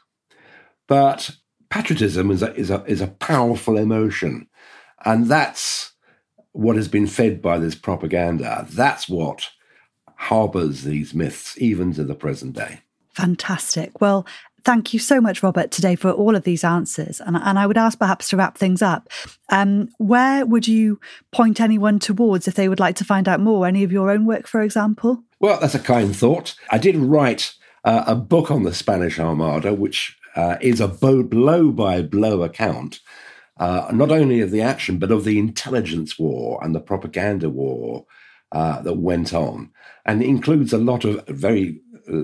but 0.86 1.30
patriotism 1.70 2.30
is 2.30 2.42
a, 2.42 2.54
is 2.54 2.68
a, 2.70 2.84
is 2.84 3.00
a 3.00 3.06
powerful 3.06 3.78
emotion. 3.78 4.48
And 5.06 5.28
that's 5.28 5.92
what 6.52 6.76
has 6.76 6.88
been 6.88 7.06
fed 7.06 7.40
by 7.40 7.58
this 7.58 7.74
propaganda. 7.74 8.66
That's 8.68 9.08
what 9.08 9.48
harbors 10.16 10.82
these 10.82 11.14
myths, 11.14 11.56
even 11.56 11.94
to 11.94 12.04
the 12.04 12.14
present 12.14 12.54
day. 12.54 12.80
Fantastic. 13.20 14.00
Well, 14.00 14.26
Thank 14.64 14.92
you 14.92 14.98
so 14.98 15.20
much, 15.20 15.42
Robert, 15.42 15.70
today 15.70 15.96
for 15.96 16.10
all 16.10 16.36
of 16.36 16.44
these 16.44 16.64
answers. 16.64 17.20
And, 17.20 17.36
and 17.36 17.58
I 17.58 17.66
would 17.66 17.78
ask 17.78 17.98
perhaps 17.98 18.28
to 18.28 18.36
wrap 18.36 18.58
things 18.58 18.82
up, 18.82 19.08
um, 19.48 19.88
where 19.98 20.44
would 20.44 20.68
you 20.68 21.00
point 21.32 21.60
anyone 21.60 21.98
towards 21.98 22.46
if 22.46 22.54
they 22.54 22.68
would 22.68 22.80
like 22.80 22.96
to 22.96 23.04
find 23.04 23.28
out 23.28 23.40
more? 23.40 23.66
Any 23.66 23.84
of 23.84 23.92
your 23.92 24.10
own 24.10 24.26
work, 24.26 24.46
for 24.46 24.60
example? 24.60 25.22
Well, 25.40 25.58
that's 25.58 25.74
a 25.74 25.78
kind 25.78 26.14
thought. 26.14 26.54
I 26.70 26.78
did 26.78 26.96
write 26.96 27.54
uh, 27.84 28.04
a 28.06 28.14
book 28.14 28.50
on 28.50 28.64
the 28.64 28.74
Spanish 28.74 29.18
Armada, 29.18 29.72
which 29.72 30.18
uh, 30.36 30.56
is 30.60 30.80
a 30.80 30.88
blow 30.88 31.70
by 31.70 32.02
blow 32.02 32.42
account, 32.42 33.00
uh, 33.58 33.90
not 33.92 34.10
only 34.10 34.40
of 34.40 34.50
the 34.50 34.60
action, 34.60 34.98
but 34.98 35.10
of 35.10 35.24
the 35.24 35.38
intelligence 35.38 36.18
war 36.18 36.62
and 36.62 36.74
the 36.74 36.80
propaganda 36.80 37.48
war 37.48 38.04
uh, 38.52 38.82
that 38.82 38.98
went 38.98 39.32
on. 39.32 39.70
And 40.04 40.22
it 40.22 40.28
includes 40.28 40.72
a 40.72 40.78
lot 40.78 41.04
of 41.04 41.26
very 41.28 41.80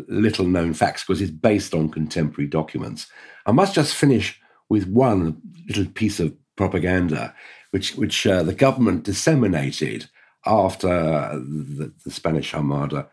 little 0.08 0.46
known 0.46 0.74
facts 0.74 1.04
because 1.04 1.20
it's 1.20 1.30
based 1.30 1.74
on 1.74 1.88
contemporary 1.88 2.48
documents. 2.48 3.06
I 3.46 3.52
must 3.52 3.74
just 3.74 3.94
finish 3.94 4.40
with 4.68 4.88
one 4.88 5.40
little 5.68 5.86
piece 5.86 6.20
of 6.20 6.34
propaganda, 6.56 7.34
which 7.70 7.94
which 7.94 8.26
uh, 8.26 8.42
the 8.42 8.54
government 8.54 9.04
disseminated 9.04 10.08
after 10.44 10.88
the, 10.88 11.92
the, 12.04 12.10
Spanish 12.10 12.54
Armada 12.54 13.08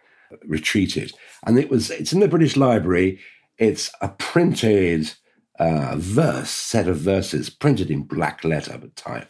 retreated, 0.46 1.14
and 1.46 1.60
it 1.60 1.70
was 1.70 1.92
it's 1.92 2.14
in 2.14 2.20
the 2.20 2.28
British 2.28 2.56
Library. 2.56 3.20
It's 3.58 3.92
a 4.02 4.10
printed 4.10 5.14
uh, 5.60 5.96
verse 5.98 6.50
set 6.50 6.88
of 6.88 6.98
verses 6.98 7.50
printed 7.50 7.92
in 7.92 8.04
black 8.04 8.44
letter 8.44 8.78
but 8.80 8.96
type, 8.96 9.30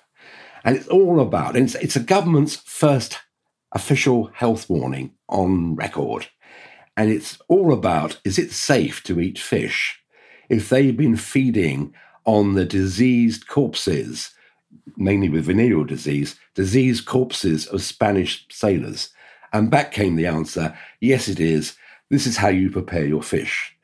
and 0.64 0.78
it's 0.78 0.88
all 0.88 1.20
about. 1.20 1.56
it's 1.56 1.76
it's 1.76 1.96
a 1.96 2.02
government's 2.02 2.56
first 2.56 3.20
official 3.74 4.28
health 4.34 4.70
warning 4.70 5.12
on 5.28 5.76
record. 5.76 6.28
And 6.96 7.10
it's 7.10 7.40
all 7.48 7.74
about 7.74 8.20
is 8.24 8.38
it 8.38 8.52
safe 8.52 9.02
to 9.04 9.20
eat 9.20 9.40
fish 9.40 10.00
if 10.50 10.70
they've 10.70 10.96
been 10.96 11.16
feeding 11.16 11.94
on 12.26 12.54
the 12.54 12.66
diseased 12.66 13.48
corpses, 13.48 14.32
mainly 14.96 15.30
with 15.30 15.46
venereal 15.46 15.84
disease, 15.84 16.36
diseased 16.54 17.06
corpses 17.06 17.66
of 17.68 17.82
Spanish 17.82 18.46
sailors? 18.50 19.10
And 19.52 19.72
back 19.72 19.92
came 19.92 20.16
the 20.16 20.28
answer 20.28 20.78
yes, 21.00 21.28
it 21.28 21.40
is. 21.40 21.76
This 22.10 22.28
is 22.28 22.38
how 22.38 22.50
you 22.50 22.70
prepare 22.70 23.06
your 23.06 23.24
fish. 23.24 23.76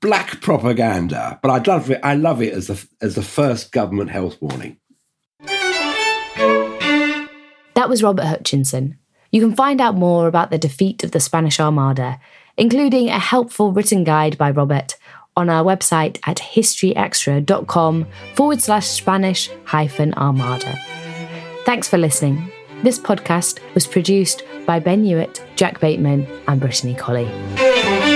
Black 0.00 0.42
propaganda, 0.42 1.38
but 1.42 1.50
I 1.50 1.58
love 1.72 1.90
it. 1.90 2.00
I 2.02 2.14
love 2.14 2.42
it 2.42 2.52
as 2.52 2.66
the 2.66 2.86
as 3.00 3.14
the 3.14 3.22
first 3.22 3.72
government 3.72 4.10
health 4.10 4.36
warning. 4.42 4.76
That 7.74 7.88
was 7.88 8.02
Robert 8.02 8.24
Hutchinson, 8.24 8.98
you 9.36 9.42
can 9.42 9.54
find 9.54 9.82
out 9.82 9.94
more 9.94 10.28
about 10.28 10.50
the 10.50 10.56
defeat 10.56 11.04
of 11.04 11.10
the 11.10 11.20
Spanish 11.20 11.60
Armada, 11.60 12.18
including 12.56 13.10
a 13.10 13.18
helpful 13.18 13.70
written 13.70 14.02
guide 14.02 14.38
by 14.38 14.50
Robert, 14.50 14.96
on 15.36 15.50
our 15.50 15.62
website 15.62 16.18
at 16.26 16.38
historyextra.com 16.38 18.06
forward 18.34 18.62
slash 18.62 18.86
Spanish 18.86 19.50
hyphen 19.64 20.14
Armada. 20.14 20.80
Thanks 21.66 21.86
for 21.86 21.98
listening. 21.98 22.50
This 22.82 22.98
podcast 22.98 23.58
was 23.74 23.86
produced 23.86 24.42
by 24.64 24.78
Ben 24.78 25.04
Hewitt, 25.04 25.44
Jack 25.54 25.80
Bateman, 25.80 26.26
and 26.48 26.58
Brittany 26.58 26.94
Colley. 26.94 28.15